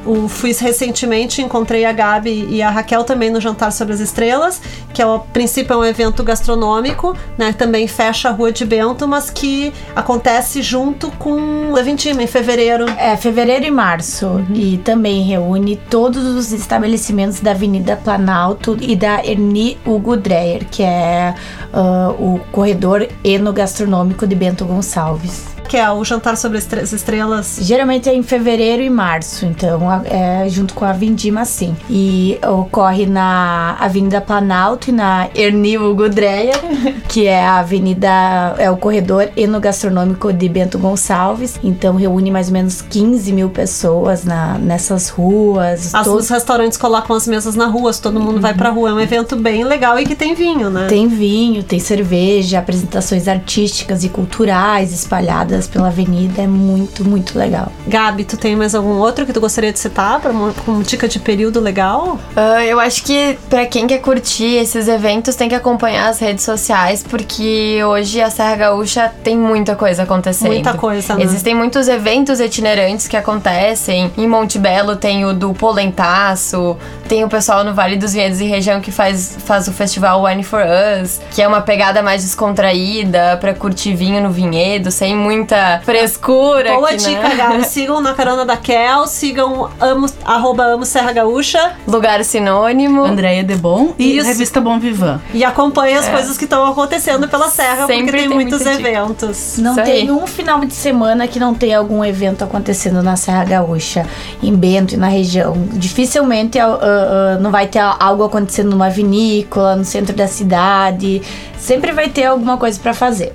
O, 0.05 0.27
fui 0.27 0.53
recentemente, 0.53 1.41
encontrei 1.41 1.85
a 1.85 1.91
Gabi 1.91 2.47
e 2.49 2.61
a 2.61 2.69
Raquel 2.69 3.03
também 3.03 3.29
no 3.29 3.41
Jantar 3.41 3.71
sobre 3.71 3.93
as 3.93 3.99
Estrelas, 3.99 4.61
que 4.93 5.01
é, 5.01 5.05
a 5.05 5.17
princípio 5.17 5.73
é 5.73 5.77
um 5.77 5.83
evento 5.83 6.23
gastronômico, 6.23 7.15
né? 7.37 7.53
Também 7.53 7.87
fecha 7.87 8.29
a 8.29 8.31
Rua 8.31 8.51
de 8.51 8.65
Bento, 8.65 9.07
mas 9.07 9.29
que 9.29 9.73
acontece 9.95 10.61
junto 10.61 11.09
com 11.11 11.71
Leventima, 11.73 12.23
em 12.23 12.27
fevereiro. 12.27 12.85
É, 12.97 13.17
fevereiro 13.17 13.65
e 13.65 13.71
março. 13.71 14.45
E 14.53 14.77
também 14.77 15.23
reúne 15.23 15.75
todos 15.89 16.23
os 16.23 16.51
estabelecimentos 16.51 17.39
da 17.39 17.51
Avenida 17.51 17.95
Planalto 17.95 18.77
e 18.79 18.95
da 18.95 19.25
Erni 19.25 19.77
Hugo 19.85 20.15
Dreyer, 20.15 20.65
que 20.69 20.83
é 20.83 21.33
ah, 21.73 22.13
o 22.17 22.39
corredor 22.51 23.07
enogastronômico 23.23 24.27
de 24.27 24.35
Bento 24.35 24.65
Gonçalves. 24.65 25.54
Que 25.65 25.77
é 25.77 25.91
o 25.91 26.03
Jantar 26.03 26.37
sobre 26.37 26.57
as 26.57 26.93
Estrelas? 26.93 27.57
Geralmente 27.61 28.07
é 28.07 28.13
em 28.13 28.23
fevereiro 28.23 28.81
e 28.81 28.89
março, 28.89 29.45
então 29.45 29.81
é 30.05 30.47
junto 30.49 30.73
com 30.73 30.85
a 30.85 30.93
Vindima, 30.93 31.43
sim. 31.45 31.75
E 31.89 32.39
ocorre 32.47 33.05
na 33.05 33.75
Avenida 33.79 34.21
Planalto 34.21 34.89
e 34.89 34.93
na 34.93 35.27
Erni 35.35 35.77
Gudreia, 35.77 36.53
que 37.09 37.27
é 37.27 37.43
a 37.43 37.57
avenida, 37.57 38.55
é 38.57 38.69
o 38.69 38.77
corredor 38.77 39.29
enogastronômico 39.35 40.31
de 40.31 40.47
Bento 40.47 40.77
Gonçalves. 40.77 41.59
Então 41.63 41.95
reúne 41.95 42.31
mais 42.31 42.47
ou 42.47 42.53
menos 42.53 42.81
15 42.81 43.33
mil 43.33 43.49
pessoas 43.49 44.23
na, 44.23 44.57
nessas 44.57 45.09
ruas. 45.09 45.93
As, 45.93 46.05
todos... 46.05 46.25
Os 46.25 46.29
restaurantes 46.29 46.77
colocam 46.77 47.15
as 47.15 47.27
mesas 47.27 47.55
na 47.55 47.65
rua, 47.65 47.93
todo 47.93 48.19
mundo 48.19 48.35
uhum. 48.35 48.41
vai 48.41 48.53
pra 48.53 48.69
rua. 48.69 48.89
É 48.89 48.93
um 48.93 48.99
evento 48.99 49.35
bem 49.35 49.63
legal 49.63 49.99
e 49.99 50.05
que 50.05 50.15
tem 50.15 50.33
vinho, 50.33 50.69
né? 50.69 50.87
Tem 50.87 51.07
vinho, 51.07 51.63
tem 51.63 51.79
cerveja, 51.79 52.59
apresentações 52.59 53.27
artísticas 53.27 54.03
e 54.03 54.09
culturais 54.09 54.93
espalhadas 54.93 55.54
pela 55.67 55.87
avenida. 55.87 56.41
É 56.41 56.47
muito, 56.47 57.03
muito 57.03 57.37
legal. 57.37 57.71
Gabi, 57.87 58.23
tu 58.23 58.37
tem 58.37 58.55
mais 58.55 58.75
algum 58.75 58.97
outro 58.97 59.25
que 59.25 59.33
tu 59.33 59.39
gostaria 59.39 59.71
de 59.71 59.79
citar 59.79 60.19
para 60.19 60.31
uma, 60.31 60.53
uma 60.67 60.83
dica 60.83 61.07
de 61.07 61.19
período 61.19 61.59
legal? 61.59 62.19
Uh, 62.35 62.61
eu 62.67 62.79
acho 62.79 63.03
que 63.03 63.37
para 63.49 63.65
quem 63.65 63.87
quer 63.87 63.99
curtir 63.99 64.55
esses 64.55 64.87
eventos 64.87 65.35
tem 65.35 65.49
que 65.49 65.55
acompanhar 65.55 66.09
as 66.09 66.19
redes 66.19 66.43
sociais, 66.43 67.03
porque 67.03 67.79
hoje 67.83 68.21
a 68.21 68.29
Serra 68.29 68.55
Gaúcha 68.55 69.11
tem 69.23 69.37
muita 69.37 69.75
coisa 69.75 70.03
acontecendo. 70.03 70.51
Muita 70.51 70.73
coisa, 70.73 71.15
né? 71.15 71.23
Existem 71.23 71.55
muitos 71.55 71.87
eventos 71.87 72.39
itinerantes 72.39 73.07
que 73.07 73.17
acontecem. 73.17 74.11
Em 74.17 74.27
Monte 74.27 74.59
Belo 74.59 74.95
tem 74.95 75.25
o 75.25 75.33
do 75.33 75.53
Polentaço, 75.53 76.77
tem 77.07 77.23
o 77.23 77.29
pessoal 77.29 77.63
no 77.63 77.73
Vale 77.73 77.97
dos 77.97 78.13
Vinhedos 78.13 78.41
e 78.41 78.45
região 78.45 78.81
que 78.81 78.91
faz, 78.91 79.37
faz 79.45 79.67
o 79.67 79.71
festival 79.71 80.23
Wine 80.23 80.43
for 80.43 80.63
Us, 81.01 81.19
que 81.31 81.41
é 81.41 81.47
uma 81.47 81.61
pegada 81.61 82.01
mais 82.01 82.23
descontraída 82.23 83.37
para 83.37 83.53
curtir 83.53 83.93
vinho 83.95 84.21
no 84.21 84.31
vinhedo, 84.31 84.91
sem 84.91 85.15
muita 85.45 85.81
frescura. 85.83 86.73
Boa 86.73 86.89
aqui, 86.89 86.97
dica, 86.97 87.29
né? 87.29 87.35
Gabi. 87.35 87.63
Sigam 87.69 88.01
na 88.01 88.13
carona 88.13 88.43
da 88.43 88.57
Kel, 88.57 89.05
sigam 89.05 89.69
amo, 89.79 90.07
arroba 90.25 90.63
amo 90.63 90.85
Serra 90.85 91.11
Gaúcha. 91.11 91.73
Lugar 91.87 92.23
sinônimo. 92.23 93.03
Andréia 93.03 93.43
Debon 93.43 93.93
e 93.97 94.17
Isso. 94.17 94.27
Revista 94.27 94.59
Bom 94.59 94.79
Vivan. 94.79 95.21
E 95.33 95.43
acompanhe 95.43 95.95
as 95.95 96.07
é. 96.07 96.11
coisas 96.11 96.37
que 96.37 96.45
estão 96.45 96.65
acontecendo 96.65 97.27
pela 97.27 97.49
Serra, 97.49 97.85
Sempre 97.85 98.05
porque 98.05 98.17
tem, 98.17 98.27
tem 98.27 98.37
muitos 98.37 98.65
eventos. 98.65 99.57
Não 99.59 99.73
Isso 99.73 99.83
tem 99.83 99.93
aí. 99.93 100.11
um 100.11 100.25
final 100.25 100.59
de 100.61 100.73
semana 100.73 101.27
que 101.27 101.39
não 101.39 101.53
tenha 101.53 101.77
algum 101.77 102.03
evento 102.03 102.43
acontecendo 102.43 103.03
na 103.03 103.15
Serra 103.15 103.43
Gaúcha, 103.45 104.07
em 104.41 104.55
Bento 104.55 104.95
e 104.95 104.97
na 104.97 105.07
região. 105.07 105.53
Dificilmente 105.73 106.57
uh, 106.57 106.63
uh, 106.63 107.41
não 107.41 107.51
vai 107.51 107.67
ter 107.67 107.79
algo 107.79 108.23
acontecendo 108.23 108.71
numa 108.71 108.89
vinícola, 108.89 109.75
no 109.75 109.85
centro 109.85 110.15
da 110.15 110.27
cidade. 110.27 111.21
Sempre 111.57 111.91
vai 111.91 112.09
ter 112.09 112.25
alguma 112.25 112.57
coisa 112.57 112.79
para 112.79 112.93
fazer. 112.93 113.33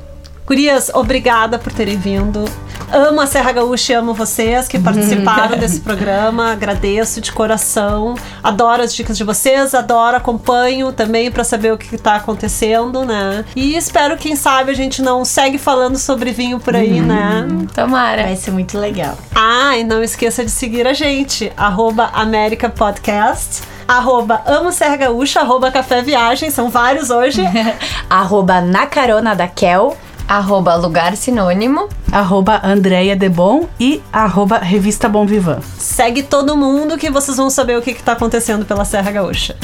Gurias, 0.51 0.91
obrigada 0.93 1.61
por 1.61 1.73
terem 1.73 1.97
vindo. 1.97 2.45
Amo 2.93 3.21
a 3.21 3.27
Serra 3.29 3.53
Gaúcha 3.53 3.93
e 3.93 3.95
amo 3.95 4.13
vocês 4.13 4.67
que 4.67 4.81
participaram 4.81 5.55
desse 5.57 5.79
programa. 5.79 6.51
Agradeço 6.51 7.21
de 7.21 7.31
coração. 7.31 8.17
Adoro 8.43 8.83
as 8.83 8.93
dicas 8.93 9.17
de 9.17 9.23
vocês, 9.23 9.77
adoro, 9.77 10.17
acompanho 10.17 10.91
também 10.91 11.31
para 11.31 11.45
saber 11.45 11.73
o 11.73 11.79
que 11.79 11.95
está 11.95 12.17
acontecendo, 12.17 13.05
né? 13.05 13.45
E 13.55 13.77
espero, 13.77 14.17
quem 14.17 14.35
sabe, 14.35 14.73
a 14.73 14.75
gente 14.75 15.01
não 15.03 15.25
segue 15.25 15.57
falando 15.57 15.97
sobre 15.97 16.33
vinho 16.33 16.59
por 16.59 16.75
aí, 16.75 17.01
né? 17.01 17.47
Tomara. 17.73 18.25
Vai 18.25 18.35
ser 18.35 18.51
muito 18.51 18.77
legal. 18.77 19.17
Ah, 19.33 19.79
e 19.79 19.85
não 19.85 20.03
esqueça 20.03 20.45
de 20.45 20.51
seguir 20.51 20.85
a 20.85 20.93
gente, 20.93 21.53
arroba 21.57 22.11
América 22.13 22.69
Podcast 22.69 23.63
arroba 23.87 24.41
Amo 24.47 24.71
Serra 24.71 24.95
Gaúcha, 24.95 25.41
arroba 25.41 25.69
Café 25.69 26.01
Viagem, 26.01 26.49
são 26.49 26.71
vários 26.71 27.11
hoje. 27.11 27.43
arroba 28.09 28.61
Na 28.61 28.87
Carona 28.87 29.35
da 29.35 29.49
Kel 29.49 29.97
arroba 30.31 30.77
Lugar 30.77 31.17
Sinônimo, 31.17 31.89
arroba 32.13 32.61
Andréia 32.63 33.17
Debon 33.17 33.67
e 33.81 34.01
arroba 34.13 34.59
Revista 34.59 35.09
Bom 35.09 35.27
Vivan. 35.27 35.59
Segue 35.77 36.23
todo 36.23 36.57
mundo 36.57 36.97
que 36.97 37.11
vocês 37.11 37.37
vão 37.37 37.51
saber 37.51 37.77
o 37.77 37.83
que 37.83 37.91
está 37.91 38.13
acontecendo 38.13 38.65
pela 38.65 38.85
Serra 38.85 39.11
Gaúcha. 39.11 39.57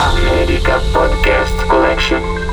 América 0.00 0.80
Podcast 0.92 1.66
Collection. 1.68 2.43